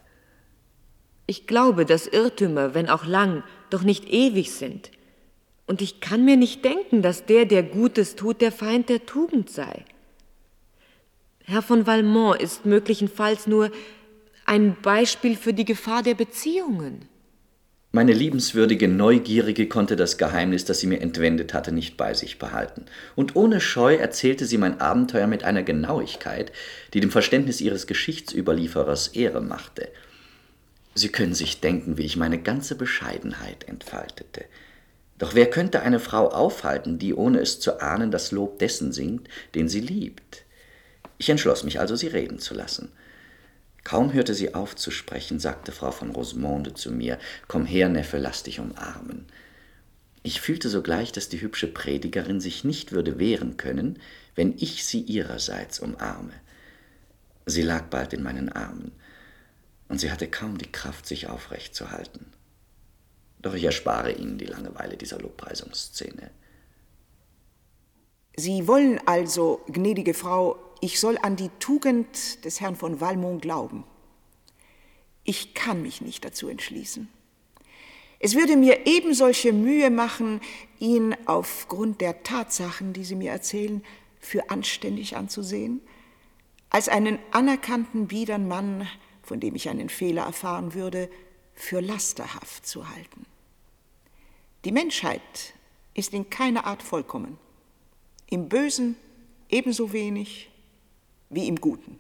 Ich 1.28 1.48
glaube, 1.48 1.86
dass 1.86 2.08
Irrtümer, 2.08 2.74
wenn 2.74 2.90
auch 2.90 3.06
lang, 3.06 3.44
doch 3.70 3.84
nicht 3.84 4.10
ewig 4.10 4.52
sind. 4.52 4.92
Und 5.66 5.82
ich 5.82 6.00
kann 6.00 6.26
mir 6.26 6.38
nicht 6.38 6.64
denken, 6.66 7.02
dass 7.02 7.26
der, 7.26 7.46
der 7.46 7.64
Gutes 7.64 8.16
tut, 8.16 8.42
der 8.42 8.52
Feind 8.52 8.90
der 8.90 9.06
Tugend 9.06 9.50
sei. 9.50 9.86
Herr 11.52 11.62
von 11.62 11.86
Valmont 11.86 12.42
ist 12.42 12.66
möglichenfalls 12.66 13.46
nur 13.46 13.72
ein 14.46 14.78
Beispiel 14.82 15.36
für 15.36 15.54
die 15.54 15.66
Gefahr 15.66 16.02
der 16.02 16.14
Beziehungen. 16.14 17.10
Meine 17.92 18.14
liebenswürdige 18.14 18.88
Neugierige 18.88 19.68
konnte 19.68 19.98
das 19.98 20.18
Geheimnis, 20.18 20.64
das 20.64 20.80
sie 20.80 20.88
mir 20.88 21.02
entwendet 21.02 21.54
hatte, 21.54 21.74
nicht 21.74 21.98
bei 21.98 22.14
sich 22.14 22.40
behalten. 22.40 22.86
Und 23.18 23.36
ohne 23.36 23.60
Scheu 23.60 23.96
erzählte 23.96 24.46
sie 24.46 24.58
mein 24.58 24.80
Abenteuer 24.80 25.28
mit 25.28 25.44
einer 25.44 25.62
Genauigkeit, 25.62 26.54
die 26.94 27.02
dem 27.02 27.12
Verständnis 27.12 27.60
ihres 27.60 27.86
Geschichtsüberlieferers 27.86 29.10
Ehre 29.10 29.42
machte. 29.42 29.90
Sie 30.96 31.10
können 31.10 31.34
sich 31.34 31.60
denken, 31.60 31.98
wie 31.98 32.06
ich 32.06 32.16
meine 32.16 32.42
ganze 32.42 32.76
Bescheidenheit 32.76 33.66
entfaltete. 33.68 34.46
Doch 35.18 35.36
wer 35.36 35.50
könnte 35.50 35.82
eine 35.82 36.00
Frau 36.00 36.30
aufhalten, 36.30 36.98
die, 36.98 37.14
ohne 37.14 37.40
es 37.40 37.60
zu 37.60 37.82
ahnen, 37.82 38.10
das 38.10 38.32
Lob 38.32 38.60
dessen 38.60 38.94
singt, 38.94 39.28
den 39.54 39.68
sie 39.68 39.82
liebt? 39.82 40.46
Ich 41.22 41.30
entschloss 41.30 41.64
mich 41.64 41.80
also, 41.80 41.96
sie 41.96 42.08
reden 42.08 42.40
zu 42.40 42.56
lassen. 42.56 42.92
Kaum 43.84 44.12
hörte 44.12 44.34
sie 44.34 44.56
auf 44.56 44.76
zu 44.76 44.90
sprechen, 44.90 45.38
sagte 45.38 45.72
Frau 45.72 45.92
von 45.92 46.10
Rosemonde 46.10 46.74
zu 46.74 46.92
mir, 46.92 47.20
Komm 47.48 47.68
her, 47.68 47.90
Neffe, 47.90 48.18
lass 48.18 48.42
dich 48.42 48.60
umarmen. 48.60 49.28
Ich 50.24 50.42
fühlte 50.42 50.68
sogleich, 50.68 51.12
dass 51.12 51.30
die 51.30 51.40
hübsche 51.40 51.68
Predigerin 51.68 52.42
sich 52.42 52.64
nicht 52.64 52.92
würde 52.92 53.20
wehren 53.20 53.56
können, 53.56 54.00
wenn 54.34 54.56
ich 54.58 54.84
sie 54.84 55.02
ihrerseits 55.02 55.80
umarme. 55.80 56.34
Sie 57.46 57.62
lag 57.62 57.84
bald 57.84 58.14
in 58.14 58.24
meinen 58.24 58.50
Armen, 58.50 58.92
und 59.90 60.00
sie 60.00 60.10
hatte 60.10 60.28
kaum 60.28 60.58
die 60.58 60.72
Kraft, 60.72 61.06
sich 61.06 61.28
aufrecht 61.28 61.76
zu 61.76 61.92
halten. 61.92 62.26
Doch 63.44 63.54
ich 63.54 63.64
erspare 63.64 64.12
Ihnen 64.12 64.40
die 64.40 64.46
Langeweile 64.46 64.98
dieser 64.98 65.20
Lobpreisungsszene. 65.20 66.32
Sie 68.36 68.68
wollen 68.68 69.00
also, 69.06 69.62
gnädige 69.68 70.16
Frau, 70.16 70.71
ich 70.82 71.00
soll 71.00 71.18
an 71.22 71.36
die 71.36 71.50
Tugend 71.60 72.44
des 72.44 72.60
Herrn 72.60 72.76
von 72.76 73.00
Valmont 73.00 73.42
glauben. 73.42 73.86
Ich 75.24 75.54
kann 75.54 75.82
mich 75.82 76.02
nicht 76.02 76.26
dazu 76.26 76.50
entschließen. 76.50 77.08
Es 78.20 78.36
würde 78.36 78.56
mir 78.56 78.86
eben 78.86 79.14
solche 79.14 79.54
Mühe 79.54 79.90
machen, 79.90 80.42
ihn 80.80 81.16
aufgrund 81.26 82.02
der 82.02 82.24
Tatsachen, 82.24 82.94
die 82.94 83.04
Sie 83.04 83.16
mir 83.16 83.32
erzählen, 83.32 83.84
für 84.20 84.50
anständig 84.50 85.16
anzusehen, 85.16 85.82
als 86.70 86.88
einen 86.88 87.18
anerkannten 87.32 88.08
biedern 88.08 88.48
Mann, 88.48 88.88
von 89.24 89.40
dem 89.40 89.56
ich 89.56 89.70
einen 89.70 89.90
Fehler 89.90 90.24
erfahren 90.24 90.74
würde, 90.74 91.10
für 91.56 91.80
lasterhaft 91.80 92.66
zu 92.66 92.90
halten. 92.90 93.26
Die 94.66 94.72
Menschheit 94.72 95.54
ist 95.94 96.14
in 96.14 96.30
keiner 96.30 96.66
Art 96.66 96.84
vollkommen. 96.84 97.38
Im 98.30 98.50
Bösen 98.50 98.96
ebenso 99.50 99.94
wenig 99.94 100.51
wie 101.32 101.48
im 101.48 101.56
Guten. 101.56 101.98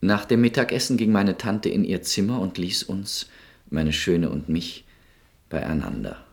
Nach 0.00 0.24
dem 0.24 0.40
Mittagessen 0.40 0.96
ging 0.96 1.12
meine 1.12 1.36
Tante 1.36 1.68
in 1.68 1.84
ihr 1.84 2.02
Zimmer 2.02 2.40
und 2.40 2.58
ließ 2.58 2.82
uns, 2.82 3.28
meine 3.70 3.92
Schöne 3.92 4.30
und 4.30 4.48
mich, 4.48 4.84
beieinander. 5.48 6.24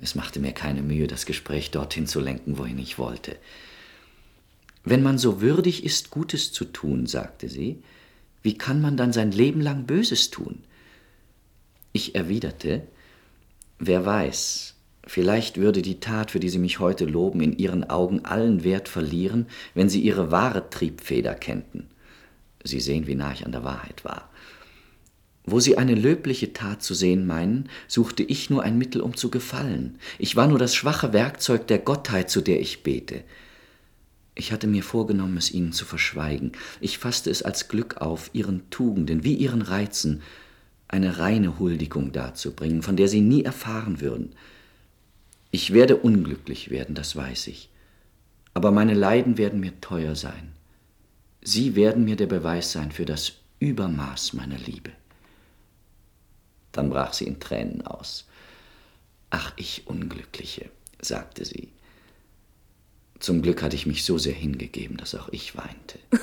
Es 0.00 0.14
machte 0.14 0.40
mir 0.40 0.52
keine 0.52 0.82
Mühe, 0.82 1.06
das 1.06 1.26
Gespräch 1.26 1.70
dorthin 1.70 2.06
zu 2.06 2.20
lenken, 2.20 2.56
wohin 2.56 2.78
ich 2.78 2.98
wollte. 2.98 3.36
Wenn 4.84 5.02
man 5.02 5.18
so 5.18 5.40
würdig 5.40 5.84
ist, 5.84 6.10
Gutes 6.10 6.52
zu 6.52 6.64
tun, 6.64 7.06
sagte 7.06 7.48
sie, 7.48 7.82
wie 8.42 8.56
kann 8.56 8.80
man 8.80 8.96
dann 8.96 9.12
sein 9.12 9.32
Leben 9.32 9.60
lang 9.60 9.86
Böses 9.86 10.30
tun? 10.30 10.62
Ich 11.92 12.14
erwiderte, 12.14 12.86
wer 13.78 14.06
weiß, 14.06 14.74
Vielleicht 15.08 15.56
würde 15.56 15.80
die 15.80 16.00
Tat, 16.00 16.32
für 16.32 16.38
die 16.38 16.50
Sie 16.50 16.58
mich 16.58 16.80
heute 16.80 17.06
loben, 17.06 17.40
in 17.40 17.56
Ihren 17.56 17.88
Augen 17.88 18.26
allen 18.26 18.62
Wert 18.62 18.88
verlieren, 18.88 19.46
wenn 19.72 19.88
Sie 19.88 20.02
Ihre 20.02 20.30
wahre 20.30 20.68
Triebfeder 20.68 21.34
kennten. 21.34 21.86
Sie 22.62 22.78
sehen, 22.78 23.06
wie 23.06 23.14
nah 23.14 23.32
ich 23.32 23.46
an 23.46 23.52
der 23.52 23.64
Wahrheit 23.64 24.04
war. 24.04 24.28
Wo 25.44 25.60
Sie 25.60 25.78
eine 25.78 25.94
löbliche 25.94 26.52
Tat 26.52 26.82
zu 26.82 26.92
sehen 26.92 27.26
meinen, 27.26 27.70
suchte 27.86 28.22
ich 28.22 28.50
nur 28.50 28.62
ein 28.62 28.76
Mittel, 28.76 29.00
um 29.00 29.16
zu 29.16 29.30
gefallen. 29.30 29.98
Ich 30.18 30.36
war 30.36 30.46
nur 30.46 30.58
das 30.58 30.74
schwache 30.74 31.14
Werkzeug 31.14 31.66
der 31.68 31.78
Gottheit, 31.78 32.28
zu 32.28 32.42
der 32.42 32.60
ich 32.60 32.82
bete. 32.82 33.24
Ich 34.34 34.52
hatte 34.52 34.66
mir 34.66 34.82
vorgenommen, 34.82 35.38
es 35.38 35.50
Ihnen 35.50 35.72
zu 35.72 35.86
verschweigen. 35.86 36.52
Ich 36.82 36.98
fasste 36.98 37.30
es 37.30 37.42
als 37.42 37.68
Glück 37.68 37.96
auf, 37.96 38.28
Ihren 38.34 38.68
Tugenden 38.68 39.24
wie 39.24 39.36
Ihren 39.36 39.62
Reizen 39.62 40.20
eine 40.86 41.18
reine 41.18 41.58
Huldigung 41.58 42.12
darzubringen, 42.12 42.82
von 42.82 42.96
der 42.96 43.08
Sie 43.08 43.22
nie 43.22 43.44
erfahren 43.44 44.02
würden. 44.02 44.34
Ich 45.50 45.72
werde 45.72 45.96
unglücklich 45.96 46.70
werden, 46.70 46.94
das 46.94 47.16
weiß 47.16 47.46
ich. 47.46 47.70
Aber 48.54 48.70
meine 48.70 48.94
Leiden 48.94 49.38
werden 49.38 49.60
mir 49.60 49.80
teuer 49.80 50.14
sein. 50.14 50.52
Sie 51.40 51.74
werden 51.74 52.04
mir 52.04 52.16
der 52.16 52.26
Beweis 52.26 52.72
sein 52.72 52.92
für 52.92 53.06
das 53.06 53.32
Übermaß 53.60 54.34
meiner 54.34 54.58
Liebe. 54.58 54.90
Dann 56.72 56.90
brach 56.90 57.12
sie 57.12 57.24
in 57.26 57.40
Tränen 57.40 57.86
aus. 57.86 58.26
Ach, 59.30 59.52
ich 59.56 59.86
Unglückliche, 59.86 60.70
sagte 61.00 61.44
sie. 61.44 61.68
Zum 63.18 63.42
Glück 63.42 63.62
hatte 63.62 63.76
ich 63.76 63.86
mich 63.86 64.04
so 64.04 64.18
sehr 64.18 64.34
hingegeben, 64.34 64.96
dass 64.96 65.14
auch 65.14 65.28
ich 65.30 65.56
weinte. 65.56 65.98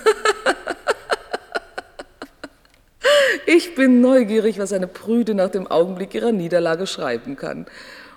ich 3.48 3.76
bin 3.76 4.02
neugierig, 4.02 4.60
was 4.60 4.72
eine 4.72 4.88
Prüde 4.88 5.34
nach 5.34 5.50
dem 5.50 5.68
Augenblick 5.68 6.14
ihrer 6.14 6.32
Niederlage 6.32 6.88
schreiben 6.88 7.36
kann 7.36 7.66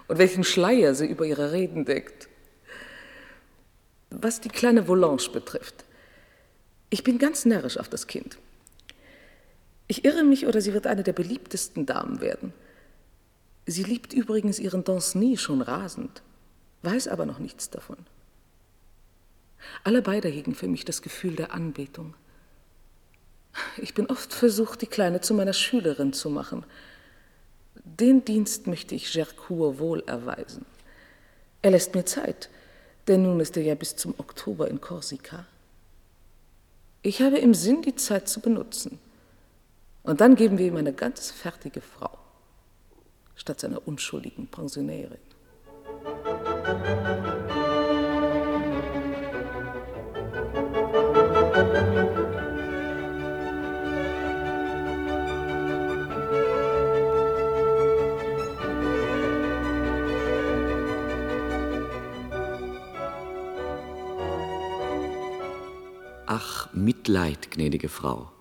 und 0.08 0.18
welchen 0.18 0.42
Schleier 0.42 0.94
sie 0.94 1.06
über 1.06 1.26
ihre 1.26 1.52
Reden 1.52 1.84
deckt. 1.84 2.28
Was 4.10 4.40
die 4.40 4.48
kleine 4.48 4.84
Volange 4.84 5.28
betrifft, 5.32 5.84
ich 6.90 7.04
bin 7.04 7.18
ganz 7.18 7.44
närrisch 7.44 7.76
auf 7.76 7.90
das 7.90 8.06
Kind. 8.06 8.38
Ich 9.86 10.04
irre 10.04 10.24
mich, 10.24 10.46
oder 10.46 10.60
sie 10.60 10.72
wird 10.72 10.86
eine 10.86 11.02
der 11.02 11.12
beliebtesten 11.12 11.84
Damen 11.84 12.20
werden. 12.20 12.52
Sie 13.66 13.82
liebt 13.82 14.14
übrigens 14.14 14.58
ihren 14.58 14.84
Danceny 14.84 15.36
schon 15.36 15.60
rasend, 15.60 16.22
weiß 16.82 17.08
aber 17.08 17.26
noch 17.26 17.38
nichts 17.38 17.68
davon. 17.68 17.98
Alle 19.84 20.00
beide 20.00 20.28
hegen 20.28 20.54
für 20.54 20.68
mich 20.68 20.86
das 20.86 21.02
Gefühl 21.02 21.36
der 21.36 21.52
Anbetung. 21.52 22.14
Ich 23.76 23.92
bin 23.92 24.06
oft 24.06 24.32
versucht, 24.32 24.80
die 24.80 24.86
Kleine 24.86 25.20
zu 25.20 25.34
meiner 25.34 25.52
Schülerin 25.52 26.14
zu 26.14 26.30
machen– 26.30 26.64
den 27.96 28.24
Dienst 28.24 28.66
möchte 28.66 28.94
ich 28.94 29.12
Gercourt 29.12 29.78
wohl 29.78 30.02
erweisen. 30.06 30.66
Er 31.62 31.72
lässt 31.72 31.94
mir 31.94 32.04
Zeit, 32.04 32.50
denn 33.06 33.22
nun 33.22 33.40
ist 33.40 33.56
er 33.56 33.62
ja 33.62 33.74
bis 33.74 33.96
zum 33.96 34.14
Oktober 34.18 34.68
in 34.68 34.80
Korsika. 34.80 35.46
Ich 37.02 37.22
habe 37.22 37.38
im 37.38 37.54
Sinn, 37.54 37.82
die 37.82 37.94
Zeit 37.94 38.28
zu 38.28 38.40
benutzen. 38.40 38.98
Und 40.02 40.20
dann 40.20 40.36
geben 40.36 40.58
wir 40.58 40.66
ihm 40.66 40.76
eine 40.76 40.92
ganz 40.92 41.30
fertige 41.30 41.80
Frau, 41.80 42.18
statt 43.34 43.60
seiner 43.60 43.86
unschuldigen 43.86 44.46
Pensionärin. 44.46 45.18
Ach, 51.54 52.07
Mitleid, 66.84 67.50
gnädige 67.50 67.88
Frau. 67.88 68.32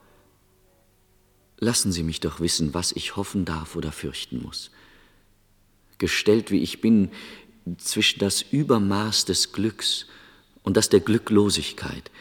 Lassen 1.60 1.92
Sie 1.92 2.04
mich 2.04 2.20
doch 2.20 2.40
wissen, 2.40 2.74
was 2.74 2.92
ich 2.92 3.16
hoffen 3.16 3.46
darf 3.46 3.76
oder 3.76 3.92
fürchten 3.92 4.42
muss. 4.42 4.72
Gestellt 5.98 6.52
wie 6.52 6.62
ich 6.62 6.82
bin 6.82 7.10
zwischen 7.78 8.20
das 8.20 8.42
Übermaß 8.42 9.26
des 9.26 9.52
Glücks 9.52 10.06
und 10.64 10.78
das 10.78 10.90
der 10.90 11.00
Glücklosigkeit, 11.00 12.12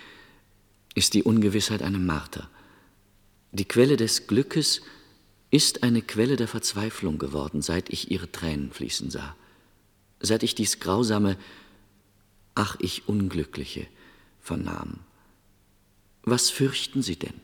ist 0.95 1.15
die 1.15 1.23
Ungewissheit 1.23 1.83
eine 1.83 1.99
Marter. 1.99 2.49
Die 3.53 3.67
Quelle 3.67 3.97
des 3.97 4.27
Glückes 4.27 4.81
ist 5.51 5.83
eine 5.83 6.03
Quelle 6.03 6.37
der 6.37 6.49
Verzweiflung 6.49 7.19
geworden, 7.19 7.63
seit 7.63 7.91
ich 7.91 8.11
ihre 8.11 8.31
Tränen 8.33 8.73
fließen 8.73 9.11
sah. 9.11 9.37
Seit 10.21 10.43
ich 10.43 10.55
dies 10.55 10.81
grausame 10.81 11.37
Ach, 12.55 12.77
ich 12.81 13.07
Unglückliche 13.07 13.87
vernahm. 14.41 15.01
Was 16.29 16.51
fürchten 16.51 17.03
Sie 17.03 17.17
denn? 17.17 17.35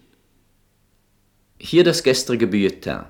Hier 1.56 1.84
das 1.84 2.02
gestrige 2.02 2.48
Bulletin. 2.48 3.04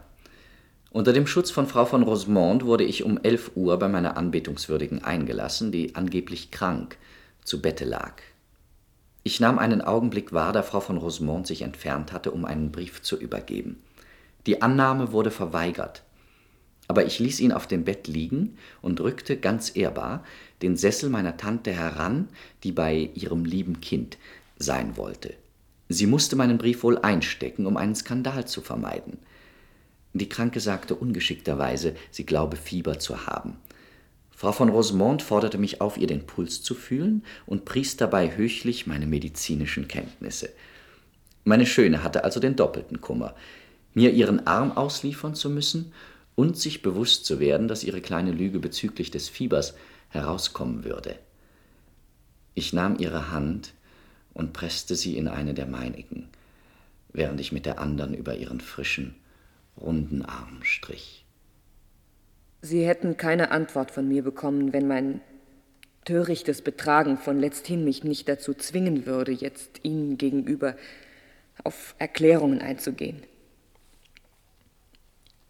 Unter 0.90 1.14
dem 1.14 1.26
Schutz 1.26 1.50
von 1.50 1.66
Frau 1.66 1.86
von 1.86 2.02
Rosemont 2.02 2.66
wurde 2.66 2.84
ich 2.84 3.04
um 3.04 3.18
elf 3.22 3.52
Uhr 3.54 3.78
bei 3.78 3.88
meiner 3.88 4.18
Anbetungswürdigen 4.18 5.02
eingelassen, 5.02 5.72
die 5.72 5.94
angeblich 5.94 6.50
krank 6.50 6.98
zu 7.42 7.62
Bette 7.62 7.86
lag. 7.86 8.20
Ich 9.22 9.40
nahm 9.40 9.58
einen 9.58 9.80
Augenblick 9.80 10.34
wahr, 10.34 10.52
da 10.52 10.62
Frau 10.62 10.80
von 10.80 10.98
Rosemont 10.98 11.46
sich 11.46 11.62
entfernt 11.62 12.12
hatte, 12.12 12.32
um 12.32 12.44
einen 12.44 12.70
Brief 12.70 13.00
zu 13.00 13.18
übergeben. 13.18 13.82
Die 14.44 14.60
Annahme 14.60 15.12
wurde 15.12 15.30
verweigert, 15.30 16.02
aber 16.86 17.06
ich 17.06 17.18
ließ 17.18 17.40
ihn 17.40 17.52
auf 17.52 17.66
dem 17.66 17.84
Bett 17.84 18.08
liegen 18.08 18.58
und 18.82 19.00
rückte 19.00 19.38
ganz 19.38 19.74
ehrbar 19.74 20.22
den 20.60 20.76
Sessel 20.76 21.08
meiner 21.08 21.38
Tante 21.38 21.72
heran, 21.72 22.28
die 22.62 22.72
bei 22.72 23.08
ihrem 23.14 23.46
lieben 23.46 23.80
Kind 23.80 24.18
sein 24.58 24.98
wollte. 24.98 25.32
Sie 25.92 26.06
musste 26.06 26.36
meinen 26.36 26.58
Brief 26.58 26.82
wohl 26.82 26.98
einstecken, 26.98 27.66
um 27.66 27.76
einen 27.76 27.94
Skandal 27.94 28.46
zu 28.46 28.60
vermeiden. 28.60 29.18
Die 30.14 30.28
Kranke 30.28 30.60
sagte 30.60 30.94
ungeschickterweise, 30.94 31.94
sie 32.10 32.24
glaube 32.24 32.56
Fieber 32.56 32.98
zu 32.98 33.26
haben. 33.26 33.56
Frau 34.30 34.52
von 34.52 34.70
Rosemont 34.70 35.22
forderte 35.22 35.58
mich 35.58 35.80
auf, 35.80 35.96
ihr 35.96 36.06
den 36.06 36.26
Puls 36.26 36.62
zu 36.62 36.74
fühlen 36.74 37.24
und 37.46 37.64
pries 37.64 37.96
dabei 37.96 38.36
höchlich 38.36 38.86
meine 38.86 39.06
medizinischen 39.06 39.88
Kenntnisse. 39.88 40.50
Meine 41.44 41.66
Schöne 41.66 42.02
hatte 42.02 42.24
also 42.24 42.40
den 42.40 42.56
doppelten 42.56 43.00
Kummer, 43.00 43.34
mir 43.94 44.12
ihren 44.12 44.46
Arm 44.46 44.72
ausliefern 44.72 45.34
zu 45.34 45.50
müssen 45.50 45.92
und 46.34 46.56
sich 46.56 46.82
bewusst 46.82 47.24
zu 47.24 47.40
werden, 47.40 47.68
dass 47.68 47.84
ihre 47.84 48.00
kleine 48.00 48.32
Lüge 48.32 48.58
bezüglich 48.58 49.10
des 49.10 49.28
Fiebers 49.28 49.74
herauskommen 50.08 50.84
würde. 50.84 51.18
Ich 52.54 52.72
nahm 52.72 52.98
ihre 52.98 53.30
Hand 53.30 53.74
und 54.34 54.52
presste 54.52 54.96
sie 54.96 55.16
in 55.16 55.28
eine 55.28 55.54
der 55.54 55.66
meinigen, 55.66 56.28
während 57.12 57.40
ich 57.40 57.52
mit 57.52 57.66
der 57.66 57.78
anderen 57.78 58.14
über 58.14 58.36
ihren 58.36 58.60
frischen, 58.60 59.14
runden 59.80 60.22
Arm 60.22 60.62
strich. 60.62 61.24
Sie 62.60 62.86
hätten 62.86 63.16
keine 63.16 63.50
Antwort 63.50 63.90
von 63.90 64.06
mir 64.06 64.22
bekommen, 64.22 64.72
wenn 64.72 64.86
mein 64.86 65.20
törichtes 66.04 66.62
Betragen 66.62 67.18
von 67.18 67.38
letzthin 67.38 67.84
mich 67.84 68.04
nicht 68.04 68.28
dazu 68.28 68.54
zwingen 68.54 69.06
würde, 69.06 69.32
jetzt 69.32 69.80
Ihnen 69.82 70.18
gegenüber 70.18 70.76
auf 71.64 71.94
Erklärungen 71.98 72.60
einzugehen. 72.60 73.22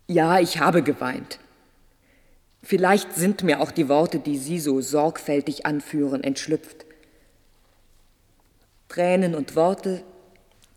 Ja, 0.09 0.41
ich 0.41 0.59
habe 0.59 0.83
geweint. 0.83 1.39
Vielleicht 2.63 3.15
sind 3.15 3.43
mir 3.43 3.61
auch 3.61 3.73
die 3.73 3.89
Worte, 3.89 4.19
die 4.19 4.39
Sie 4.39 4.59
so 4.59 4.81
sorgfältig 4.81 5.67
anführen, 5.67 6.23
entschlüpft. 6.23 6.85
Tränen 8.93 9.35
und 9.35 9.57
Worte, 9.57 10.03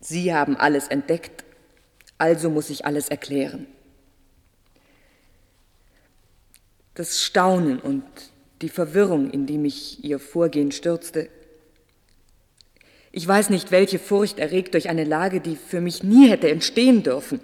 Sie 0.00 0.32
haben 0.32 0.56
alles 0.56 0.88
entdeckt, 0.88 1.44
also 2.16 2.48
muss 2.48 2.70
ich 2.70 2.86
alles 2.86 3.08
erklären. 3.08 3.66
Das 6.94 7.22
Staunen 7.22 7.78
und 7.78 8.04
die 8.62 8.70
Verwirrung, 8.70 9.30
in 9.30 9.44
die 9.44 9.58
mich 9.58 10.02
Ihr 10.02 10.18
Vorgehen 10.18 10.72
stürzte, 10.72 11.28
ich 13.12 13.26
weiß 13.26 13.50
nicht, 13.50 13.70
welche 13.70 13.98
Furcht 13.98 14.38
erregt 14.38 14.74
durch 14.74 14.88
eine 14.88 15.04
Lage, 15.04 15.40
die 15.40 15.56
für 15.56 15.80
mich 15.80 16.02
nie 16.02 16.28
hätte 16.28 16.50
entstehen 16.50 17.02
dürfen. 17.02 17.40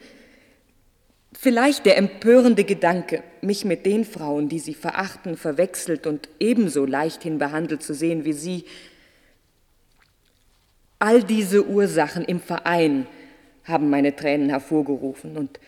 Vielleicht 1.33 1.87
der 1.87 1.97
empörende 1.97 2.65
Gedanke, 2.65 3.23
mich 3.41 3.65
mit 3.65 3.87
den 3.87 4.05
Frauen, 4.05 4.51
die 4.51 4.59
sie 4.59 4.75
verachten, 4.75 5.37
verwechselt 5.37 6.07
und 6.07 6.29
ebenso 6.41 6.85
leichthin 6.85 7.39
behandelt 7.39 7.83
zu 7.83 7.95
sehen 7.95 8.25
wie 8.27 8.35
sie. 8.35 8.65
All 11.03 11.25
diese 11.25 11.67
Ursachen 11.67 12.25
im 12.25 12.39
Verein 12.39 13.09
haben 13.65 13.91
meine 13.91 14.15
Tränen 14.15 14.51
hervorgerufen 14.51 15.37
und 15.37 15.59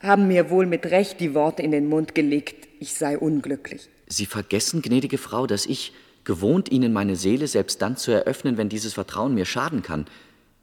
haben 0.00 0.26
mir 0.26 0.50
wohl 0.50 0.66
mit 0.66 0.86
Recht 0.86 1.20
die 1.20 1.34
Worte 1.34 1.62
in 1.62 1.70
den 1.70 1.88
Mund 1.88 2.16
gelegt, 2.16 2.66
ich 2.80 2.94
sei 2.94 3.16
unglücklich. 3.16 3.88
Sie 4.08 4.26
vergessen, 4.26 4.82
gnädige 4.82 5.18
Frau, 5.18 5.46
dass 5.46 5.66
ich, 5.66 5.92
gewohnt 6.24 6.72
Ihnen 6.72 6.92
meine 6.92 7.14
Seele 7.14 7.46
selbst 7.46 7.80
dann 7.80 7.96
zu 7.96 8.10
eröffnen, 8.10 8.56
wenn 8.56 8.68
dieses 8.68 8.94
Vertrauen 8.94 9.34
mir 9.34 9.44
schaden 9.44 9.82
kann, 9.82 10.06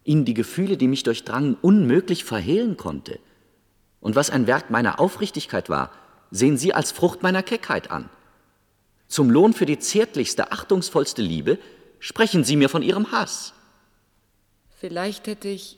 Ihnen 0.03 0.25
die 0.25 0.33
Gefühle, 0.33 0.75
die 0.75 0.89
mich 0.89 1.03
durchdrangen, 1.03 1.55
unmöglich 1.61 2.25
verhehlen 2.25 2.75
konnte. 2.75 3.19
Und 4.01 4.17
was 4.17 4.31
ein 4.31 4.47
Werk 4.47 4.69
meiner 4.69 4.99
Aufrichtigkeit 4.99 5.69
war, 5.69 5.91
sehen 6.29 6.57
Sie 6.57 6.73
als 6.73 6.91
Frucht 6.91 7.23
meiner 7.23 7.41
Keckheit 7.41 7.89
an. 7.89 8.09
Zum 9.07 9.29
Lohn 9.29 9.53
für 9.53 9.65
die 9.65 9.79
zärtlichste, 9.79 10.51
achtungsvollste 10.51 11.21
Liebe 11.21 11.57
sprechen 11.99 12.43
Sie 12.43 12.57
mir 12.57 12.67
von 12.67 12.81
Ihrem 12.81 13.13
Hass. 13.13 13.53
Vielleicht 14.81 15.27
hätte 15.27 15.47
ich, 15.47 15.77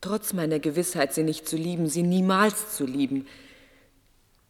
trotz 0.00 0.32
meiner 0.32 0.58
Gewissheit, 0.58 1.14
sie 1.14 1.22
nicht 1.22 1.48
zu 1.48 1.56
lieben, 1.56 1.88
sie 1.88 2.02
niemals 2.02 2.74
zu 2.76 2.84
lieben, 2.84 3.28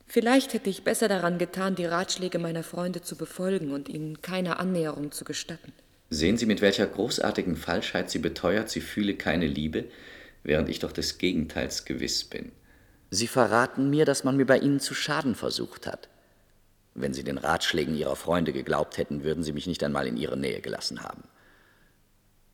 vielleicht 0.06 0.54
hätte 0.54 0.70
ich 0.70 0.82
besser 0.82 1.08
daran 1.08 1.36
getan, 1.36 1.74
die 1.74 1.84
Ratschläge 1.84 2.38
meiner 2.38 2.62
Freunde 2.62 3.02
zu 3.02 3.16
befolgen 3.16 3.72
und 3.72 3.90
ihnen 3.90 4.22
keine 4.22 4.58
Annäherung 4.58 5.12
zu 5.12 5.26
gestatten. 5.26 5.74
Sehen 6.08 6.38
Sie, 6.38 6.46
mit 6.46 6.62
welcher 6.62 6.86
großartigen 6.86 7.54
Falschheit 7.54 8.08
sie 8.08 8.18
beteuert, 8.18 8.70
sie 8.70 8.80
fühle 8.80 9.12
keine 9.12 9.46
Liebe, 9.46 9.84
während 10.42 10.70
ich 10.70 10.78
doch 10.78 10.92
des 10.92 11.18
Gegenteils 11.18 11.84
gewiss 11.84 12.24
bin. 12.24 12.52
Sie 13.10 13.26
verraten 13.26 13.90
mir, 13.90 14.06
dass 14.06 14.24
man 14.24 14.38
mir 14.38 14.46
bei 14.46 14.56
Ihnen 14.56 14.80
zu 14.80 14.94
schaden 14.94 15.34
versucht 15.34 15.86
hat. 15.86 16.08
Wenn 16.94 17.12
Sie 17.12 17.24
den 17.24 17.36
Ratschlägen 17.36 17.94
Ihrer 17.94 18.16
Freunde 18.16 18.54
geglaubt 18.54 18.96
hätten, 18.96 19.22
würden 19.22 19.44
Sie 19.44 19.52
mich 19.52 19.66
nicht 19.66 19.84
einmal 19.84 20.06
in 20.06 20.16
Ihre 20.16 20.38
Nähe 20.38 20.62
gelassen 20.62 21.02
haben. 21.02 21.24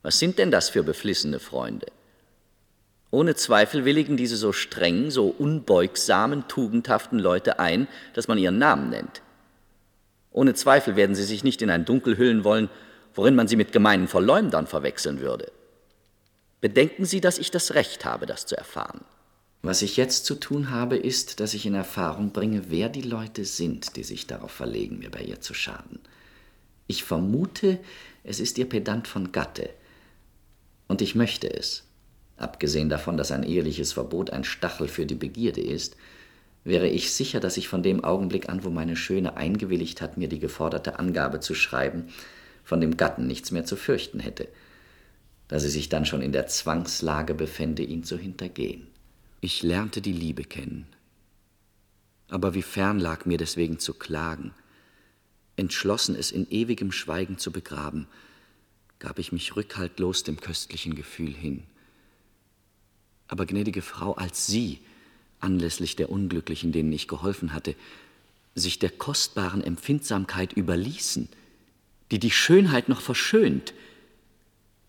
Was 0.03 0.19
sind 0.19 0.38
denn 0.38 0.51
das 0.51 0.69
für 0.69 0.83
beflissene 0.83 1.38
Freunde? 1.38 1.87
Ohne 3.11 3.35
Zweifel 3.35 3.85
willigen 3.85 4.17
diese 4.17 4.37
so 4.37 4.53
strengen, 4.53 5.11
so 5.11 5.29
unbeugsamen, 5.29 6.49
tugendhaften 6.49 7.19
Leute 7.19 7.59
ein, 7.59 7.87
dass 8.15 8.27
man 8.27 8.38
ihren 8.38 8.59
Namen 8.59 8.91
nennt. 8.91 9.23
Ohne 10.33 10.55
Zweifel 10.55 10.97
werden 10.97 11.15
sie 11.15 11.25
sich 11.25 11.45
nicht 11.45 11.61
in 11.61 11.71
ein 11.71 11.85
Dunkel 11.85 12.17
hüllen 12.17 12.43
wollen, 12.43 12.71
worin 13.15 13.35
man 13.35 13.49
sie 13.49 13.57
mit 13.57 13.73
gemeinen 13.73 14.09
Verleumdern 14.09 14.67
verwechseln 14.67 15.21
würde. 15.21 15.53
Bedenken 16.62 17.05
Sie, 17.05 17.21
dass 17.21 17.38
ich 17.38 17.51
das 17.51 17.75
Recht 17.75 18.05
habe, 18.05 18.25
das 18.25 18.47
zu 18.47 18.57
erfahren. 18.57 19.05
Was 19.62 19.83
ich 19.83 19.97
jetzt 19.97 20.25
zu 20.25 20.37
tun 20.37 20.71
habe, 20.71 20.97
ist, 20.97 21.41
dass 21.41 21.55
ich 21.55 21.67
in 21.67 21.75
Erfahrung 21.75 22.33
bringe, 22.33 22.71
wer 22.71 22.88
die 22.88 23.03
Leute 23.03 23.45
sind, 23.45 23.97
die 23.97 24.05
sich 24.05 24.27
darauf 24.27 24.53
verlegen, 24.53 25.01
mir 25.01 25.11
bei 25.11 25.23
ihr 25.23 25.41
zu 25.41 25.55
schaden. 25.55 26.01
Ich 26.87 27.05
vermute, 27.05 27.79
es 28.25 28.41
ist 28.41 28.59
ihr 28.59 28.69
Pedant 28.69 29.07
von 29.07 29.33
Gatte. 29.33 29.71
Und 30.88 31.03
ich 31.03 31.14
möchte 31.14 31.53
es. 31.53 31.85
Abgesehen 32.37 32.88
davon, 32.88 33.16
dass 33.16 33.31
ein 33.31 33.45
eheliches 33.45 33.92
Verbot 33.92 34.31
ein 34.31 34.45
Stachel 34.45 34.88
für 34.88 35.07
die 35.07 35.14
Begierde 35.14 35.61
ist, 35.61 35.97
wäre 36.64 36.88
ich 36.88 37.12
sicher, 37.12 37.40
dass 37.40 37.57
ich 37.57 37.68
von 37.68 37.83
dem 37.83 38.05
Augenblick 38.05 38.49
an, 38.49 38.64
wo 38.64 38.71
meine 38.71 38.97
Schöne 38.97 39.37
eingewilligt 39.37 40.01
hat, 40.01 40.16
mir 40.16 40.29
die 40.29 40.38
geforderte 40.38 40.99
Angabe 40.99 41.40
zu 41.40 41.55
schreiben, 41.55 42.09
von 42.64 42.81
dem 42.81 42.97
Gatten 42.97 43.27
nichts 43.27 43.51
mehr 43.51 43.64
zu 43.64 43.77
fürchten 43.77 44.21
hätte, 44.21 44.49
da 45.49 45.59
sie 45.59 45.68
sich 45.68 45.88
dann 45.88 46.07
schon 46.07 46.23
in 46.23 46.33
der 46.33 46.47
Zwangslage 46.47 47.35
befände, 47.35 47.83
ihn 47.83 48.05
zu 48.05 48.16
hintergehen. 48.16 48.87
Ich 49.40 49.62
lernte 49.62 50.01
die 50.01 50.12
Liebe 50.12 50.45
kennen. 50.45 50.87
Aber 52.29 52.55
wie 52.55 52.62
fern 52.62 52.99
lag 52.99 53.27
mir 53.27 53.38
deswegen 53.38 53.79
zu 53.79 53.95
klagen. 53.95 54.55
Entschlossen, 55.57 56.14
es 56.14 56.31
in 56.31 56.49
ewigem 56.49 56.92
Schweigen 56.92 57.38
zu 57.38 57.53
begraben, 57.53 58.07
gab 59.03 59.19
ich 59.19 59.33
mich 59.33 59.57
rückhaltlos 59.57 60.23
dem 60.23 60.41
köstlichen 60.41 60.95
Gefühl 60.95 61.35
hin. 61.35 61.65
Aber 63.26 63.47
gnädige 63.47 63.83
Frau, 63.83 64.12
als 64.12 64.47
Sie, 64.47 64.79
anlässlich 65.41 65.97
der 65.97 66.09
Unglücklichen, 66.09 66.70
denen 66.70 66.93
ich 66.93 67.09
geholfen 67.09 67.53
hatte, 67.53 67.74
sich 68.55 68.79
der 68.79 68.91
kostbaren 68.91 69.64
Empfindsamkeit 69.64 70.53
überließen, 70.53 71.29
die 72.12 72.20
die 72.20 72.31
Schönheit 72.31 72.89
noch 72.89 73.01
verschönt, 73.01 73.74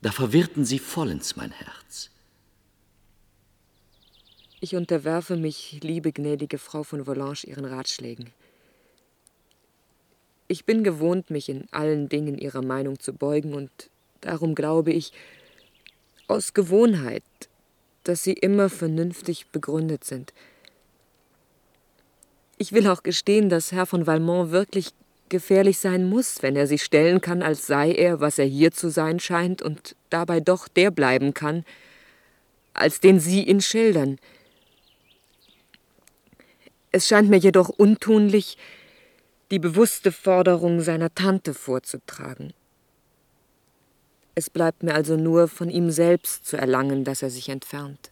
da 0.04 0.12
verwirrten 0.12 0.64
Sie 0.64 0.78
vollends 0.78 1.36
mein 1.36 1.52
Herz. 1.52 2.12
Ich 4.62 4.76
unterwerfe 4.76 5.38
mich, 5.38 5.80
liebe 5.82 6.12
gnädige 6.12 6.60
Frau 6.60 6.84
von 6.84 7.08
Volange, 7.08 7.46
Ihren 7.46 7.66
Ratschlägen. 7.66 8.30
Ich 10.48 10.66
bin 10.66 10.84
gewohnt, 10.84 11.32
mich 11.32 11.50
in 11.50 11.68
allen 11.72 12.10
Dingen 12.10 12.38
Ihrer 12.38 12.62
Meinung 12.62 13.00
zu 13.00 13.14
beugen, 13.14 13.56
und 13.56 13.90
darum 14.26 14.56
glaube 14.56 14.92
ich, 14.92 15.14
aus 16.28 16.54
Gewohnheit, 16.54 17.24
dass 18.04 18.24
sie 18.24 18.34
immer 18.34 18.70
vernünftig 18.70 19.48
begründet 19.48 20.04
sind. 20.04 20.34
Ich 22.58 22.72
will 22.72 22.88
auch 22.88 23.04
gestehen, 23.04 23.50
dass 23.50 23.72
Herr 23.72 23.86
von 23.86 24.08
Valmont 24.08 24.52
wirklich 24.52 24.90
gefährlich 25.30 25.80
sein 25.80 26.08
muss, 26.08 26.44
wenn 26.44 26.56
er 26.56 26.68
sich 26.68 26.84
stellen 26.84 27.20
kann, 27.20 27.42
als 27.42 27.66
sei 27.66 27.92
er, 27.92 28.20
was 28.20 28.38
er 28.38 28.46
hier 28.46 28.72
zu 28.72 28.90
sein 28.90 29.20
scheint, 29.20 29.62
und 29.62 29.96
dabei 30.10 30.40
doch 30.40 30.68
der 30.68 30.92
bleiben 30.92 31.34
kann, 31.34 31.66
als 32.74 33.00
den 33.00 33.20
Sie 33.20 33.44
ihn 33.44 33.62
schildern. 33.62 34.20
Es 36.92 37.08
scheint 37.08 37.30
mir 37.30 37.38
jedoch 37.38 37.70
untunlich, 37.70 38.58
die 39.50 39.60
bewusste 39.60 40.12
Forderung 40.12 40.82
seiner 40.82 41.14
Tante 41.14 41.54
vorzutragen. 41.54 42.54
Es 44.36 44.50
bleibt 44.50 44.82
mir 44.82 44.96
also 44.96 45.16
nur, 45.16 45.48
von 45.48 45.70
ihm 45.70 45.92
selbst 45.92 46.46
zu 46.46 46.58
erlangen, 46.58 47.04
dass 47.04 47.22
er 47.22 47.30
sich 47.30 47.50
entfernt. 47.50 48.10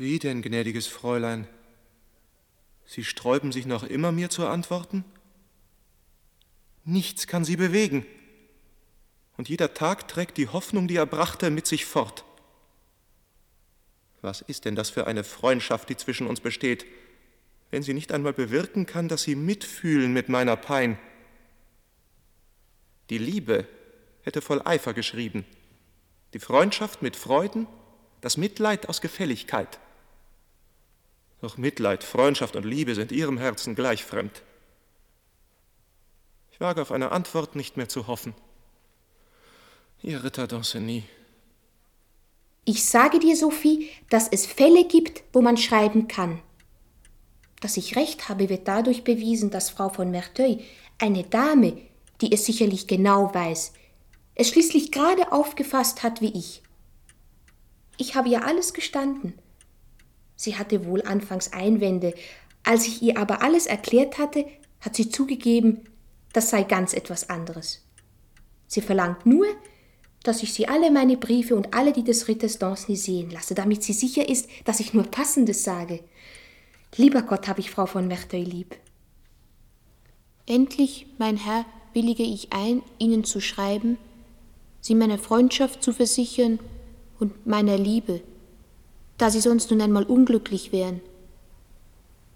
Wie 0.00 0.18
denn, 0.18 0.40
gnädiges 0.40 0.86
Fräulein? 0.86 1.46
Sie 2.86 3.04
sträuben 3.04 3.52
sich 3.52 3.66
noch 3.66 3.82
immer, 3.82 4.12
mir 4.12 4.30
zu 4.30 4.46
antworten? 4.46 5.04
Nichts 6.86 7.26
kann 7.26 7.44
Sie 7.44 7.56
bewegen. 7.56 8.06
Und 9.36 9.50
jeder 9.50 9.74
Tag 9.74 10.08
trägt 10.08 10.38
die 10.38 10.48
Hoffnung, 10.48 10.88
die 10.88 10.96
er 10.96 11.04
brachte, 11.04 11.50
mit 11.50 11.66
sich 11.66 11.84
fort. 11.84 12.24
Was 14.22 14.40
ist 14.40 14.64
denn 14.64 14.74
das 14.74 14.88
für 14.88 15.06
eine 15.06 15.22
Freundschaft, 15.22 15.90
die 15.90 15.98
zwischen 15.98 16.26
uns 16.26 16.40
besteht, 16.40 16.86
wenn 17.70 17.82
sie 17.82 17.92
nicht 17.92 18.10
einmal 18.10 18.32
bewirken 18.32 18.86
kann, 18.86 19.06
dass 19.06 19.24
Sie 19.24 19.34
mitfühlen 19.34 20.14
mit 20.14 20.30
meiner 20.30 20.56
Pein? 20.56 20.98
Die 23.10 23.18
Liebe 23.18 23.68
hätte 24.22 24.40
voll 24.40 24.62
Eifer 24.64 24.94
geschrieben, 24.94 25.44
die 26.32 26.40
Freundschaft 26.40 27.02
mit 27.02 27.16
Freuden, 27.16 27.66
das 28.22 28.38
Mitleid 28.38 28.88
aus 28.88 29.02
Gefälligkeit. 29.02 29.78
Doch 31.40 31.56
Mitleid, 31.56 32.04
Freundschaft 32.04 32.56
und 32.56 32.64
Liebe 32.64 32.94
sind 32.94 33.12
Ihrem 33.12 33.38
Herzen 33.38 33.74
gleich 33.74 34.04
fremd. 34.04 34.42
Ich 36.52 36.60
wage 36.60 36.82
auf 36.82 36.92
eine 36.92 37.12
Antwort 37.12 37.56
nicht 37.56 37.76
mehr 37.76 37.88
zu 37.88 38.06
hoffen. 38.06 38.34
Ihr 40.02 40.22
Ritter 40.22 40.44
d'Anceny. 40.44 41.04
Ich 42.64 42.84
sage 42.84 43.18
dir, 43.18 43.36
Sophie, 43.36 43.88
dass 44.10 44.28
es 44.28 44.46
Fälle 44.46 44.86
gibt, 44.86 45.22
wo 45.32 45.40
man 45.40 45.56
schreiben 45.56 46.08
kann. 46.08 46.42
Dass 47.60 47.76
ich 47.76 47.96
recht 47.96 48.28
habe, 48.28 48.48
wird 48.48 48.68
dadurch 48.68 49.04
bewiesen, 49.04 49.50
dass 49.50 49.70
Frau 49.70 49.88
von 49.88 50.10
Merteuil, 50.10 50.62
eine 50.98 51.24
Dame, 51.24 51.78
die 52.20 52.32
es 52.32 52.44
sicherlich 52.44 52.86
genau 52.86 53.34
weiß, 53.34 53.72
es 54.34 54.48
schließlich 54.48 54.92
gerade 54.92 55.32
aufgefasst 55.32 56.02
hat 56.02 56.20
wie 56.20 56.32
ich. 56.38 56.62
Ich 57.96 58.14
habe 58.14 58.28
ihr 58.28 58.46
alles 58.46 58.72
gestanden. 58.72 59.34
Sie 60.40 60.56
hatte 60.56 60.86
wohl 60.86 61.02
anfangs 61.02 61.52
Einwände, 61.52 62.14
als 62.62 62.86
ich 62.86 63.02
ihr 63.02 63.18
aber 63.18 63.42
alles 63.42 63.66
erklärt 63.66 64.16
hatte, 64.16 64.46
hat 64.80 64.96
sie 64.96 65.10
zugegeben, 65.10 65.82
das 66.32 66.48
sei 66.48 66.62
ganz 66.62 66.94
etwas 66.94 67.28
anderes. 67.28 67.84
Sie 68.66 68.80
verlangt 68.80 69.26
nur, 69.26 69.44
dass 70.22 70.42
ich 70.42 70.54
sie 70.54 70.66
alle 70.66 70.90
meine 70.90 71.18
Briefe 71.18 71.54
und 71.54 71.74
alle 71.74 71.92
die 71.92 72.04
des 72.04 72.26
Ritters 72.26 72.58
Danceny 72.58 72.96
sehen 72.96 73.28
lasse, 73.28 73.54
damit 73.54 73.82
sie 73.82 73.92
sicher 73.92 74.26
ist, 74.26 74.48
dass 74.64 74.80
ich 74.80 74.94
nur 74.94 75.04
Passendes 75.04 75.62
sage. 75.62 76.00
Lieber 76.96 77.20
Gott, 77.20 77.46
habe 77.46 77.60
ich 77.60 77.70
Frau 77.70 77.84
von 77.84 78.08
Merteuil 78.08 78.48
lieb. 78.48 78.76
Endlich, 80.46 81.04
mein 81.18 81.36
Herr, 81.36 81.66
willige 81.92 82.22
ich 82.22 82.50
ein, 82.54 82.80
Ihnen 82.98 83.24
zu 83.24 83.42
schreiben, 83.42 83.98
Sie 84.80 84.94
meiner 84.94 85.18
Freundschaft 85.18 85.82
zu 85.82 85.92
versichern 85.92 86.60
und 87.18 87.46
meiner 87.46 87.76
Liebe, 87.76 88.22
da 89.20 89.30
sie 89.30 89.40
sonst 89.40 89.70
nun 89.70 89.82
einmal 89.82 90.04
unglücklich 90.04 90.72
wären. 90.72 91.00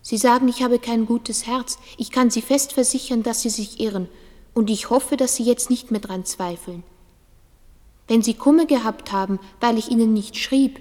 Sie 0.03 0.19
sagen, 0.19 0.49
ich 0.49 0.63
habe 0.63 0.79
kein 0.79 1.07
gutes 1.07 1.47
Herz. 1.47 1.79
Ich 1.97 2.11
kann 2.11 2.31
Sie 2.31 2.43
fest 2.43 2.75
versichern, 2.75 3.23
dass 3.23 3.41
Sie 3.41 3.49
sich 3.49 3.81
irren, 3.81 4.07
und 4.53 4.69
ich 4.69 4.91
hoffe, 4.91 5.17
dass 5.17 5.35
Sie 5.35 5.45
jetzt 5.45 5.71
nicht 5.71 5.91
mehr 5.91 6.01
dran 6.01 6.27
zweifeln. 6.27 6.83
Wenn 8.07 8.21
Sie 8.21 8.35
Kummer 8.35 8.67
gehabt 8.67 9.13
haben, 9.13 9.41
weil 9.61 9.79
ich 9.79 9.91
Ihnen 9.91 10.13
nicht 10.13 10.37
schrieb, 10.37 10.79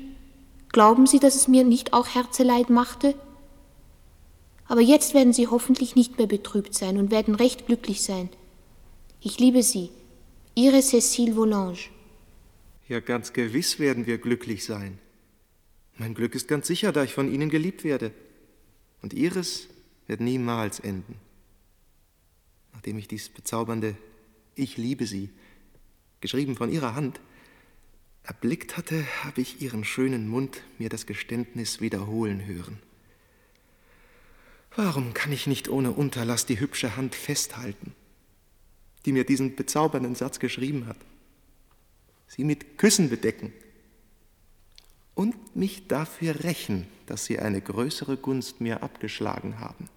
glauben 0.74 1.08
Sie, 1.08 1.20
dass 1.20 1.36
es 1.36 1.48
mir 1.48 1.64
nicht 1.64 1.94
auch 1.94 2.08
Herzeleid 2.08 2.70
machte? 2.70 3.16
Aber 4.68 4.82
jetzt 4.82 5.14
werden 5.14 5.32
Sie 5.32 5.48
hoffentlich 5.48 5.96
nicht 5.96 6.18
mehr 6.18 6.28
betrübt 6.28 6.74
sein 6.74 6.98
und 6.98 7.10
werden 7.10 7.36
recht 7.36 7.66
glücklich 7.68 8.02
sein. 8.02 8.28
Ich 9.22 9.40
liebe 9.40 9.64
Sie, 9.64 9.90
Ihre 10.54 10.80
Cécile 10.80 11.36
Volange. 11.36 11.78
Ja, 12.90 13.00
ganz 13.00 13.32
gewiss 13.32 13.80
werden 13.80 14.06
wir 14.06 14.18
glücklich 14.18 14.66
sein. 14.66 15.00
Mein 15.98 16.14
Glück 16.16 16.36
ist 16.36 16.48
ganz 16.48 16.68
sicher, 16.68 16.92
da 16.92 17.04
ich 17.04 17.14
von 17.14 17.32
Ihnen 17.32 17.50
geliebt 17.50 17.84
werde. 17.84 18.12
Und 19.02 19.14
Ihres 19.14 19.68
wird 20.08 20.22
niemals 20.22 20.80
enden. 20.80 21.16
Nachdem 22.74 22.98
ich 22.98 23.08
dies 23.08 23.30
bezaubernde 23.30 23.96
Ich 24.56 24.78
liebe 24.78 25.06
Sie, 25.06 25.30
geschrieben 26.22 26.56
von 26.56 26.72
Ihrer 26.72 26.96
Hand, 26.96 27.20
erblickt 28.24 28.78
hatte, 28.78 29.06
habe 29.24 29.42
ich 29.42 29.62
Ihren 29.62 29.84
schönen 29.84 30.28
Mund 30.28 30.64
mir 30.80 30.90
das 30.90 31.06
Geständnis 31.06 31.82
wiederholen 31.82 32.46
hören. 32.46 32.80
Warum 34.76 35.14
kann 35.14 35.32
ich 35.32 35.46
nicht 35.46 35.70
ohne 35.70 35.92
Unterlass 35.92 36.46
die 36.48 36.60
hübsche 36.60 36.96
Hand 36.96 37.14
festhalten, 37.14 37.94
die 39.06 39.12
mir 39.12 39.24
diesen 39.24 39.56
bezaubernden 39.56 40.16
Satz 40.16 40.40
geschrieben 40.40 40.88
hat? 40.88 40.98
Sie 42.28 42.44
mit 42.44 42.80
Küssen 42.80 43.10
bedecken 43.10 43.54
und 45.16 45.56
mich 45.56 45.88
dafür 45.88 46.44
rächen, 46.44 46.88
dass 47.06 47.26
Sie 47.26 47.40
eine 47.40 47.62
größere 47.62 48.18
Gunst 48.18 48.62
mir 48.62 48.84
abgeschlagen 48.84 49.60
haben. 49.60 49.90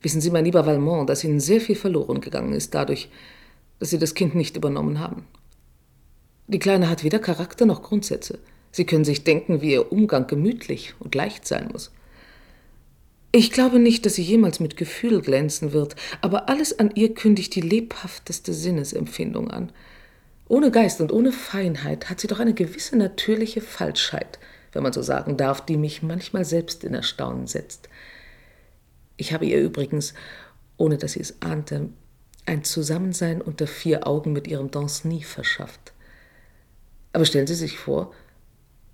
Wissen 0.00 0.20
Sie, 0.20 0.30
mein 0.30 0.44
lieber 0.44 0.66
Valmont, 0.66 1.08
dass 1.08 1.24
Ihnen 1.24 1.40
sehr 1.40 1.60
viel 1.60 1.76
verloren 1.76 2.20
gegangen 2.20 2.52
ist 2.52 2.74
dadurch, 2.74 3.08
dass 3.78 3.90
Sie 3.90 3.98
das 3.98 4.14
Kind 4.14 4.34
nicht 4.34 4.56
übernommen 4.56 4.98
haben. 4.98 5.26
Die 6.48 6.58
Kleine 6.58 6.88
hat 6.88 7.02
weder 7.02 7.18
Charakter 7.18 7.66
noch 7.66 7.82
Grundsätze. 7.82 8.38
Sie 8.70 8.84
können 8.84 9.04
sich 9.04 9.24
denken, 9.24 9.62
wie 9.62 9.72
ihr 9.72 9.90
Umgang 9.90 10.26
gemütlich 10.26 10.94
und 11.00 11.14
leicht 11.14 11.46
sein 11.46 11.70
muss. 11.72 11.90
Ich 13.32 13.50
glaube 13.50 13.78
nicht, 13.78 14.06
dass 14.06 14.14
sie 14.14 14.22
jemals 14.22 14.60
mit 14.60 14.76
Gefühl 14.76 15.20
glänzen 15.20 15.72
wird, 15.72 15.96
aber 16.20 16.48
alles 16.48 16.78
an 16.78 16.90
ihr 16.94 17.14
kündigt 17.14 17.54
die 17.54 17.60
lebhafteste 17.60 18.54
Sinnesempfindung 18.54 19.50
an. 19.50 19.72
Ohne 20.48 20.70
Geist 20.70 21.00
und 21.00 21.12
ohne 21.12 21.32
Feinheit 21.32 22.08
hat 22.08 22.20
sie 22.20 22.28
doch 22.28 22.38
eine 22.38 22.54
gewisse 22.54 22.96
natürliche 22.96 23.60
Falschheit, 23.60 24.38
wenn 24.72 24.82
man 24.82 24.92
so 24.92 25.02
sagen 25.02 25.36
darf, 25.36 25.64
die 25.64 25.76
mich 25.76 26.02
manchmal 26.02 26.44
selbst 26.44 26.84
in 26.84 26.94
Erstaunen 26.94 27.46
setzt. 27.46 27.88
Ich 29.16 29.32
habe 29.32 29.46
ihr 29.46 29.60
übrigens, 29.60 30.14
ohne 30.76 30.98
dass 30.98 31.12
sie 31.12 31.20
es 31.20 31.42
ahnte, 31.42 31.88
ein 32.44 32.62
Zusammensein 32.62 33.42
unter 33.42 33.66
vier 33.66 34.06
Augen 34.06 34.32
mit 34.32 34.46
ihrem 34.46 34.70
Danceny 34.70 35.22
verschafft. 35.22 35.92
Aber 37.12 37.24
stellen 37.24 37.46
Sie 37.46 37.54
sich 37.54 37.78
vor, 37.78 38.14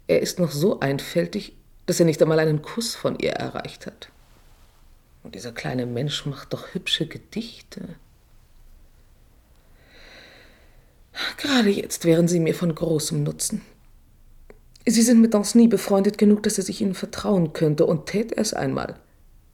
er 0.07 0.23
ist 0.23 0.39
noch 0.39 0.53
so 0.53 0.81
einfältig, 0.81 1.55
dass 1.87 2.01
er 2.01 2.07
nicht 2.07 2.23
einmal 2.23 2.39
einen 2.39 2.63
Kuss 2.63 2.95
von 2.95 3.19
ihr 3.19 3.33
erreicht 3.33 3.87
hat. 3.87 4.09
Und 5.23 5.35
dieser 5.35 5.53
kleine 5.53 5.87
Mensch 5.87 6.25
macht 6.25 6.53
doch 6.53 6.73
hübsche 6.73 7.07
Gedichte. 7.07 7.97
Gerade 11.37 11.71
jetzt 11.71 12.05
wären 12.05 12.29
Sie 12.29 12.41
mir 12.41 12.55
von 12.55 12.75
großem 12.75 13.23
Nutzen. 13.23 13.63
Sie 14.87 15.03
sind 15.03 15.21
mit 15.21 15.35
Danceny 15.35 15.69
befreundet 15.69 16.19
genug, 16.19 16.43
dass 16.43 16.59
er 16.59 16.65
sich 16.65 16.81
Ihnen 16.81 16.95
vertrauen 16.95 17.53
könnte, 17.53 17.87
und 17.87 18.07
tät 18.07 18.33
er 18.33 18.43
es 18.43 18.55
einmal, 18.55 18.99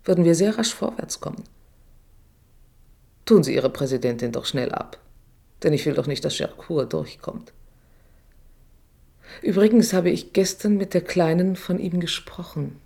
würden 0.05 0.25
wir 0.25 0.35
sehr 0.35 0.57
rasch 0.57 0.75
vorwärts 0.75 1.21
kommen. 1.21 1.45
Tun 3.27 3.43
Sie 3.43 3.55
Ihre 3.55 3.71
Präsidentin 3.71 4.33
doch 4.33 4.47
schnell 4.47 4.73
ab, 4.73 4.99
denn 5.63 5.73
ich 5.73 5.85
will 5.85 5.95
doch 5.95 6.07
nicht, 6.07 6.25
dass 6.25 6.39
Gercourt 6.39 6.93
durchkommt. 6.93 7.53
Übrigens 9.43 9.93
habe 9.93 10.11
ich 10.11 10.33
gestern 10.33 10.77
mit 10.77 10.95
der 10.95 11.03
Kleinen 11.03 11.57
von 11.57 11.79
ihm 11.79 12.01
gesprochen. 12.01 12.81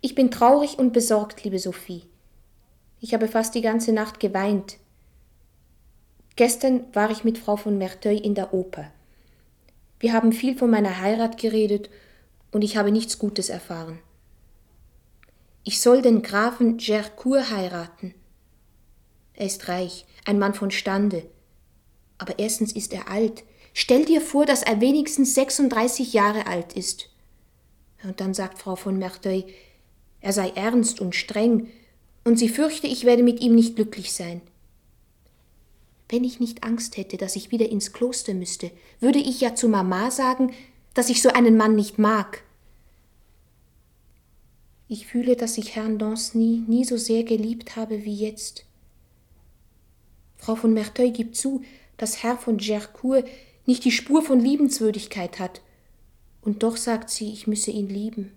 Ich 0.00 0.14
bin 0.14 0.30
traurig 0.30 0.78
und 0.78 0.92
besorgt, 0.92 1.44
liebe 1.44 1.58
Sophie. 1.58 2.04
Ich 3.00 3.12
habe 3.14 3.28
fast 3.28 3.54
die 3.54 3.60
ganze 3.60 3.92
Nacht 3.92 4.20
geweint, 4.20 4.78
Gestern 6.36 6.84
war 6.94 7.10
ich 7.10 7.24
mit 7.24 7.38
Frau 7.38 7.56
von 7.56 7.76
Merteuil 7.76 8.18
in 8.18 8.34
der 8.34 8.54
Oper. 8.54 8.90
Wir 10.00 10.12
haben 10.12 10.32
viel 10.32 10.56
von 10.56 10.70
meiner 10.70 11.00
Heirat 11.00 11.38
geredet 11.38 11.90
und 12.50 12.62
ich 12.62 12.76
habe 12.76 12.90
nichts 12.90 13.18
Gutes 13.18 13.48
erfahren. 13.48 13.98
Ich 15.64 15.80
soll 15.80 16.02
den 16.02 16.22
Grafen 16.22 16.78
Gercourt 16.78 17.50
heiraten. 17.50 18.14
Er 19.34 19.46
ist 19.46 19.68
reich, 19.68 20.06
ein 20.24 20.38
Mann 20.38 20.54
von 20.54 20.70
Stande. 20.70 21.24
Aber 22.18 22.38
erstens 22.38 22.72
ist 22.72 22.92
er 22.92 23.08
alt. 23.08 23.44
Stell 23.74 24.04
dir 24.04 24.20
vor, 24.20 24.44
dass 24.44 24.62
er 24.62 24.80
wenigstens 24.80 25.34
36 25.34 26.12
Jahre 26.12 26.46
alt 26.46 26.72
ist. 26.74 27.08
Und 28.02 28.20
dann 28.20 28.34
sagt 28.34 28.58
Frau 28.58 28.76
von 28.76 28.98
Merteuil, 28.98 29.44
er 30.20 30.32
sei 30.32 30.50
ernst 30.50 31.00
und 31.00 31.14
streng, 31.14 31.68
und 32.24 32.38
sie 32.38 32.48
fürchte, 32.48 32.86
ich 32.86 33.04
werde 33.04 33.24
mit 33.24 33.40
ihm 33.40 33.54
nicht 33.54 33.74
glücklich 33.74 34.12
sein. 34.12 34.42
Wenn 36.08 36.24
ich 36.24 36.40
nicht 36.40 36.64
Angst 36.64 36.96
hätte, 36.96 37.16
dass 37.16 37.36
ich 37.36 37.50
wieder 37.50 37.68
ins 37.68 37.92
Kloster 37.92 38.34
müsste, 38.34 38.70
würde 39.00 39.18
ich 39.18 39.40
ja 39.40 39.54
zu 39.54 39.68
Mama 39.68 40.10
sagen, 40.10 40.52
dass 40.94 41.08
ich 41.08 41.22
so 41.22 41.30
einen 41.30 41.56
Mann 41.56 41.74
nicht 41.74 41.98
mag. 41.98 42.42
Ich 44.88 45.06
fühle, 45.06 45.36
dass 45.36 45.56
ich 45.56 45.74
Herrn 45.74 45.98
Danceny 45.98 46.64
nie 46.66 46.84
so 46.84 46.98
sehr 46.98 47.24
geliebt 47.24 47.76
habe 47.76 48.04
wie 48.04 48.14
jetzt. 48.14 48.66
Frau 50.36 50.54
von 50.54 50.74
Merteuil 50.74 51.12
gibt 51.12 51.36
zu, 51.36 51.62
dass 51.96 52.22
Herr 52.22 52.36
von 52.36 52.58
Gercourt 52.58 53.26
nicht 53.64 53.84
die 53.84 53.92
Spur 53.92 54.22
von 54.22 54.40
Liebenswürdigkeit 54.40 55.38
hat. 55.38 55.62
Und 56.42 56.62
doch 56.62 56.76
sagt 56.76 57.10
sie, 57.10 57.32
ich 57.32 57.46
müsse 57.46 57.70
ihn 57.70 57.88
lieben. 57.88 58.32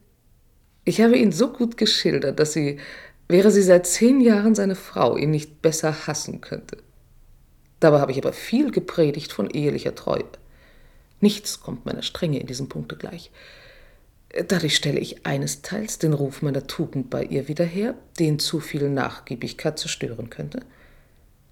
Ich 0.85 1.01
habe 1.01 1.17
ihn 1.17 1.31
so 1.31 1.51
gut 1.51 1.77
geschildert, 1.77 2.39
dass 2.39 2.53
sie, 2.53 2.79
wäre 3.27 3.49
sie 3.49 3.63
seit 3.63 3.87
zehn 3.87 4.21
Jahren 4.21 4.53
seine 4.53 4.75
Frau, 4.75 5.17
ihn 5.17 5.31
nicht 5.31 5.63
besser 5.63 6.07
hassen 6.07 6.41
könnte. 6.41 6.77
Dabei 7.85 7.99
habe 7.99 8.11
ich 8.11 8.17
aber 8.17 8.33
viel 8.33 8.71
gepredigt 8.71 9.31
von 9.31 9.47
ehelicher 9.47 9.93
Treue. 9.93 10.25
Nichts 11.21 11.61
kommt 11.61 11.85
meiner 11.85 12.01
Strenge 12.01 12.39
in 12.39 12.47
diesem 12.47 12.67
Punkte 12.67 12.95
gleich. 12.95 13.29
Dadurch 14.47 14.75
stelle 14.75 14.97
ich 14.97 15.23
einesteils 15.27 15.99
den 15.99 16.13
Ruf 16.13 16.41
meiner 16.41 16.65
Tugend 16.65 17.11
bei 17.11 17.23
ihr 17.23 17.47
wieder 17.47 17.63
her, 17.63 17.93
den 18.17 18.39
zu 18.39 18.59
viel 18.59 18.89
Nachgiebigkeit 18.89 19.77
zerstören 19.77 20.31
könnte. 20.31 20.61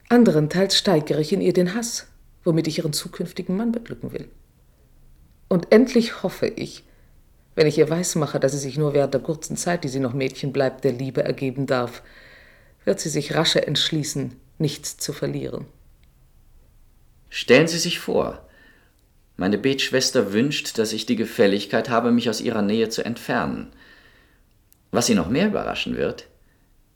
Anderenteils 0.10 0.76
steigere 0.76 1.22
ich 1.22 1.34
in 1.34 1.42
ihr 1.42 1.54
den 1.54 1.76
Hass, 1.76 2.08
womit 2.44 2.66
ich 2.68 2.80
ihren 2.80 2.94
zukünftigen 2.94 3.56
Mann 3.56 3.72
beglücken 3.72 4.12
will. 4.12 4.28
Und 5.50 5.72
endlich 5.72 6.24
hoffe 6.24 6.48
ich, 6.48 6.84
wenn 7.54 7.68
ich 7.68 7.78
ihr 7.78 7.92
weismache, 7.92 8.40
dass 8.40 8.54
sie 8.54 8.58
sich 8.58 8.76
nur 8.80 8.96
während 8.96 9.14
der 9.14 9.22
kurzen 9.22 9.56
Zeit, 9.56 9.84
die 9.84 9.90
sie 9.90 10.00
noch 10.00 10.14
Mädchen 10.14 10.52
bleibt, 10.52 10.84
der 10.84 10.94
Liebe 10.94 11.24
ergeben 11.24 11.68
darf, 11.68 12.02
wird 12.86 13.00
sie 13.00 13.10
sich 13.10 13.36
rascher 13.36 13.68
entschließen, 13.68 14.36
nichts 14.58 14.98
zu 14.98 15.14
verlieren. 15.14 15.68
Stellen 17.36 17.68
Sie 17.68 17.80
sich 17.80 17.98
vor, 17.98 18.48
meine 19.38 19.58
Betschwester 19.58 20.34
wünscht, 20.34 20.78
dass 20.78 20.94
ich 20.94 21.08
die 21.08 21.16
Gefälligkeit 21.16 21.90
habe, 21.90 22.12
mich 22.12 22.30
aus 22.30 22.42
ihrer 22.42 22.62
Nähe 22.62 22.90
zu 22.90 23.04
entfernen. 23.04 23.74
Was 24.92 25.08
Sie 25.08 25.16
noch 25.16 25.30
mehr 25.30 25.48
überraschen 25.48 25.98
wird, 25.98 26.28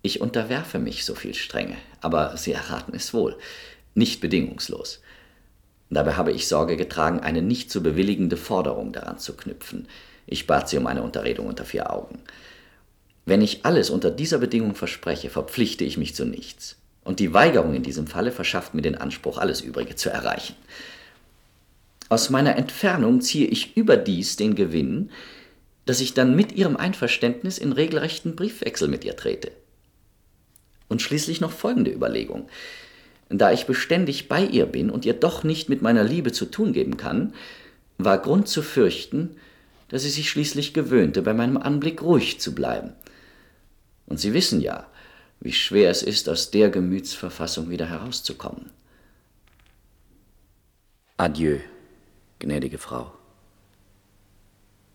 ich 0.03 0.21
unterwerfe 0.21 0.77
mich 0.77 1.05
so 1.05 1.15
viel 1.15 1.33
Strenge, 1.33 1.75
aber 2.01 2.38
Sie 2.38 2.51
erraten 2.51 2.93
es 2.95 3.15
wohl, 3.15 3.35
nicht 3.95 4.21
bedingungslos. 4.21 5.01
Dabei 5.89 6.13
habe 6.13 6.31
ich 6.31 6.47
Sorge 6.47 6.77
getragen, 6.77 7.19
eine 7.21 7.41
nicht 7.41 7.71
zu 7.71 7.81
bewilligende 7.81 8.38
Forderung 8.38 8.93
daran 8.93 9.17
zu 9.17 9.35
knüpfen. 9.35 9.88
Ich 10.27 10.45
bat 10.45 10.69
sie 10.69 10.77
um 10.77 10.85
eine 10.85 11.01
Unterredung 11.01 11.47
unter 11.47 11.65
vier 11.65 11.91
Augen. 11.91 12.19
Wenn 13.25 13.41
ich 13.41 13.65
alles 13.65 13.89
unter 13.89 14.11
dieser 14.11 14.38
Bedingung 14.38 14.75
verspreche, 14.75 15.31
verpflichte 15.31 15.83
ich 15.83 15.97
mich 15.97 16.13
zu 16.13 16.25
nichts. 16.25 16.77
Und 17.08 17.22
die 17.22 17.34
Weigerung 17.34 17.74
in 17.74 17.84
diesem 17.84 18.05
Falle 18.05 18.34
verschafft 18.34 18.74
mir 18.74 18.82
den 18.82 18.95
Anspruch, 18.95 19.38
alles 19.38 19.62
Übrige 19.62 19.95
zu 19.95 20.10
erreichen. 20.10 20.58
Aus 22.10 22.30
meiner 22.30 22.58
Entfernung 22.58 23.22
ziehe 23.22 23.47
ich 23.47 23.78
überdies 23.78 24.36
den 24.36 24.55
Gewinn, 24.55 25.10
dass 25.86 26.01
ich 26.01 26.16
dann 26.16 26.36
mit 26.36 26.51
ihrem 26.51 26.76
Einverständnis 26.76 27.60
in 27.60 27.72
regelrechten 27.72 28.36
Briefwechsel 28.36 28.89
mit 28.89 29.05
ihr 29.05 29.16
trete. 29.16 29.53
Und 30.89 31.01
schließlich 31.01 31.39
noch 31.39 31.53
folgende 31.53 31.91
Überlegung. 31.91 32.49
Da 33.30 33.53
ich 33.53 33.68
beständig 33.68 34.28
bei 34.28 34.43
ihr 34.43 34.66
bin 34.66 34.89
und 34.89 35.05
ihr 35.05 35.14
doch 35.14 35.45
nicht 35.45 35.70
mit 35.70 35.82
meiner 35.82 36.03
Liebe 36.03 36.34
zu 36.34 36.43
tun 36.43 36.74
geben 36.74 36.97
kann, 36.97 37.34
war 37.97 38.18
Grund 38.18 38.49
zu 38.49 38.62
fürchten, 38.62 39.38
dass 39.88 40.01
sie 40.01 40.10
sich 40.10 40.30
schließlich 40.30 40.74
gewöhnte, 40.74 41.22
bei 41.22 41.34
meinem 41.34 41.55
Anblick 41.55 42.01
ruhig 42.01 42.41
zu 42.41 42.53
bleiben. 42.53 42.91
Und 44.08 44.20
Sie 44.20 44.34
wissen 44.34 44.60
ja, 44.60 44.88
wie 45.39 45.53
schwer 45.53 45.89
es 45.89 46.03
ist, 46.03 46.29
aus 46.29 46.51
der 46.51 46.69
Gemütsverfassung 46.69 47.69
wieder 47.69 47.88
herauszukommen. 47.88 48.71
Adieu 51.17 51.59
gnädige 52.39 52.77
Frau. 52.77 53.11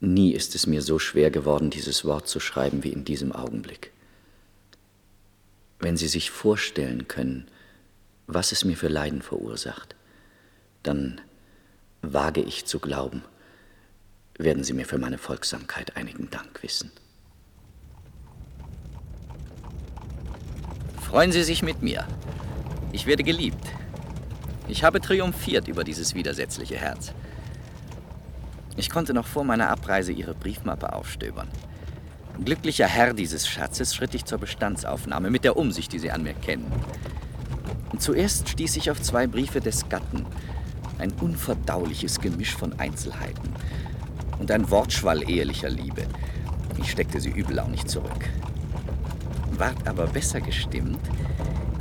Nie 0.01 0.33
ist 0.33 0.55
es 0.55 0.67
mir 0.67 0.83
so 0.83 0.99
schwer 0.99 1.31
geworden, 1.31 1.71
dieses 1.71 2.05
Wort 2.05 2.29
zu 2.29 2.41
schreiben 2.41 2.83
wie 2.85 2.93
in 2.93 3.05
diesem 3.05 3.33
Augenblick. 3.33 3.93
Wenn 5.79 5.97
Sie 5.97 6.09
sich 6.09 6.31
vorstellen 6.31 7.09
können, 7.09 7.49
was 8.27 8.53
es 8.53 8.65
mir 8.65 8.77
für 8.77 8.89
Leiden 8.89 9.23
verursacht, 9.23 9.97
dann 10.83 11.21
wage 12.03 12.41
ich 12.41 12.67
zu 12.67 12.79
glauben, 12.79 13.23
werden 14.39 14.65
Sie 14.65 14.73
mir 14.73 14.87
für 14.87 14.99
meine 14.99 15.19
Folgsamkeit 15.19 15.97
einigen 15.97 16.31
Dank 16.31 16.63
wissen. 16.63 16.91
Freuen 21.13 21.31
Sie 21.31 21.43
sich 21.43 21.63
mit 21.63 21.83
mir. 21.83 22.07
Ich 22.91 23.05
werde 23.05 23.23
geliebt. 23.23 23.69
Ich 24.67 24.83
habe 24.83 24.99
triumphiert 24.99 25.69
über 25.69 25.85
dieses 25.85 26.15
widersetzliche 26.15 26.77
Herz. 26.77 27.13
Ich 28.79 28.89
konnte 28.89 29.13
noch 29.13 29.27
vor 29.27 29.45
meiner 29.45 29.69
Abreise 29.69 30.11
ihre 30.11 30.33
Briefmappe 30.33 30.95
aufstöbern. 30.95 31.49
Glücklicher 32.43 32.87
Herr 32.87 33.13
dieses 33.13 33.47
Schatzes 33.47 33.95
schritt 33.95 34.15
ich 34.15 34.25
zur 34.25 34.39
Bestandsaufnahme 34.39 35.29
mit 35.29 35.45
der 35.45 35.59
Umsicht, 35.59 35.93
die 35.93 35.99
Sie 35.99 36.11
an 36.11 36.23
mir 36.23 36.33
kennen. 36.33 36.73
Zuerst 37.99 38.49
stieß 38.49 38.77
ich 38.77 38.91
auf 38.91 39.03
zwei 39.03 39.27
Briefe 39.27 39.61
des 39.61 39.91
Gatten, 39.91 40.25
ein 40.97 41.13
unverdauliches 41.21 42.23
Gemisch 42.23 42.57
von 42.57 42.81
Einzelheiten 42.81 43.51
und 44.39 44.51
ein 44.51 44.71
Wortschwall 44.71 45.29
ehelicher 45.29 45.69
Liebe. 45.69 46.07
Ich 46.81 46.91
steckte 46.91 47.21
sie 47.21 47.29
übellaunig 47.29 47.85
zurück. 47.85 48.31
Ward 49.59 49.87
aber 49.87 50.07
besser 50.07 50.41
gestimmt, 50.41 51.01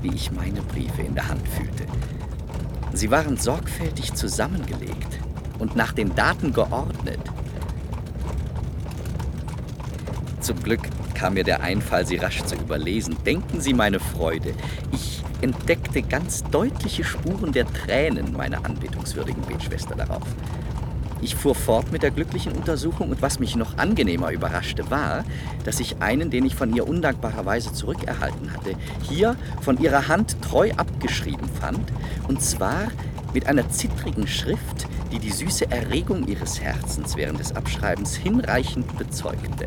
wie 0.01 0.13
ich 0.13 0.31
meine 0.31 0.61
Briefe 0.61 1.01
in 1.01 1.15
der 1.15 1.27
Hand 1.27 1.47
fühlte. 1.47 1.85
Sie 2.93 3.09
waren 3.11 3.37
sorgfältig 3.37 4.13
zusammengelegt 4.13 5.19
und 5.59 5.75
nach 5.75 5.93
den 5.93 6.13
Daten 6.15 6.53
geordnet. 6.53 7.19
Zum 10.41 10.61
Glück 10.61 10.81
kam 11.13 11.35
mir 11.35 11.43
der 11.43 11.61
Einfall, 11.61 12.05
sie 12.05 12.17
rasch 12.17 12.43
zu 12.43 12.55
überlesen. 12.55 13.15
Denken 13.25 13.61
Sie 13.61 13.73
meine 13.73 13.99
Freude. 13.99 14.53
Ich 14.91 15.23
entdeckte 15.41 16.01
ganz 16.01 16.43
deutliche 16.43 17.03
Spuren 17.03 17.51
der 17.51 17.71
Tränen 17.71 18.33
meiner 18.33 18.65
anbetungswürdigen 18.65 19.43
Betschwester 19.43 19.95
darauf. 19.95 20.23
Ich 21.23 21.35
fuhr 21.35 21.53
fort 21.53 21.91
mit 21.91 22.01
der 22.01 22.09
glücklichen 22.09 22.51
Untersuchung 22.53 23.11
und 23.11 23.21
was 23.21 23.39
mich 23.39 23.55
noch 23.55 23.77
angenehmer 23.77 24.31
überraschte 24.31 24.89
war, 24.89 25.23
dass 25.63 25.79
ich 25.79 26.01
einen, 26.01 26.31
den 26.31 26.45
ich 26.45 26.55
von 26.55 26.75
ihr 26.75 26.87
undankbarerweise 26.87 27.73
zurückerhalten 27.73 28.51
hatte, 28.51 28.73
hier 29.03 29.35
von 29.61 29.79
ihrer 29.79 30.07
Hand 30.07 30.41
treu 30.41 30.71
abgeschrieben 30.75 31.47
fand, 31.59 31.91
und 32.27 32.41
zwar 32.41 32.87
mit 33.33 33.45
einer 33.45 33.69
zittrigen 33.69 34.27
Schrift, 34.27 34.87
die 35.11 35.19
die 35.19 35.31
süße 35.31 35.69
Erregung 35.69 36.27
ihres 36.27 36.59
Herzens 36.59 37.15
während 37.15 37.39
des 37.39 37.55
Abschreibens 37.55 38.15
hinreichend 38.15 38.97
bezeugte. 38.97 39.65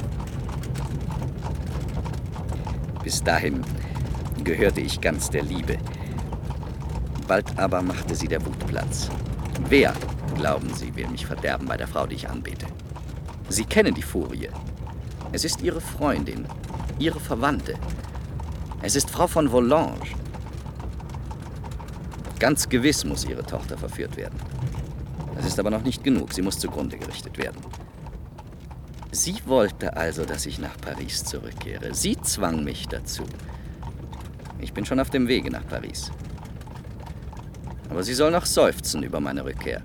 Bis 3.05 3.23
dahin 3.23 3.63
gehörte 4.43 4.81
ich 4.81 5.01
ganz 5.01 5.31
der 5.31 5.43
Liebe. 5.43 5.77
Bald 7.29 7.59
aber 7.59 7.81
machte 7.83 8.15
sie 8.15 8.29
der 8.29 8.45
Wut 8.45 8.59
Platz. 8.67 9.09
Wer, 9.69 9.95
glauben 10.35 10.73
Sie, 10.75 10.95
will 10.95 11.09
mich 11.09 11.27
verderben 11.27 11.67
bei 11.67 11.77
der 11.77 11.89
Frau, 11.89 12.07
die 12.07 12.17
ich 12.17 12.29
anbete? 12.29 12.67
Sie 13.49 13.65
kennen 13.65 13.95
die 13.95 14.03
Furie. 14.03 14.49
Es 15.33 15.45
ist 15.45 15.63
Ihre 15.63 15.81
Freundin, 15.81 16.47
Ihre 16.99 17.21
Verwandte. 17.21 17.75
Es 18.83 18.97
ist 18.97 19.11
Frau 19.11 19.27
von 19.27 19.49
Volange. 19.49 19.99
Ganz 22.39 22.69
gewiss 22.69 23.05
muss 23.05 23.25
Ihre 23.25 23.45
Tochter 23.45 23.79
verführt 23.79 24.17
werden. 24.17 24.39
Das 25.37 25.47
ist 25.47 25.59
aber 25.59 25.71
noch 25.71 25.83
nicht 25.83 26.05
genug. 26.05 26.33
Sie 26.33 26.43
muss 26.43 26.59
zugrunde 26.59 26.99
gerichtet 26.99 27.39
werden. 27.39 27.61
Sie 29.11 29.37
wollte 29.47 29.97
also, 29.97 30.25
dass 30.25 30.45
ich 30.45 30.59
nach 30.59 30.77
Paris 30.81 31.25
zurückkehre. 31.25 31.95
Sie 31.95 32.17
zwang 32.21 32.65
mich 32.65 32.89
dazu. 32.89 33.23
Ich 34.59 34.73
bin 34.73 34.85
schon 34.85 35.01
auf 35.01 35.11
dem 35.11 35.29
Wege 35.29 35.51
nach 35.51 35.67
Paris. 35.67 36.11
Aber 37.91 38.03
sie 38.03 38.15
soll 38.15 38.31
noch 38.31 38.47
seufzen 38.47 39.03
über 39.03 39.21
meine 39.21 39.45
Rückkehr. 39.45 39.83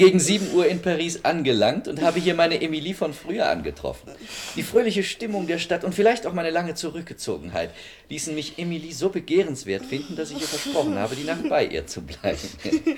Gegen 0.00 0.18
7 0.18 0.54
Uhr 0.54 0.66
in 0.66 0.80
Paris 0.80 1.24
angelangt 1.24 1.86
und 1.86 2.00
habe 2.00 2.18
hier 2.18 2.34
meine 2.34 2.62
Emilie 2.62 2.94
von 2.94 3.12
früher 3.12 3.50
angetroffen. 3.50 4.10
Die 4.56 4.62
fröhliche 4.62 5.02
Stimmung 5.02 5.46
der 5.46 5.58
Stadt 5.58 5.84
und 5.84 5.94
vielleicht 5.94 6.26
auch 6.26 6.32
meine 6.32 6.48
lange 6.48 6.74
Zurückgezogenheit 6.74 7.70
ließen 8.08 8.34
mich 8.34 8.58
Emilie 8.58 8.94
so 8.94 9.10
begehrenswert 9.10 9.84
finden, 9.84 10.16
dass 10.16 10.30
ich 10.30 10.40
ihr 10.40 10.46
versprochen 10.46 10.98
habe, 10.98 11.16
die 11.16 11.24
Nacht 11.24 11.46
bei 11.50 11.66
ihr 11.66 11.86
zu 11.86 12.00
bleiben. 12.00 12.38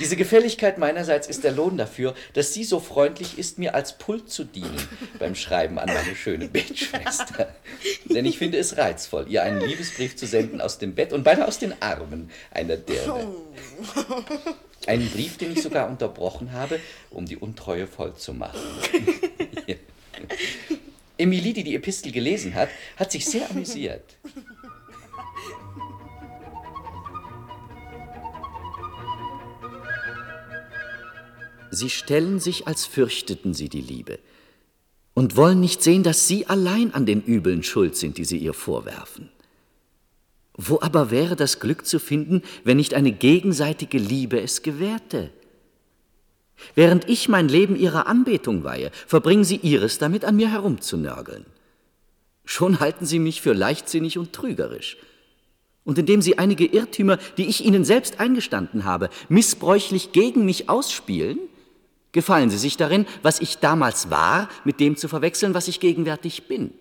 Diese 0.00 0.16
Gefälligkeit 0.16 0.76
meinerseits 0.76 1.28
ist 1.28 1.44
der 1.44 1.52
Lohn 1.52 1.78
dafür, 1.78 2.14
dass 2.34 2.52
sie 2.52 2.64
so 2.64 2.80
freundlich 2.80 3.38
ist, 3.38 3.58
mir 3.58 3.76
als 3.76 3.96
Pult 3.96 4.28
zu 4.28 4.42
dienen 4.44 4.76
beim 5.20 5.36
Schreiben 5.36 5.78
an 5.78 5.86
meine 5.86 6.16
schöne 6.16 6.48
Bettschwester. 6.48 7.54
Denn 8.04 8.26
ich 8.26 8.38
finde 8.38 8.58
es 8.58 8.76
reizvoll, 8.76 9.26
ihr 9.28 9.44
einen 9.44 9.60
Liebesbrief 9.60 10.16
zu 10.16 10.26
senden 10.26 10.60
aus 10.60 10.78
dem 10.78 10.96
Bett 10.96 11.12
und 11.12 11.22
beinahe 11.22 11.46
aus 11.46 11.60
den 11.60 11.80
Armen 11.80 12.30
einer 12.50 12.76
Dirne. 12.76 13.28
Einen 14.86 15.10
Brief, 15.10 15.36
den 15.36 15.52
ich 15.52 15.62
sogar 15.62 15.88
unterbrochen 15.88 16.52
habe, 16.52 16.80
um 17.10 17.26
die 17.26 17.36
Untreue 17.36 17.86
voll 17.86 18.14
zu 18.14 18.34
machen. 18.34 18.60
Emilie, 21.18 21.54
die 21.54 21.64
die 21.64 21.74
Epistel 21.74 22.12
gelesen 22.12 22.54
hat, 22.54 22.68
hat 22.96 23.10
sich 23.10 23.24
sehr 23.24 23.50
amüsiert. 23.50 24.16
Sie 31.70 31.90
stellen 31.90 32.40
sich, 32.40 32.66
als 32.66 32.86
fürchteten 32.86 33.54
sie 33.54 33.68
die 33.68 33.80
Liebe 33.80 34.18
und 35.14 35.36
wollen 35.36 35.60
nicht 35.60 35.82
sehen, 35.82 36.02
dass 36.02 36.28
sie 36.28 36.46
allein 36.46 36.92
an 36.94 37.06
den 37.06 37.22
Übeln 37.22 37.62
schuld 37.62 37.96
sind, 37.96 38.18
die 38.18 38.24
sie 38.24 38.38
ihr 38.38 38.54
vorwerfen. 38.54 39.30
Wo 40.56 40.80
aber 40.80 41.10
wäre 41.10 41.36
das 41.36 41.60
Glück 41.60 41.86
zu 41.86 41.98
finden, 41.98 42.42
wenn 42.64 42.78
nicht 42.78 42.94
eine 42.94 43.12
gegenseitige 43.12 43.98
Liebe 43.98 44.40
es 44.40 44.62
gewährte? 44.62 45.30
Während 46.74 47.08
ich 47.08 47.28
mein 47.28 47.48
Leben 47.48 47.76
ihrer 47.76 48.06
Anbetung 48.06 48.64
weihe, 48.64 48.90
verbringen 49.06 49.44
sie 49.44 49.56
ihres 49.56 49.98
damit, 49.98 50.24
an 50.24 50.36
mir 50.36 50.50
herumzunörgeln. 50.50 51.44
Schon 52.46 52.80
halten 52.80 53.04
sie 53.04 53.18
mich 53.18 53.42
für 53.42 53.52
leichtsinnig 53.52 54.16
und 54.16 54.32
trügerisch. 54.32 54.96
Und 55.84 55.98
indem 55.98 56.22
sie 56.22 56.38
einige 56.38 56.64
Irrtümer, 56.64 57.18
die 57.36 57.46
ich 57.46 57.64
ihnen 57.64 57.84
selbst 57.84 58.18
eingestanden 58.18 58.84
habe, 58.84 59.10
missbräuchlich 59.28 60.12
gegen 60.12 60.46
mich 60.46 60.68
ausspielen, 60.68 61.38
gefallen 62.12 62.48
sie 62.48 62.58
sich 62.58 62.76
darin, 62.76 63.06
was 63.22 63.40
ich 63.40 63.58
damals 63.58 64.10
war, 64.10 64.48
mit 64.64 64.80
dem 64.80 64.96
zu 64.96 65.06
verwechseln, 65.06 65.54
was 65.54 65.68
ich 65.68 65.80
gegenwärtig 65.80 66.48
bin. 66.48 66.72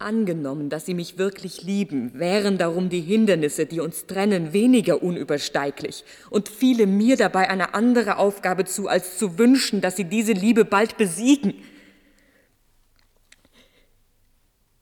Angenommen, 0.00 0.70
dass 0.70 0.86
Sie 0.86 0.94
mich 0.94 1.18
wirklich 1.18 1.62
lieben, 1.62 2.18
wären 2.18 2.56
darum 2.56 2.88
die 2.88 3.02
Hindernisse, 3.02 3.66
die 3.66 3.80
uns 3.80 4.06
trennen, 4.06 4.54
weniger 4.54 5.02
unübersteiglich 5.02 6.04
und 6.30 6.48
fiele 6.48 6.86
mir 6.86 7.18
dabei 7.18 7.50
eine 7.50 7.74
andere 7.74 8.16
Aufgabe 8.16 8.64
zu, 8.64 8.88
als 8.88 9.18
zu 9.18 9.36
wünschen, 9.38 9.82
dass 9.82 9.96
Sie 9.96 10.04
diese 10.04 10.32
Liebe 10.32 10.64
bald 10.64 10.96
besiegen. 10.96 11.52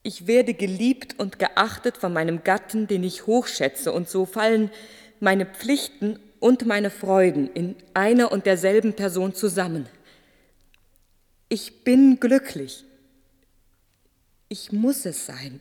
Ich 0.04 0.28
werde 0.28 0.54
geliebt 0.54 1.18
und 1.18 1.40
geachtet 1.40 1.96
von 1.96 2.12
meinem 2.12 2.44
Gatten, 2.44 2.86
den 2.86 3.02
ich 3.02 3.26
hochschätze, 3.26 3.90
und 3.90 4.08
so 4.08 4.24
fallen 4.24 4.70
meine 5.18 5.46
Pflichten 5.46 6.20
und 6.38 6.64
meine 6.64 6.90
Freuden 6.90 7.50
in 7.54 7.74
einer 7.92 8.30
und 8.30 8.46
derselben 8.46 8.92
Person 8.92 9.34
zusammen. 9.34 9.88
Ich 11.48 11.82
bin 11.82 12.20
glücklich. 12.20 12.84
Ich 14.48 14.72
muss 14.72 15.04
es 15.04 15.26
sein. 15.26 15.60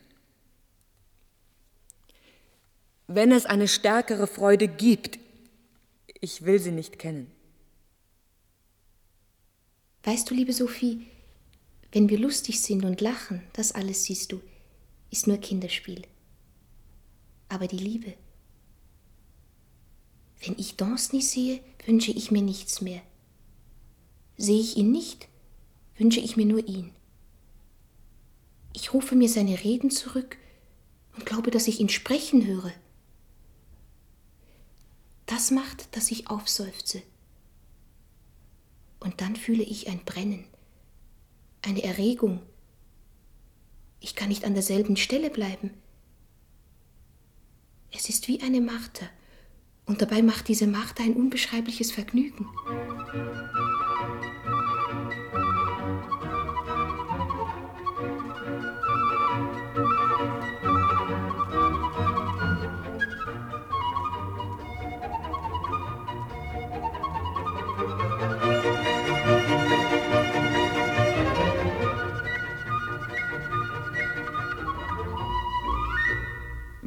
Wenn 3.06 3.32
es 3.32 3.46
eine 3.46 3.68
stärkere 3.68 4.26
Freude 4.26 4.68
gibt, 4.68 5.18
ich 6.20 6.44
will 6.44 6.58
sie 6.58 6.72
nicht 6.72 6.98
kennen. 6.98 7.30
Weißt 10.04 10.30
du, 10.30 10.34
liebe 10.34 10.52
Sophie, 10.52 11.06
wenn 11.92 12.08
wir 12.08 12.18
lustig 12.18 12.60
sind 12.60 12.84
und 12.84 13.00
lachen, 13.00 13.42
das 13.52 13.72
alles 13.72 14.04
siehst 14.04 14.32
du, 14.32 14.40
ist 15.10 15.26
nur 15.26 15.38
Kinderspiel. 15.38 16.02
Aber 17.48 17.66
die 17.66 17.78
Liebe, 17.78 18.14
wenn 20.44 20.58
ich 20.58 20.76
Danceny 20.76 21.22
sehe, 21.22 21.60
wünsche 21.86 22.12
ich 22.12 22.30
mir 22.30 22.42
nichts 22.42 22.80
mehr. 22.80 23.02
Sehe 24.36 24.60
ich 24.60 24.76
ihn 24.76 24.92
nicht, 24.92 25.28
wünsche 25.96 26.20
ich 26.20 26.36
mir 26.36 26.46
nur 26.46 26.66
ihn. 26.66 26.92
Ich 28.80 28.94
rufe 28.94 29.16
mir 29.16 29.28
seine 29.28 29.64
Reden 29.64 29.90
zurück 29.90 30.36
und 31.16 31.26
glaube, 31.26 31.50
dass 31.50 31.66
ich 31.66 31.80
ihn 31.80 31.88
sprechen 31.88 32.46
höre. 32.46 32.72
Das 35.26 35.50
macht, 35.50 35.96
dass 35.96 36.12
ich 36.12 36.30
aufseufze. 36.30 37.02
Und 39.00 39.20
dann 39.20 39.34
fühle 39.34 39.64
ich 39.64 39.88
ein 39.88 40.04
Brennen, 40.04 40.44
eine 41.62 41.82
Erregung. 41.82 42.40
Ich 43.98 44.14
kann 44.14 44.28
nicht 44.28 44.44
an 44.44 44.54
derselben 44.54 44.96
Stelle 44.96 45.30
bleiben. 45.30 45.74
Es 47.90 48.08
ist 48.08 48.28
wie 48.28 48.42
eine 48.42 48.60
Marter. 48.60 49.08
Und 49.86 50.02
dabei 50.02 50.22
macht 50.22 50.46
diese 50.46 50.68
Macht 50.68 51.00
ein 51.00 51.14
unbeschreibliches 51.14 51.90
Vergnügen. 51.90 52.46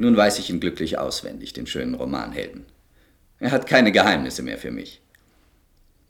Nun 0.02 0.16
weiß 0.16 0.40
ich 0.40 0.50
ihn 0.50 0.58
glücklich 0.58 0.98
auswendig, 0.98 1.52
den 1.52 1.68
schönen 1.68 1.94
Romanhelden. 1.94 2.64
Er 3.38 3.52
hat 3.52 3.68
keine 3.68 3.92
Geheimnisse 3.92 4.42
mehr 4.42 4.58
für 4.58 4.72
mich. 4.72 5.00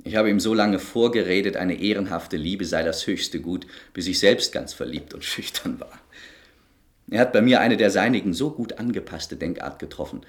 Ich 0.03 0.17
habe 0.17 0.31
ihm 0.31 0.41
so 0.41 0.55
lange 0.55 0.79
vorgeredet, 0.79 1.59
eine 1.59 1.79
ehrenhafte 1.79 2.39
Liebe 2.39 2.65
sei 2.65 2.85
das 2.85 3.07
höchste 3.07 3.43
Gut, 3.43 3.67
bis 3.93 4.07
ich 4.07 4.19
selbst 4.19 4.51
ganz 4.51 4.73
verliebt 4.73 5.13
und 5.13 5.25
schüchtern 5.27 5.79
war. 5.79 6.01
Er 7.11 7.21
hat 7.21 7.35
bei 7.35 7.43
mir 7.43 7.61
eine 7.61 7.77
der 7.77 7.91
seinigen 7.91 8.33
so 8.33 8.51
gut 8.51 8.79
angepasste 8.79 9.37
Denkart 9.37 9.79
getroffen, 9.79 10.23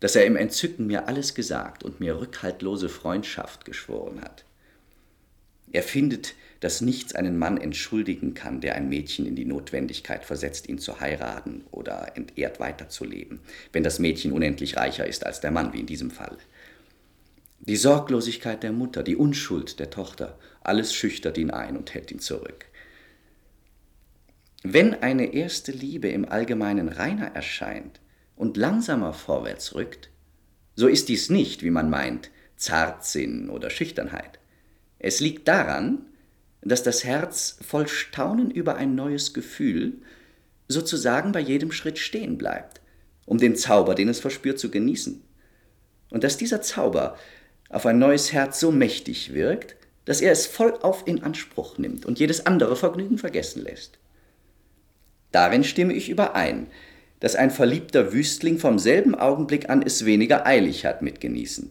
dass 0.00 0.14
er 0.14 0.26
im 0.26 0.36
Entzücken 0.36 0.86
mir 0.86 1.08
alles 1.08 1.34
gesagt 1.34 1.84
und 1.84 2.00
mir 2.00 2.20
rückhaltlose 2.20 2.90
Freundschaft 2.90 3.64
geschworen 3.64 4.20
hat. 4.20 4.44
Er 5.72 5.82
findet, 5.82 6.34
dass 6.60 6.80
nichts 6.80 7.14
einen 7.14 7.38
Mann 7.38 7.58
entschuldigen 7.58 8.34
kann, 8.34 8.60
der 8.60 8.74
ein 8.74 8.88
Mädchen 8.88 9.26
in 9.26 9.36
die 9.36 9.44
Notwendigkeit 9.44 10.24
versetzt, 10.24 10.68
ihn 10.68 10.78
zu 10.78 11.00
heiraten 11.00 11.64
oder 11.70 12.16
entehrt 12.16 12.60
weiterzuleben, 12.60 13.40
wenn 13.72 13.82
das 13.82 13.98
Mädchen 13.98 14.32
unendlich 14.32 14.76
reicher 14.76 15.06
ist 15.06 15.26
als 15.26 15.40
der 15.40 15.50
Mann, 15.50 15.72
wie 15.72 15.80
in 15.80 15.86
diesem 15.86 16.10
Fall. 16.10 16.36
Die 17.60 17.76
Sorglosigkeit 17.76 18.62
der 18.62 18.72
Mutter, 18.72 19.02
die 19.02 19.16
Unschuld 19.16 19.80
der 19.80 19.90
Tochter, 19.90 20.38
alles 20.62 20.94
schüchtert 20.94 21.38
ihn 21.38 21.50
ein 21.50 21.76
und 21.76 21.94
hält 21.94 22.10
ihn 22.12 22.20
zurück. 22.20 22.66
Wenn 24.62 24.94
eine 24.94 25.32
erste 25.32 25.72
Liebe 25.72 26.08
im 26.08 26.28
Allgemeinen 26.28 26.88
reiner 26.88 27.34
erscheint 27.34 28.00
und 28.34 28.56
langsamer 28.56 29.12
vorwärts 29.12 29.74
rückt, 29.74 30.10
so 30.74 30.88
ist 30.88 31.08
dies 31.08 31.30
nicht, 31.30 31.62
wie 31.62 31.70
man 31.70 31.88
meint, 31.88 32.30
Zartsinn 32.56 33.50
oder 33.50 33.70
Schüchternheit. 33.70 34.38
Es 34.98 35.20
liegt 35.20 35.46
daran, 35.46 36.05
dass 36.68 36.82
das 36.82 37.04
Herz 37.04 37.58
voll 37.66 37.86
Staunen 37.88 38.50
über 38.50 38.76
ein 38.76 38.94
neues 38.94 39.34
Gefühl 39.34 39.94
sozusagen 40.68 41.32
bei 41.32 41.40
jedem 41.40 41.70
Schritt 41.70 41.98
stehen 41.98 42.38
bleibt, 42.38 42.80
um 43.24 43.38
den 43.38 43.56
Zauber, 43.56 43.94
den 43.94 44.08
es 44.08 44.20
verspürt, 44.20 44.58
zu 44.58 44.70
genießen. 44.70 45.22
Und 46.10 46.24
dass 46.24 46.36
dieser 46.36 46.62
Zauber 46.62 47.16
auf 47.68 47.86
ein 47.86 47.98
neues 47.98 48.32
Herz 48.32 48.60
so 48.60 48.72
mächtig 48.72 49.32
wirkt, 49.32 49.76
dass 50.04 50.20
er 50.20 50.32
es 50.32 50.46
vollauf 50.46 51.02
in 51.06 51.22
Anspruch 51.22 51.78
nimmt 51.78 52.06
und 52.06 52.18
jedes 52.18 52.46
andere 52.46 52.76
Vergnügen 52.76 53.18
vergessen 53.18 53.62
lässt. 53.62 53.98
Darin 55.32 55.64
stimme 55.64 55.92
ich 55.92 56.08
überein, 56.08 56.68
dass 57.20 57.34
ein 57.34 57.50
verliebter 57.50 58.12
Wüstling 58.12 58.58
vom 58.58 58.78
selben 58.78 59.14
Augenblick 59.14 59.68
an 59.68 59.82
es 59.82 60.04
weniger 60.04 60.46
eilig 60.46 60.84
hat 60.84 61.02
mit 61.02 61.20
Genießen. 61.20 61.70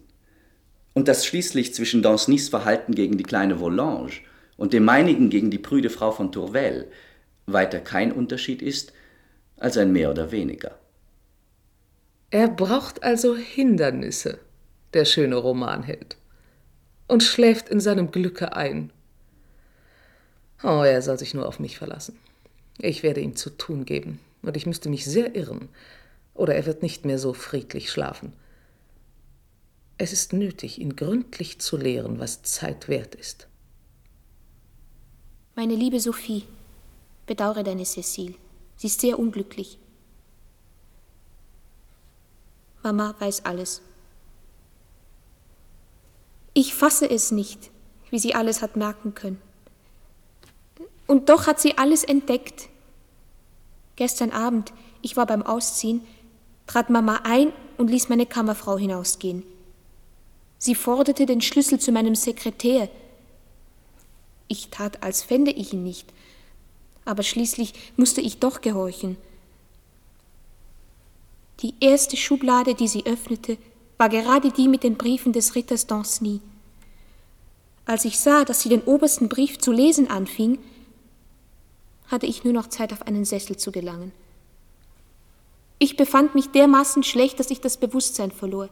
Und 0.93 1.07
dass 1.07 1.25
schließlich 1.25 1.73
zwischen 1.73 2.01
Dancnys 2.01 2.49
Verhalten 2.49 2.95
gegen 2.95 3.17
die 3.17 3.23
kleine 3.23 3.59
Volange 3.59 4.11
und 4.57 4.73
dem 4.73 4.85
meinigen 4.85 5.29
gegen 5.29 5.51
die 5.51 5.59
prüde 5.59 5.89
Frau 5.89 6.11
von 6.11 6.31
Tourvel 6.31 6.87
weiter 7.45 7.79
kein 7.79 8.11
Unterschied 8.11 8.61
ist 8.61 8.93
als 9.57 9.77
ein 9.77 9.91
mehr 9.91 10.11
oder 10.11 10.31
weniger. 10.31 10.77
Er 12.31 12.47
braucht 12.47 13.03
also 13.03 13.35
Hindernisse, 13.35 14.39
der 14.93 15.05
schöne 15.05 15.35
Romanheld, 15.35 16.17
und 17.07 17.23
schläft 17.23 17.69
in 17.69 17.79
seinem 17.79 18.11
Glücke 18.11 18.55
ein. 18.55 18.91
Oh, 20.63 20.81
er 20.83 21.01
soll 21.01 21.19
sich 21.19 21.33
nur 21.33 21.47
auf 21.47 21.59
mich 21.59 21.77
verlassen. 21.77 22.17
Ich 22.77 23.03
werde 23.03 23.21
ihm 23.21 23.35
zu 23.35 23.51
tun 23.51 23.85
geben, 23.85 24.19
und 24.41 24.57
ich 24.57 24.65
müsste 24.65 24.89
mich 24.89 25.05
sehr 25.05 25.35
irren, 25.35 25.69
oder 26.33 26.55
er 26.55 26.65
wird 26.65 26.81
nicht 26.81 27.05
mehr 27.05 27.19
so 27.19 27.33
friedlich 27.33 27.91
schlafen. 27.91 28.33
Es 29.97 30.11
ist 30.11 30.33
nötig, 30.33 30.81
ihn 30.81 30.95
gründlich 30.95 31.59
zu 31.59 31.77
lehren, 31.77 32.19
was 32.19 32.41
Zeit 32.43 32.89
wert 32.89 33.15
ist. 33.15 33.47
Meine 35.55 35.75
liebe 35.75 36.01
Sophie, 36.01 36.43
bedauere 37.25 37.63
deine 37.63 37.85
Cecile. 37.85 38.35
Sie 38.75 38.87
ist 38.87 38.99
sehr 38.99 39.17
unglücklich. 39.17 39.77
Mama 42.83 43.15
weiß 43.19 43.45
alles. 43.45 43.81
Ich 46.53 46.75
fasse 46.75 47.09
es 47.09 47.31
nicht, 47.31 47.71
wie 48.09 48.19
sie 48.19 48.35
alles 48.35 48.61
hat 48.61 48.75
merken 48.75 49.15
können. 49.15 49.41
Und 51.07 51.29
doch 51.29 51.47
hat 51.47 51.61
sie 51.61 51.77
alles 51.77 52.03
entdeckt. 52.03 52.69
Gestern 53.95 54.31
Abend, 54.31 54.73
ich 55.01 55.15
war 55.15 55.25
beim 55.25 55.41
Ausziehen, 55.41 56.01
trat 56.67 56.89
Mama 56.89 57.21
ein 57.23 57.53
und 57.77 57.89
ließ 57.89 58.09
meine 58.09 58.25
Kammerfrau 58.25 58.77
hinausgehen. 58.77 59.43
Sie 60.57 60.75
forderte 60.75 61.25
den 61.25 61.41
Schlüssel 61.41 61.79
zu 61.79 61.93
meinem 61.93 62.15
Sekretär. 62.15 62.89
Ich 64.47 64.69
tat, 64.69 65.03
als 65.03 65.23
fände 65.23 65.51
ich 65.51 65.73
ihn 65.73 65.83
nicht, 65.83 66.11
aber 67.03 67.23
schließlich 67.23 67.73
musste 67.97 68.21
ich 68.21 68.39
doch 68.39 68.61
gehorchen. 68.61 69.17
Die 71.61 71.73
erste 71.79 72.17
Schublade, 72.17 72.75
die 72.75 72.87
sie 72.87 73.05
öffnete, 73.05 73.57
war 73.97 74.09
gerade 74.09 74.51
die 74.51 74.67
mit 74.67 74.83
den 74.83 74.97
Briefen 74.97 75.31
des 75.31 75.55
Ritters 75.55 75.87
Danceny. 75.87 76.41
Als 77.85 78.03
ich 78.03 78.19
sah, 78.19 78.43
dass 78.43 78.61
sie 78.61 78.69
den 78.69 78.81
obersten 78.81 79.29
Brief 79.29 79.59
zu 79.59 79.71
lesen 79.71 80.09
anfing, 80.09 80.59
hatte 82.07 82.25
ich 82.25 82.43
nur 82.43 82.53
noch 82.53 82.67
Zeit, 82.67 82.91
auf 82.91 83.03
einen 83.03 83.25
Sessel 83.25 83.57
zu 83.57 83.71
gelangen. 83.71 84.11
Ich 85.79 85.97
befand 85.97 86.35
mich 86.35 86.49
dermaßen 86.49 87.03
schlecht, 87.03 87.39
dass 87.39 87.51
ich 87.51 87.61
das 87.61 87.77
Bewusstsein 87.77 88.31
verlor. 88.31 88.69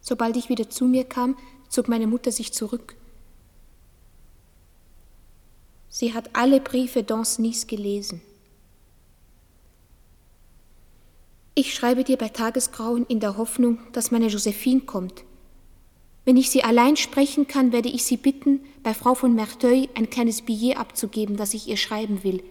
Sobald 0.00 0.36
ich 0.36 0.48
wieder 0.48 0.70
zu 0.70 0.84
mir 0.84 1.04
kam, 1.04 1.36
zog 1.68 1.88
meine 1.88 2.06
Mutter 2.06 2.32
sich 2.32 2.52
zurück. 2.52 2.96
Sie 5.88 6.14
hat 6.14 6.30
alle 6.34 6.60
Briefe 6.60 7.02
Dancenys 7.02 7.66
gelesen. 7.66 8.20
Ich 11.54 11.74
schreibe 11.74 12.04
dir 12.04 12.16
bei 12.16 12.28
Tagesgrauen 12.28 13.04
in 13.06 13.20
der 13.20 13.36
Hoffnung, 13.36 13.80
dass 13.92 14.10
meine 14.10 14.28
Josephine 14.28 14.82
kommt. 14.82 15.24
Wenn 16.24 16.36
ich 16.36 16.50
sie 16.50 16.62
allein 16.62 16.96
sprechen 16.96 17.48
kann, 17.48 17.72
werde 17.72 17.88
ich 17.88 18.04
sie 18.04 18.18
bitten, 18.18 18.60
bei 18.82 18.92
Frau 18.92 19.14
von 19.14 19.34
Merteuil 19.34 19.88
ein 19.94 20.10
kleines 20.10 20.42
Billet 20.42 20.76
abzugeben, 20.76 21.36
das 21.36 21.54
ich 21.54 21.66
ihr 21.66 21.78
schreiben 21.78 22.22
will. 22.22 22.44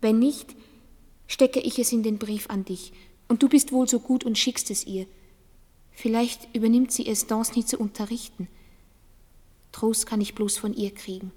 Wenn 0.00 0.18
nicht, 0.18 0.56
stecke 1.26 1.60
ich 1.60 1.78
es 1.78 1.92
in 1.92 2.02
den 2.02 2.18
Brief 2.18 2.48
an 2.48 2.64
dich, 2.64 2.92
und 3.28 3.42
du 3.42 3.48
bist 3.48 3.70
wohl 3.70 3.86
so 3.86 4.00
gut 4.00 4.24
und 4.24 4.38
schickst 4.38 4.70
es 4.70 4.86
ihr. 4.86 5.06
Vielleicht 5.92 6.48
übernimmt 6.54 6.90
sie 6.90 7.06
es, 7.06 7.26
Danceny 7.26 7.66
zu 7.66 7.76
unterrichten. 7.78 8.48
Trost 9.72 10.06
kann 10.06 10.20
ich 10.20 10.34
bloß 10.34 10.56
von 10.56 10.72
ihr 10.74 10.94
kriegen. 10.94 11.30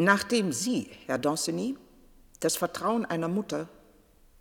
Nachdem 0.00 0.52
Sie, 0.52 0.88
Herr 1.06 1.18
Danceny, 1.18 1.76
das 2.38 2.54
Vertrauen 2.54 3.04
einer 3.04 3.26
Mutter 3.26 3.68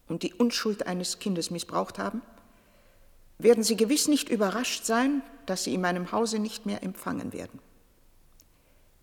und 0.07 0.21
die 0.21 0.35
Unschuld 0.35 0.85
eines 0.85 1.17
Kindes 1.17 1.49
missbraucht 1.49 1.97
haben, 1.97 2.21
werden 3.39 3.63
Sie 3.63 3.75
gewiss 3.75 4.07
nicht 4.07 4.29
überrascht 4.29 4.85
sein, 4.85 5.23
dass 5.47 5.63
Sie 5.63 5.73
in 5.73 5.81
meinem 5.81 6.11
Hause 6.11 6.37
nicht 6.37 6.67
mehr 6.67 6.83
empfangen 6.83 7.33
werden. 7.33 7.59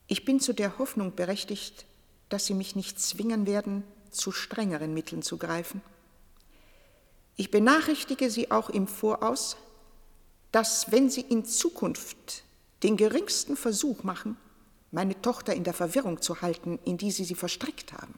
Ich 0.07 0.25
bin 0.25 0.39
zu 0.39 0.53
der 0.53 0.79
Hoffnung 0.79 1.17
berechtigt, 1.17 1.87
dass 2.29 2.47
Sie 2.47 2.55
mich 2.55 2.77
nicht 2.77 3.01
zwingen 3.01 3.49
werden, 3.49 3.83
zu 4.13 4.31
strengeren 4.31 4.95
Mitteln 4.95 5.23
zu 5.23 5.39
greifen. 5.39 5.83
Ich 7.35 7.51
benachrichtige 7.51 8.31
Sie 8.31 8.53
auch 8.53 8.71
im 8.71 8.87
Voraus, 8.87 9.57
dass 10.53 10.93
wenn 10.93 11.11
Sie 11.11 11.23
in 11.23 11.45
Zukunft 11.45 12.45
den 12.85 12.97
geringsten 12.97 13.57
Versuch 13.57 14.05
machen, 14.05 14.37
meine 14.95 15.21
Tochter 15.21 15.55
in 15.55 15.65
der 15.65 15.75
Verwirrung 15.75 16.23
zu 16.23 16.41
halten, 16.41 16.79
in 16.85 16.97
die 16.97 17.11
Sie 17.11 17.25
sie 17.25 17.35
verstrickt 17.35 17.93
haben, 17.93 18.15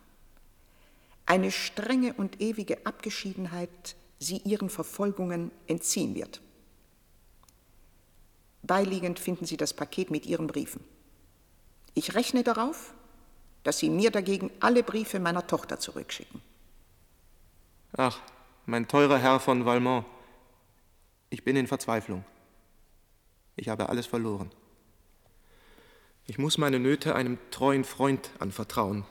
eine 1.25 1.51
strenge 1.51 2.13
und 2.13 2.41
ewige 2.41 2.85
Abgeschiedenheit 2.87 3.97
sie 4.19 4.39
ihren 4.39 4.69
Verfolgungen 4.69 5.51
entziehen 5.67 6.15
wird. 6.15 6.41
Beiliegend 8.63 9.19
finden 9.19 9.47
Sie 9.47 9.57
das 9.57 9.75
Paket 9.75 10.11
mit 10.11 10.27
Ihren 10.27 10.47
Briefen. 10.49 10.83
Ich 11.95 12.15
rechne 12.15 12.43
darauf, 12.43 12.95
dass 13.63 13.79
Sie 13.79 13.91
mir 13.91 14.11
dagegen 14.11 14.51
alle 14.61 14.83
Briefe 14.83 15.21
meiner 15.21 15.47
Tochter 15.47 15.79
zurückschicken. 15.79 16.43
Ach, 17.97 18.21
mein 18.67 18.89
teurer 18.89 19.19
Herr 19.19 19.41
von 19.41 19.65
Valmont, 19.65 20.05
ich 21.31 21.45
bin 21.45 21.57
in 21.57 21.67
Verzweiflung. 21.67 22.25
Ich 23.55 23.69
habe 23.69 23.89
alles 23.89 24.07
verloren. 24.07 24.51
Ich 26.27 26.39
muss 26.39 26.59
meine 26.59 26.79
Nöte 26.79 27.15
einem 27.15 27.39
treuen 27.51 27.85
Freund 27.85 28.31
anvertrauen, 28.39 29.05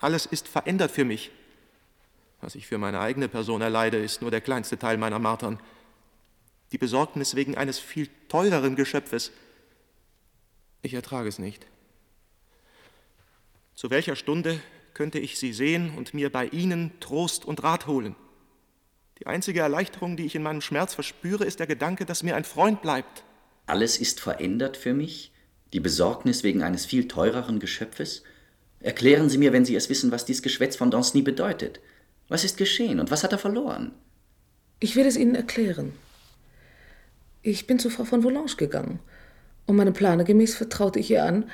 alles 0.00 0.26
ist 0.26 0.46
verändert 0.46 0.90
für 0.90 1.04
mich. 1.04 1.30
Was 2.40 2.54
ich 2.54 2.66
für 2.66 2.78
meine 2.78 3.00
eigene 3.00 3.28
Person 3.28 3.62
erleide, 3.62 3.96
ist 3.96 4.20
nur 4.20 4.30
der 4.30 4.42
kleinste 4.42 4.78
Teil 4.78 4.98
meiner 4.98 5.18
Martern. 5.18 5.58
Die 6.72 6.78
Besorgnis 6.78 7.34
wegen 7.34 7.56
eines 7.56 7.78
viel 7.78 8.08
teureren 8.28 8.76
Geschöpfes. 8.76 9.32
Ich 10.82 10.92
ertrage 10.92 11.28
es 11.28 11.38
nicht. 11.38 11.66
Zu 13.74 13.90
welcher 13.90 14.16
Stunde 14.16 14.60
könnte 14.92 15.18
ich 15.18 15.38
Sie 15.38 15.52
sehen 15.52 15.96
und 15.96 16.14
mir 16.14 16.30
bei 16.30 16.46
Ihnen 16.46 16.92
Trost 17.00 17.44
und 17.44 17.62
Rat 17.62 17.86
holen? 17.86 18.16
Die 19.18 19.26
einzige 19.26 19.60
Erleichterung, 19.60 20.16
die 20.16 20.26
ich 20.26 20.34
in 20.34 20.42
meinem 20.42 20.60
Schmerz 20.60 20.94
verspüre, 20.94 21.44
ist 21.44 21.58
der 21.58 21.66
Gedanke, 21.66 22.04
dass 22.04 22.22
mir 22.22 22.36
ein 22.36 22.44
Freund 22.44 22.82
bleibt. 22.82 23.24
Alles 23.64 23.96
ist 23.96 24.20
verändert 24.20 24.76
für 24.76 24.92
mich? 24.92 25.32
Die 25.72 25.80
Besorgnis 25.80 26.42
wegen 26.42 26.62
eines 26.62 26.86
viel 26.86 27.08
teureren 27.08 27.58
Geschöpfes? 27.58 28.22
Erklären 28.80 29.28
Sie 29.28 29.38
mir, 29.38 29.52
wenn 29.52 29.64
Sie 29.64 29.74
es 29.74 29.88
wissen, 29.88 30.10
was 30.12 30.24
dies 30.24 30.42
Geschwätz 30.42 30.76
von 30.76 30.90
Danceny 30.90 31.22
bedeutet. 31.22 31.80
Was 32.28 32.44
ist 32.44 32.56
geschehen 32.56 33.00
und 33.00 33.10
was 33.10 33.24
hat 33.24 33.32
er 33.32 33.38
verloren? 33.38 33.92
Ich 34.80 34.96
will 34.96 35.06
es 35.06 35.16
Ihnen 35.16 35.34
erklären. 35.34 35.92
Ich 37.42 37.66
bin 37.66 37.78
zu 37.78 37.90
Frau 37.90 38.04
von 38.04 38.22
Volange 38.22 38.54
gegangen 38.56 39.00
und 39.66 39.76
meinem 39.76 39.94
Plane 39.94 40.24
gemäß 40.24 40.54
vertraute 40.54 40.98
ich 40.98 41.10
ihr 41.10 41.24
an, 41.24 41.50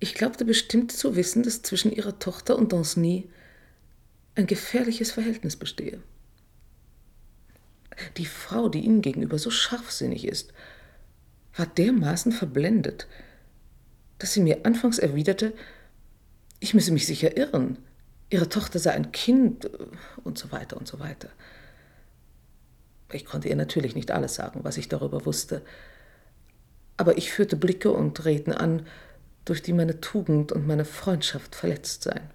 ich 0.00 0.14
glaubte 0.14 0.44
bestimmt 0.44 0.92
zu 0.92 1.16
wissen, 1.16 1.42
dass 1.42 1.62
zwischen 1.62 1.90
ihrer 1.90 2.18
Tochter 2.18 2.56
und 2.56 2.72
Danceny 2.72 3.28
ein 4.36 4.46
gefährliches 4.46 5.10
Verhältnis 5.10 5.56
bestehe. 5.56 6.00
Die 8.16 8.26
Frau, 8.26 8.68
die 8.68 8.80
Ihnen 8.80 9.02
gegenüber 9.02 9.38
so 9.38 9.50
scharfsinnig 9.50 10.24
ist, 10.24 10.52
war 11.56 11.66
dermaßen 11.66 12.30
verblendet, 12.30 13.08
dass 14.18 14.32
sie 14.32 14.40
mir 14.40 14.64
anfangs 14.64 14.98
erwiderte, 14.98 15.52
ich 16.60 16.74
müsse 16.74 16.92
mich 16.92 17.06
sicher 17.06 17.36
irren. 17.36 17.78
Ihre 18.30 18.48
Tochter 18.48 18.78
sei 18.78 18.92
ein 18.92 19.12
Kind 19.12 19.66
äh, 19.66 19.70
und 20.24 20.38
so 20.38 20.52
weiter 20.52 20.76
und 20.76 20.86
so 20.86 20.98
weiter. 20.98 21.28
Ich 23.12 23.24
konnte 23.24 23.48
ihr 23.48 23.56
natürlich 23.56 23.94
nicht 23.94 24.10
alles 24.10 24.34
sagen, 24.34 24.60
was 24.64 24.76
ich 24.76 24.88
darüber 24.88 25.24
wusste. 25.24 25.62
Aber 26.96 27.16
ich 27.16 27.32
führte 27.32 27.56
Blicke 27.56 27.90
und 27.90 28.24
Reden 28.24 28.52
an, 28.52 28.86
durch 29.44 29.62
die 29.62 29.72
meine 29.72 30.00
Tugend 30.00 30.52
und 30.52 30.66
meine 30.66 30.84
Freundschaft 30.84 31.54
verletzt 31.54 32.02
seien. 32.02 32.30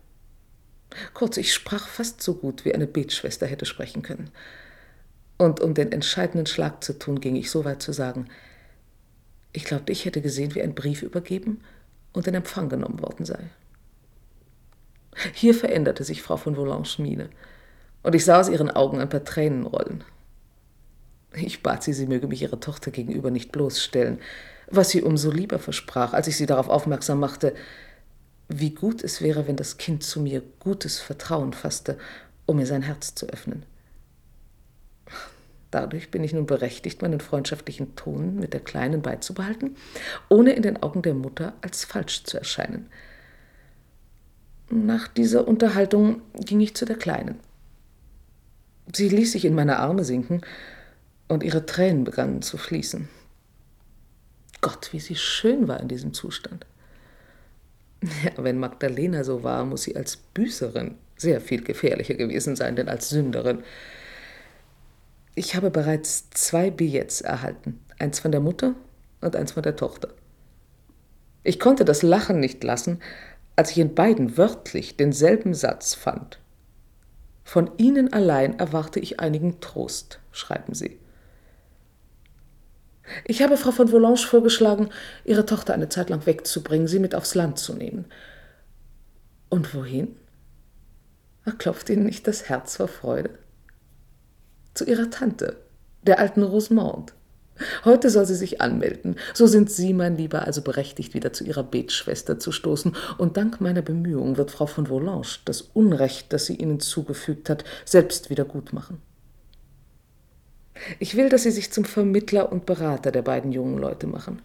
Kurz, 1.13 1.37
ich 1.37 1.53
sprach 1.53 1.87
fast 1.87 2.23
so 2.23 2.35
gut, 2.35 2.65
wie 2.65 2.73
eine 2.73 2.87
Betschwester 2.87 3.45
hätte 3.45 3.65
sprechen 3.65 4.01
können. 4.01 4.31
Und 5.37 5.59
um 5.59 5.73
den 5.75 5.91
entscheidenden 5.91 6.47
Schlag 6.47 6.83
zu 6.83 6.97
tun, 6.97 7.19
ging 7.19 7.35
ich 7.35 7.51
so 7.51 7.65
weit 7.65 7.83
zu 7.83 7.91
sagen, 7.91 8.29
ich 9.51 9.65
glaubte, 9.65 9.91
ich 9.91 10.05
hätte 10.05 10.21
gesehen, 10.21 10.55
wie 10.55 10.63
ein 10.63 10.73
Brief 10.73 11.03
übergeben 11.03 11.61
und 12.13 12.27
in 12.27 12.35
Empfang 12.35 12.69
genommen 12.69 13.01
worden 13.01 13.25
sei. 13.25 13.49
Hier 15.33 15.53
veränderte 15.53 16.03
sich 16.03 16.21
Frau 16.21 16.37
von 16.37 16.55
Volanges 16.55 16.97
Miene, 16.97 17.29
und 18.03 18.15
ich 18.15 18.25
sah 18.25 18.39
aus 18.39 18.49
ihren 18.49 18.69
Augen 18.69 18.99
ein 18.99 19.09
paar 19.09 19.23
Tränen 19.23 19.65
rollen. 19.65 20.03
Ich 21.33 21.63
bat 21.63 21.83
sie, 21.83 21.93
sie 21.93 22.05
möge 22.05 22.27
mich 22.27 22.41
ihrer 22.41 22.59
Tochter 22.59 22.91
gegenüber 22.91 23.31
nicht 23.31 23.51
bloßstellen, 23.51 24.19
was 24.69 24.89
sie 24.89 25.01
umso 25.01 25.31
lieber 25.31 25.57
versprach, 25.57 26.13
als 26.13 26.27
ich 26.27 26.37
sie 26.37 26.45
darauf 26.45 26.69
aufmerksam 26.69 27.19
machte, 27.19 27.53
wie 28.49 28.71
gut 28.71 29.03
es 29.03 29.21
wäre, 29.21 29.47
wenn 29.47 29.55
das 29.55 29.77
Kind 29.77 30.03
zu 30.03 30.19
mir 30.19 30.43
gutes 30.59 30.99
Vertrauen 30.99 31.53
fasste, 31.53 31.97
um 32.45 32.57
mir 32.57 32.67
sein 32.67 32.81
Herz 32.81 33.15
zu 33.15 33.25
öffnen. 33.27 33.65
Dadurch 35.73 36.11
bin 36.11 36.23
ich 36.23 36.33
nun 36.33 36.45
berechtigt, 36.45 37.01
meinen 37.01 37.19
freundschaftlichen 37.19 37.95
Ton 37.95 38.35
mit 38.35 38.53
der 38.53 38.59
Kleinen 38.59 39.01
beizubehalten, 39.01 39.75
ohne 40.29 40.53
in 40.53 40.61
den 40.61 40.83
Augen 40.83 41.01
der 41.01 41.15
Mutter 41.15 41.53
als 41.61 41.83
falsch 41.83 42.25
zu 42.25 42.37
erscheinen. 42.37 42.91
Nach 44.69 45.07
dieser 45.07 45.47
Unterhaltung 45.47 46.21
ging 46.35 46.61
ich 46.61 46.75
zu 46.75 46.85
der 46.85 46.95
Kleinen. 46.95 47.39
Sie 48.93 49.09
ließ 49.09 49.31
sich 49.31 49.45
in 49.45 49.55
meine 49.55 49.79
Arme 49.79 50.03
sinken 50.03 50.41
und 51.27 51.41
ihre 51.41 51.65
Tränen 51.65 52.03
begannen 52.03 52.43
zu 52.43 52.57
fließen. 52.57 53.09
Gott, 54.61 54.93
wie 54.93 54.99
sie 54.99 55.15
schön 55.15 55.67
war 55.67 55.79
in 55.79 55.87
diesem 55.87 56.13
Zustand. 56.13 56.67
Ja, 58.23 58.43
wenn 58.43 58.59
Magdalena 58.59 59.23
so 59.23 59.41
war, 59.41 59.65
muss 59.65 59.83
sie 59.83 59.95
als 59.95 60.17
Büßerin 60.17 60.99
sehr 61.17 61.41
viel 61.41 61.63
gefährlicher 61.63 62.13
gewesen 62.13 62.55
sein, 62.55 62.75
denn 62.75 62.89
als 62.89 63.09
Sünderin. 63.09 63.63
Ich 65.35 65.55
habe 65.55 65.71
bereits 65.71 66.29
zwei 66.29 66.69
Billets 66.69 67.21
erhalten, 67.21 67.79
eins 67.97 68.19
von 68.19 68.31
der 68.31 68.41
Mutter 68.41 68.75
und 69.21 69.35
eins 69.35 69.53
von 69.53 69.63
der 69.63 69.75
Tochter. 69.75 70.09
Ich 71.43 71.59
konnte 71.59 71.85
das 71.85 72.03
Lachen 72.03 72.39
nicht 72.39 72.63
lassen, 72.63 72.99
als 73.55 73.71
ich 73.71 73.79
in 73.79 73.95
beiden 73.95 74.37
wörtlich 74.37 74.95
denselben 74.95 75.53
Satz 75.53 75.95
fand. 75.95 76.39
Von 77.43 77.71
Ihnen 77.77 78.13
allein 78.13 78.59
erwarte 78.59 78.99
ich 78.99 79.19
einigen 79.19 79.59
Trost, 79.59 80.19
schreiben 80.31 80.73
Sie. 80.73 80.99
Ich 83.25 83.41
habe 83.41 83.57
Frau 83.57 83.71
von 83.71 83.89
Volange 83.89 84.17
vorgeschlagen, 84.17 84.89
ihre 85.25 85.45
Tochter 85.45 85.73
eine 85.73 85.89
Zeit 85.89 86.09
lang 86.09 86.25
wegzubringen, 86.25 86.87
sie 86.87 86.99
mit 86.99 87.15
aufs 87.15 87.35
Land 87.35 87.59
zu 87.59 87.73
nehmen. 87.73 88.05
Und 89.49 89.75
wohin? 89.75 90.15
Ach, 91.45 91.57
klopft 91.57 91.89
Ihnen 91.89 92.05
nicht 92.05 92.27
das 92.27 92.47
Herz 92.47 92.77
vor 92.77 92.87
Freude? 92.87 93.37
Zu 94.73 94.85
Ihrer 94.85 95.09
Tante, 95.09 95.57
der 96.01 96.19
alten 96.19 96.43
Rosemond. 96.43 97.13
Heute 97.85 98.09
soll 98.09 98.25
sie 98.25 98.35
sich 98.35 98.61
anmelden. 98.61 99.15
So 99.33 99.45
sind 99.45 99.69
Sie, 99.69 99.93
mein 99.93 100.17
Lieber, 100.17 100.45
also 100.45 100.63
berechtigt, 100.63 101.13
wieder 101.13 101.33
zu 101.33 101.43
Ihrer 101.43 101.63
Betschwester 101.63 102.39
zu 102.39 102.51
stoßen. 102.51 102.95
Und 103.19 103.37
dank 103.37 103.61
meiner 103.61 103.83
Bemühungen 103.83 104.37
wird 104.37 104.49
Frau 104.49 104.65
von 104.65 104.87
Volange 104.87 105.27
das 105.45 105.61
Unrecht, 105.61 106.33
das 106.33 106.47
sie 106.47 106.55
Ihnen 106.55 106.79
zugefügt 106.79 107.49
hat, 107.49 107.63
selbst 107.85 108.31
wieder 108.31 108.45
gut 108.45 108.73
machen. 108.73 108.99
Ich 110.99 111.15
will, 111.15 111.29
dass 111.29 111.43
Sie 111.43 111.51
sich 111.51 111.71
zum 111.71 111.85
Vermittler 111.85 112.51
und 112.51 112.65
Berater 112.65 113.11
der 113.11 113.21
beiden 113.21 113.51
jungen 113.51 113.77
Leute 113.77 114.07
machen. 114.07 114.41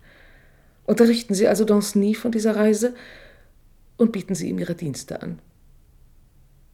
Unterrichten 0.84 1.34
Sie 1.34 1.48
also 1.48 1.64
Danceny 1.64 2.14
von 2.14 2.32
dieser 2.32 2.54
Reise 2.54 2.94
und 3.96 4.12
bieten 4.12 4.34
Sie 4.34 4.50
ihm 4.50 4.58
Ihre 4.58 4.74
Dienste 4.74 5.22
an. 5.22 5.38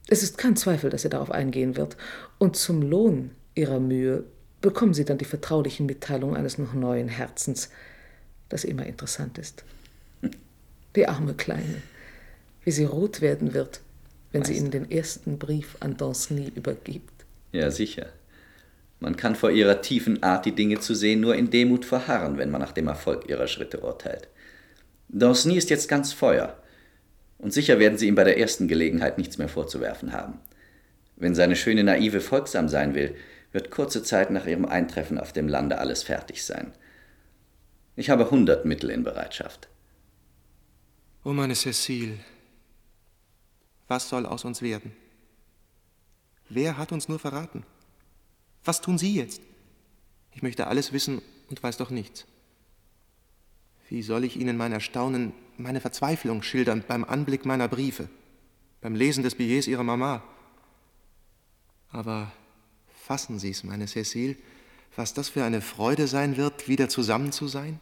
Es 0.08 0.22
ist 0.22 0.36
kein 0.36 0.56
Zweifel, 0.56 0.90
dass 0.90 1.04
er 1.04 1.10
darauf 1.10 1.30
eingehen 1.30 1.76
wird. 1.76 1.96
Und 2.38 2.56
zum 2.56 2.82
Lohn 2.82 3.30
Ihrer 3.54 3.80
Mühe 3.80 4.24
bekommen 4.60 4.94
Sie 4.94 5.04
dann 5.04 5.18
die 5.18 5.24
vertraulichen 5.24 5.86
Mitteilungen 5.86 6.36
eines 6.36 6.58
noch 6.58 6.74
neuen 6.74 7.08
Herzens, 7.08 7.70
das 8.48 8.64
immer 8.64 8.86
interessant 8.86 9.38
ist. 9.38 9.64
Die 10.96 11.06
arme 11.06 11.34
Kleine, 11.34 11.82
wie 12.62 12.70
sie 12.70 12.84
rot 12.84 13.20
werden 13.20 13.52
wird, 13.52 13.80
wenn 14.32 14.40
Meister. 14.40 14.54
sie 14.54 14.60
Ihnen 14.60 14.70
den 14.70 14.90
ersten 14.90 15.38
Brief 15.38 15.76
an 15.80 15.96
Danceny 15.96 16.52
übergibt. 16.54 17.24
Ja, 17.52 17.70
sicher. 17.70 18.06
Man 19.00 19.16
kann 19.16 19.34
vor 19.34 19.50
ihrer 19.50 19.82
tiefen 19.82 20.22
Art, 20.22 20.46
die 20.46 20.54
Dinge 20.54 20.80
zu 20.80 20.94
sehen, 20.94 21.20
nur 21.20 21.34
in 21.34 21.50
Demut 21.50 21.84
verharren, 21.84 22.38
wenn 22.38 22.50
man 22.50 22.60
nach 22.60 22.72
dem 22.72 22.88
Erfolg 22.88 23.28
ihrer 23.28 23.48
Schritte 23.48 23.80
urteilt. 23.80 24.28
Danceny 25.08 25.56
ist 25.56 25.68
jetzt 25.70 25.88
ganz 25.88 26.12
Feuer. 26.12 26.56
Und 27.38 27.52
sicher 27.52 27.78
werden 27.78 27.98
sie 27.98 28.06
ihm 28.08 28.14
bei 28.14 28.24
der 28.24 28.38
ersten 28.38 28.68
Gelegenheit 28.68 29.18
nichts 29.18 29.36
mehr 29.36 29.48
vorzuwerfen 29.48 30.12
haben. 30.12 30.40
Wenn 31.16 31.34
seine 31.34 31.56
schöne 31.56 31.84
Naive 31.84 32.20
folgsam 32.20 32.68
sein 32.68 32.94
will, 32.94 33.14
wird 33.54 33.70
kurze 33.70 34.02
Zeit 34.02 34.32
nach 34.32 34.46
ihrem 34.46 34.64
Eintreffen 34.66 35.16
auf 35.16 35.32
dem 35.32 35.46
Lande 35.46 35.78
alles 35.78 36.02
fertig 36.02 36.44
sein. 36.44 36.74
Ich 37.94 38.10
habe 38.10 38.28
hundert 38.30 38.64
Mittel 38.64 38.90
in 38.90 39.04
Bereitschaft. 39.04 39.68
Oh, 41.22 41.32
meine 41.32 41.54
Cecile, 41.54 42.18
was 43.86 44.08
soll 44.08 44.26
aus 44.26 44.44
uns 44.44 44.60
werden? 44.60 44.92
Wer 46.48 46.76
hat 46.76 46.90
uns 46.90 47.08
nur 47.08 47.20
verraten? 47.20 47.64
Was 48.64 48.80
tun 48.80 48.98
Sie 48.98 49.14
jetzt? 49.14 49.40
Ich 50.32 50.42
möchte 50.42 50.66
alles 50.66 50.92
wissen 50.92 51.22
und 51.48 51.62
weiß 51.62 51.76
doch 51.76 51.90
nichts. 51.90 52.26
Wie 53.88 54.02
soll 54.02 54.24
ich 54.24 54.36
Ihnen 54.36 54.56
mein 54.56 54.72
Erstaunen, 54.72 55.32
meine 55.58 55.80
Verzweiflung 55.80 56.42
schildern 56.42 56.82
beim 56.88 57.04
Anblick 57.04 57.44
meiner 57.44 57.68
Briefe, 57.68 58.08
beim 58.80 58.96
Lesen 58.96 59.22
des 59.22 59.36
Billets 59.36 59.68
Ihrer 59.68 59.84
Mama? 59.84 60.24
Aber 61.90 62.32
Fassen 63.04 63.38
Sie 63.38 63.50
es, 63.50 63.64
meine 63.64 63.86
Cecile, 63.86 64.34
was 64.96 65.12
das 65.12 65.28
für 65.28 65.44
eine 65.44 65.60
Freude 65.60 66.06
sein 66.06 66.38
wird, 66.38 66.68
wieder 66.68 66.88
zusammen 66.88 67.32
zu 67.32 67.48
sein, 67.48 67.78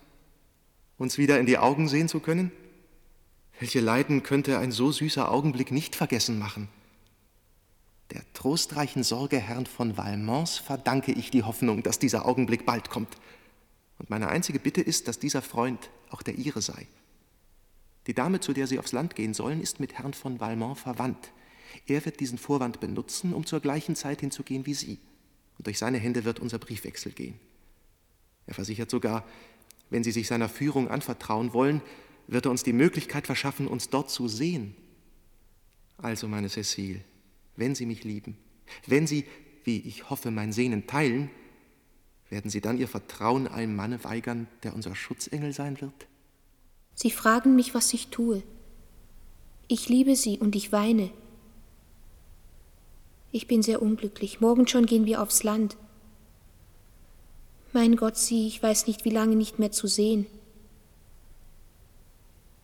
uns 0.99 1.17
wieder 1.17 1.39
in 1.39 1.47
die 1.47 1.59
Augen 1.59 1.87
sehen 1.87 2.09
zu 2.09 2.19
können? 2.19 2.51
Welche 3.61 3.79
Leiden 3.79 4.25
könnte 4.25 4.59
ein 4.59 4.73
so 4.73 4.91
süßer 4.91 5.31
Augenblick 5.31 5.71
nicht 5.71 5.95
vergessen 5.95 6.41
machen? 6.41 6.69
Der 8.11 8.23
trostreichen 8.33 9.05
Sorge 9.05 9.39
Herrn 9.39 9.67
von 9.67 9.97
Valmont 9.97 10.49
verdanke 10.49 11.13
ich 11.13 11.31
die 11.31 11.45
Hoffnung, 11.45 11.85
dass 11.85 12.01
dieser 12.01 12.27
Augenblick 12.27 12.67
bald 12.67 12.91
kommt. 12.91 13.17
Und 14.01 14.11
meine 14.11 14.27
einzige 14.27 14.59
Bitte 14.59 14.81
ist, 14.81 15.07
dass 15.07 15.21
dieser 15.21 15.41
Freund 15.41 15.91
auch 16.11 16.23
der 16.23 16.35
Ihre 16.35 16.63
sei. 16.63 16.89
Die 18.09 18.15
Dame, 18.15 18.41
zu 18.41 18.53
der 18.55 18.67
Sie 18.67 18.81
aufs 18.81 18.91
Land 18.91 19.15
gehen 19.15 19.35
sollen, 19.35 19.61
ist 19.61 19.79
mit 19.79 19.93
Herrn 19.93 20.15
von 20.15 20.41
Valmont 20.41 20.79
verwandt. 20.79 21.31
Er 21.87 22.05
wird 22.05 22.19
diesen 22.19 22.39
Vorwand 22.39 22.81
benutzen, 22.81 23.33
um 23.33 23.47
zur 23.47 23.61
gleichen 23.61 23.95
Zeit 23.95 24.19
hinzugehen 24.19 24.67
wie 24.67 24.75
Sie 24.75 24.99
und 25.63 25.69
durch 25.69 25.79
seine 25.79 25.99
Hände 25.99 26.25
wird 26.25 26.41
unser 26.41 26.59
Briefwechsel 26.59 27.13
gehen. 27.13 27.39
Er 28.49 28.55
versichert 28.55 28.91
sogar, 28.91 29.25
wenn 29.91 30.03
Sie 30.03 30.11
sich 30.11 30.27
seiner 30.27 30.49
Führung 30.49 30.89
anvertrauen 30.89 31.53
wollen, 31.53 31.83
wird 32.27 32.47
er 32.47 32.51
uns 32.51 32.65
die 32.65 32.73
Möglichkeit 32.73 33.27
verschaffen, 33.27 33.69
uns 33.69 33.89
dort 33.89 34.11
zu 34.11 34.27
sehen. 34.27 34.75
Also, 35.99 36.27
meine 36.27 36.49
Cecile, 36.49 37.03
wenn 37.55 37.77
Sie 37.77 37.87
mich 37.87 38.03
lieben, 38.03 38.37
wenn 38.89 39.07
Sie, 39.07 39.25
wie 39.63 39.79
ich 39.79 40.11
hoffe, 40.11 40.33
mein 40.33 40.51
Sehnen 40.51 40.89
teilen, 40.89 41.31
werden 42.29 42.51
Sie 42.51 42.61
dann 42.61 42.77
Ihr 42.77 42.89
Vertrauen 42.89 43.47
einem 43.47 43.77
Manne 43.77 44.03
weigern, 44.03 44.49
der 44.65 44.75
unser 44.75 44.97
Schutzengel 44.97 45.53
sein 45.53 45.81
wird? 45.81 46.09
Sie 46.97 47.13
fragen 47.13 47.55
mich, 47.55 47.73
was 47.73 47.95
ich 47.95 48.09
tue. 48.09 48.43
Ich 49.69 49.89
liebe 49.89 50.17
Sie 50.17 50.41
und 50.41 50.57
ich 50.57 50.73
weine. 50.73 51.13
Ich 53.33 53.47
bin 53.47 53.63
sehr 53.63 53.81
unglücklich. 53.81 54.41
Morgen 54.41 54.69
schon 54.69 54.87
gehen 54.87 55.07
wir 55.07 55.23
aufs 55.23 55.43
Land. 55.43 55.77
Mein 57.73 57.97
Gott, 57.97 58.19
sie, 58.19 58.47
ich 58.47 58.63
weiß 58.63 58.87
nicht, 58.87 59.07
wie 59.07 59.11
lange 59.11 59.35
nicht 59.35 59.59
mehr 59.59 59.73
zu 59.73 59.87
sehen. 59.87 60.27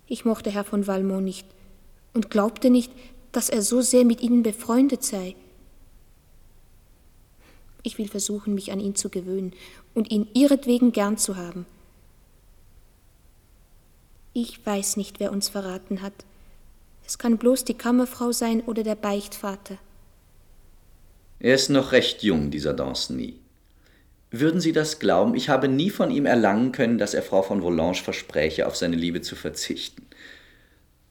Ich 0.07 0.27
mochte 0.27 0.51
Herr 0.51 0.65
von 0.65 0.87
Valmont 0.87 1.25
nicht 1.25 1.47
und 2.13 2.31
glaubte 2.31 2.69
nicht, 2.69 2.93
dass 3.33 3.49
er 3.49 3.63
so 3.63 3.81
sehr 3.81 4.05
mit 4.05 4.21
ihnen 4.21 4.43
befreundet 4.43 5.03
sei. 5.03 5.35
Ich 7.83 7.97
will 7.97 8.09
versuchen, 8.09 8.55
mich 8.55 8.71
an 8.71 8.81
ihn 8.81 8.95
zu 8.95 9.09
gewöhnen 9.09 9.55
und 9.95 10.11
ihn 10.11 10.29
ihretwegen 10.35 10.93
gern 10.93 11.17
zu 11.17 11.37
haben. 11.37 11.65
Ich 14.35 14.65
weiß 14.65 14.99
nicht, 14.99 15.21
wer 15.21 15.33
uns 15.33 15.49
verraten 15.49 16.03
hat. 16.03 16.13
Es 17.07 17.17
kann 17.17 17.39
bloß 17.39 17.65
die 17.65 17.75
Kammerfrau 17.75 18.33
sein 18.33 18.61
oder 18.63 18.83
der 18.83 18.95
Beichtvater. 18.95 19.79
Er 21.41 21.55
ist 21.55 21.69
noch 21.69 21.93
recht 21.93 22.23
jung, 22.23 22.51
dieser 22.51 22.75
Danceny. 22.75 23.35
Würden 24.31 24.61
Sie 24.61 24.73
das 24.73 24.99
glauben, 24.99 25.35
ich 25.35 25.49
habe 25.49 25.69
nie 25.69 25.91
von 25.91 26.11
ihm 26.11 26.27
erlangen 26.27 26.73
können, 26.73 26.99
dass 26.99 27.15
er 27.15 27.23
Frau 27.23 27.43
von 27.43 27.63
Volange 27.63 27.95
verspräche, 27.95 28.67
auf 28.67 28.77
seine 28.77 28.97
Liebe 28.97 29.23
zu 29.23 29.37
verzichten. 29.37 30.07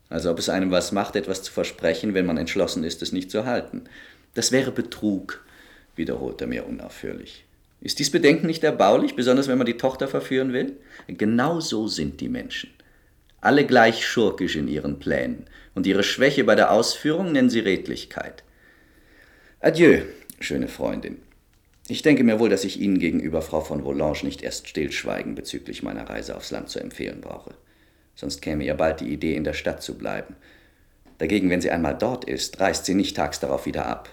Als 0.10 0.26
ob 0.26 0.38
es 0.38 0.50
einem 0.50 0.70
was 0.72 0.92
macht, 0.92 1.16
etwas 1.16 1.44
zu 1.44 1.52
versprechen, 1.52 2.14
wenn 2.14 2.26
man 2.26 2.38
entschlossen 2.38 2.84
ist, 2.84 3.02
es 3.02 3.12
nicht 3.12 3.32
zu 3.32 3.46
halten. 3.46 3.86
Das 4.36 4.52
wäre 4.52 4.72
Betrug, 4.72 5.44
wiederholt 5.96 6.42
er 6.42 6.48
mir 6.48 6.68
unaufhörlich. 6.68 7.46
Ist 7.82 8.00
dies 8.00 8.12
Bedenken 8.12 8.48
nicht 8.48 8.64
erbaulich, 8.64 9.16
besonders 9.16 9.48
wenn 9.48 9.58
man 9.58 9.68
die 9.68 9.78
Tochter 9.78 10.08
verführen 10.08 10.54
will? 10.54 10.78
Genau 11.08 11.60
so 11.60 11.88
sind 11.88 12.22
die 12.22 12.30
Menschen. 12.30 12.70
Alle 13.40 13.66
gleich 13.66 14.06
schurkisch 14.06 14.56
in 14.56 14.68
ihren 14.68 15.00
Plänen, 15.00 15.46
und 15.74 15.86
ihre 15.86 16.04
Schwäche 16.04 16.44
bei 16.44 16.56
der 16.56 16.72
Ausführung 16.72 17.32
nennen 17.32 17.50
sie 17.52 17.60
Redlichkeit. 17.60 18.44
Adieu, 19.60 20.03
schöne 20.39 20.68
Freundin. 20.68 21.18
Ich 21.88 22.03
denke 22.03 22.24
mir 22.24 22.39
wohl, 22.39 22.47
dass 22.47 22.64
ich 22.64 22.80
Ihnen 22.80 22.99
gegenüber 22.99 23.41
Frau 23.41 23.62
von 23.62 23.84
Volange 23.84 24.20
nicht 24.22 24.43
erst 24.43 24.68
Stillschweigen 24.68 25.34
bezüglich 25.34 25.82
meiner 25.82 26.08
Reise 26.08 26.38
aufs 26.38 26.51
Land 26.51 26.70
zu 26.70 26.80
empfehlen 26.80 27.22
brauche. 27.22 27.55
Sonst 28.14 28.43
käme 28.43 28.64
ihr 28.64 28.76
bald 28.76 28.99
die 28.99 29.12
Idee, 29.12 29.36
in 29.36 29.43
der 29.43 29.53
Stadt 29.53 29.82
zu 29.82 29.97
bleiben. 29.97 30.36
Dagegen, 31.18 31.49
wenn 31.49 31.62
sie 31.62 31.72
einmal 31.72 31.97
dort 31.97 32.26
ist, 32.26 32.60
reist 32.60 32.86
sie 32.86 32.93
nicht 32.93 33.16
tags 33.16 33.39
darauf 33.39 33.66
wieder 33.66 33.88
ab. 33.88 34.10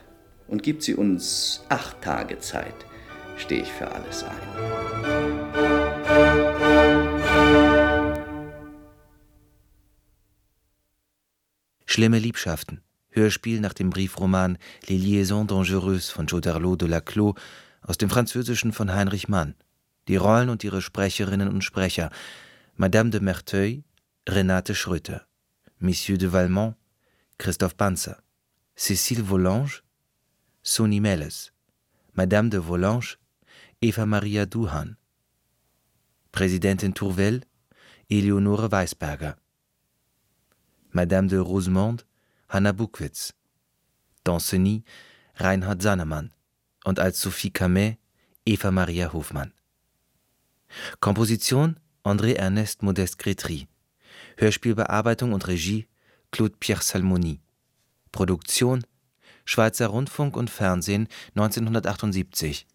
Und 0.48 0.62
gibt 0.62 0.82
sie 0.82 0.94
uns 0.94 1.62
acht 1.68 2.00
Tage 2.00 2.38
Zeit, 2.38 2.86
stehe 3.36 3.60
ich 3.60 3.72
für 3.72 3.92
alles 3.92 4.24
ein. 4.24 4.34
Schlimme 11.84 12.18
Liebschaften. 12.18 12.80
Hörspiel 13.14 13.60
nach 13.60 13.74
dem 13.74 13.90
Briefroman 13.90 14.58
Les 14.88 15.00
Liaisons 15.00 15.46
dangereuses 15.46 16.10
von 16.10 16.26
Joderlot 16.26 16.80
de 16.80 16.88
Laclos 16.88 17.36
aus 17.82 17.96
dem 17.96 18.10
Französischen 18.10 18.72
von 18.72 18.92
Heinrich 18.92 19.28
Mann. 19.28 19.54
Die 20.08 20.16
Rollen 20.16 20.48
und 20.48 20.64
ihre 20.64 20.82
Sprecherinnen 20.82 21.48
und 21.48 21.62
Sprecher 21.62 22.10
Madame 22.74 23.10
de 23.10 23.20
Merteuil, 23.20 23.84
Renate 24.28 24.74
Schröter, 24.74 25.26
Monsieur 25.78 26.18
de 26.18 26.32
Valmont, 26.32 26.74
Christoph 27.38 27.76
Panzer, 27.76 28.20
Cécile 28.74 29.22
Volange, 29.22 29.84
Sony 30.64 30.98
Melles, 30.98 31.52
Madame 32.14 32.50
de 32.50 32.58
Volange, 32.58 33.16
Eva 33.80 34.06
Maria 34.06 34.44
Duhan, 34.44 34.96
Präsidentin 36.32 36.94
Tourvel, 36.94 37.42
Eleonore 38.10 38.72
Weisberger, 38.72 39.36
Madame 40.90 41.28
de 41.28 41.38
Rosemonde, 41.38 42.02
Hanna 42.54 42.70
Buckwitz, 42.70 43.34
Danceny 44.22 44.84
Reinhard 45.34 45.82
Sannemann 45.82 46.32
und 46.84 47.00
als 47.00 47.20
Sophie 47.20 47.50
Camet 47.50 47.98
Eva 48.46 48.70
Maria 48.70 49.12
Hofmann. 49.12 49.52
Komposition 51.00 51.80
André 52.04 52.34
Ernest 52.34 52.84
Modeste 52.84 53.16
Gretry. 53.16 53.66
Hörspielbearbeitung 54.36 55.32
und 55.32 55.48
Regie 55.48 55.88
Claude 56.30 56.54
Pierre 56.60 56.80
Salmoni. 56.80 57.40
Produktion 58.12 58.86
Schweizer 59.44 59.88
Rundfunk 59.88 60.36
und 60.36 60.48
Fernsehen 60.48 61.08
1978 61.30 62.68